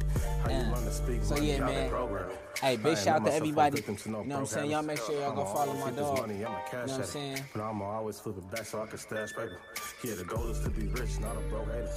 How 0.42 0.50
you 0.50 0.56
learn 0.74 0.84
to 0.84 0.92
speak 0.92 1.24
So, 1.24 1.36
yeah, 1.38 1.58
man. 1.60 1.68
been 1.68 1.90
programmed. 1.90 2.32
Hey, 2.60 2.76
big 2.76 2.96
shout 2.98 3.20
out 3.20 3.26
to 3.26 3.34
everybody. 3.34 3.82
You 3.86 4.12
know 4.12 4.18
what 4.20 4.36
I'm 4.38 4.46
saying? 4.46 4.70
Y'all 4.70 4.82
make 4.82 4.98
sure 4.98 5.18
y'all 5.20 5.34
go 5.34 5.44
follow 5.44 5.74
my 5.74 5.90
dog. 5.90 6.28
Money, 6.72 6.82
I'ma 6.82 6.86
cash 6.86 6.90
You 6.90 6.92
know 6.92 6.92
what 6.92 6.92
I'm 6.92 7.00
at 7.00 7.00
it. 7.00 7.06
saying? 7.36 7.44
But 7.54 7.62
I'ma 7.62 7.84
always 7.84 8.20
flip 8.20 8.38
it 8.38 8.50
back 8.50 8.64
so 8.66 8.82
I 8.82 8.86
can 8.86 8.98
stash 8.98 9.30
paper. 9.30 9.58
Yeah, 10.02 10.14
the 10.14 10.24
goal 10.24 10.48
is 10.48 10.60
to 10.60 10.70
be 10.70 10.86
rich, 10.88 11.18
not 11.20 11.36
a 11.36 11.40
broke 11.48 11.66
hater. 11.66 11.88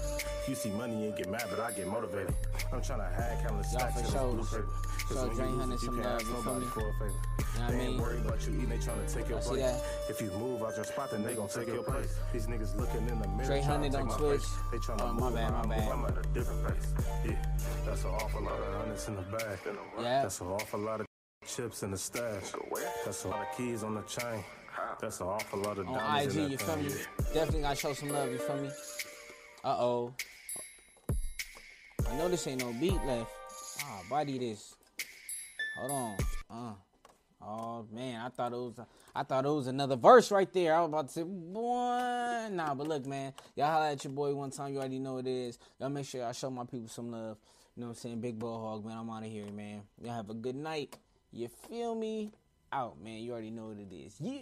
You 0.47 0.55
see 0.55 0.69
money, 0.71 0.97
you 1.01 1.05
ain't 1.07 1.17
get 1.17 1.29
mad, 1.29 1.43
but 1.49 1.59
I 1.59 1.71
get 1.71 1.87
motivated. 1.87 2.33
I'm 2.71 2.81
trying 2.81 2.99
to 2.99 3.05
have 3.21 3.43
countless 3.47 3.71
Y'all 3.73 3.79
stacks 3.81 3.93
for 3.93 3.99
in 3.99 4.03
this 4.05 4.13
sure. 4.13 4.31
blue 4.31 4.43
paper. 4.45 4.67
'Cause 5.07 5.15
Show 5.17 5.27
when 5.27 5.35
Dre 5.37 5.47
you 5.47 5.55
lose 5.55 5.67
it, 5.67 5.71
you 5.71 5.77
some 5.79 5.95
can't 5.95 6.05
love, 6.07 6.21
ask 6.21 6.27
nobody 6.31 6.59
me? 6.65 6.71
for 6.71 6.79
a 6.89 6.93
favor. 6.93 7.07
know 7.07 7.13
what 7.17 7.61
I 7.63 7.71
They 7.71 7.77
mean? 7.77 7.87
ain't 7.91 8.01
worried 8.01 8.25
about 8.25 8.47
you 8.47 8.53
eating, 8.55 8.69
they 8.69 8.77
trying 8.77 9.07
to 9.07 9.13
take 9.13 9.29
your 9.29 9.39
Y'all 9.39 9.47
place. 9.49 9.61
that? 9.61 10.09
If 10.09 10.21
you 10.21 10.31
move 10.31 10.63
out 10.63 10.75
your 10.75 10.83
spot, 10.85 11.11
then 11.11 11.23
they 11.23 11.35
gon' 11.35 11.47
take 11.47 11.67
your 11.67 11.83
place. 11.83 12.11
These 12.33 12.47
niggas 12.47 12.75
looking 12.75 13.07
in 13.07 13.19
the 13.21 13.27
mirror, 13.29 13.45
Dre 13.47 13.61
trying 13.63 13.81
to 13.83 13.89
take 13.97 14.05
my 14.05 14.17
Twitch. 14.17 14.41
place. 14.41 14.55
They 14.71 14.77
trying 14.79 14.97
to 14.99 15.03
Oh, 15.05 15.13
my 15.13 15.21
move 15.21 15.35
bad, 15.35 15.51
my 15.51 15.55
how 15.57 15.63
I 15.63 15.67
move, 15.67 15.77
bad. 15.77 15.91
I'm 15.91 16.05
at 16.05 16.17
a 16.25 16.27
different 16.35 16.67
pace. 16.67 16.87
Yeah, 17.25 17.55
that's 17.85 18.03
an 18.03 18.09
awful 18.11 18.41
lot 18.41 18.59
of 18.59 18.73
hundreds 18.75 19.07
in 19.07 19.15
the 19.15 19.21
bag. 19.21 19.59
Yeah. 19.97 20.21
That's 20.23 20.41
an 20.41 20.47
awful 20.47 20.79
lot 20.81 20.99
of 21.01 21.07
chips 21.45 21.83
in 21.83 21.91
the 21.91 21.97
stash. 21.97 22.51
That's 23.05 23.23
a 23.23 23.27
lot 23.29 23.41
of 23.47 23.57
keys 23.57 23.83
on 23.83 23.95
the 23.95 24.01
chain. 24.03 24.43
That's 24.99 25.19
an 25.21 25.27
awful 25.27 25.59
lot 25.59 25.77
of 25.77 25.87
On 25.87 25.93
diamonds 25.93 26.35
IG, 26.35 26.43
in 26.43 26.51
you 26.51 26.57
feel 26.57 26.77
me? 26.77 26.91
Definitely 27.33 27.61
gotta 27.61 27.75
show 27.75 27.93
some 27.93 28.09
love, 28.09 28.31
you 28.31 28.37
feel 28.37 28.57
me? 28.57 28.69
Uh 29.63 29.77
oh. 29.79 30.13
I 32.09 32.15
know 32.17 32.29
this 32.29 32.47
ain't 32.47 32.61
no 32.61 32.73
beat 32.73 32.93
left. 33.05 33.31
Ah, 33.81 34.01
body 34.09 34.37
this. 34.37 34.75
Hold 35.77 35.91
on. 35.91 36.17
Uh. 36.49 36.73
Oh 37.41 37.85
man, 37.91 38.19
I 38.21 38.29
thought 38.29 38.51
it 38.51 38.55
was 38.55 38.79
I 39.15 39.23
thought 39.23 39.45
it 39.45 39.49
was 39.49 39.67
another 39.67 39.95
verse 39.95 40.31
right 40.31 40.51
there. 40.51 40.75
I 40.75 40.81
was 40.81 40.89
about 40.89 41.07
to 41.07 41.13
say, 41.13 41.23
boy, 41.23 42.49
nah, 42.51 42.73
but 42.75 42.87
look, 42.87 43.05
man, 43.05 43.33
y'all 43.55 43.71
holla 43.71 43.91
at 43.91 44.03
your 44.03 44.13
boy 44.13 44.33
one 44.33 44.51
time. 44.51 44.73
You 44.73 44.79
already 44.79 44.99
know 44.99 45.15
what 45.15 45.27
it 45.27 45.31
is. 45.31 45.59
Y'all 45.79 45.89
make 45.89 46.05
sure 46.05 46.21
y'all 46.21 46.33
show 46.33 46.49
my 46.49 46.65
people 46.65 46.87
some 46.87 47.11
love. 47.11 47.37
You 47.75 47.81
know 47.81 47.87
what 47.87 47.97
I'm 47.97 47.99
saying? 47.99 48.21
Big 48.21 48.39
Bull 48.39 48.59
hog, 48.59 48.85
man. 48.85 48.97
I'm 48.97 49.09
out 49.09 49.23
of 49.23 49.31
here, 49.31 49.45
man. 49.51 49.83
Y'all 50.01 50.13
have 50.13 50.29
a 50.29 50.33
good 50.33 50.55
night. 50.55 50.97
You 51.31 51.47
feel 51.47 51.95
me? 51.95 52.31
Out, 52.71 52.99
man. 53.01 53.19
You 53.19 53.31
already 53.31 53.51
know 53.51 53.67
what 53.67 53.77
it 53.77 53.93
is. 53.93 54.15
Yeah. 54.19 54.41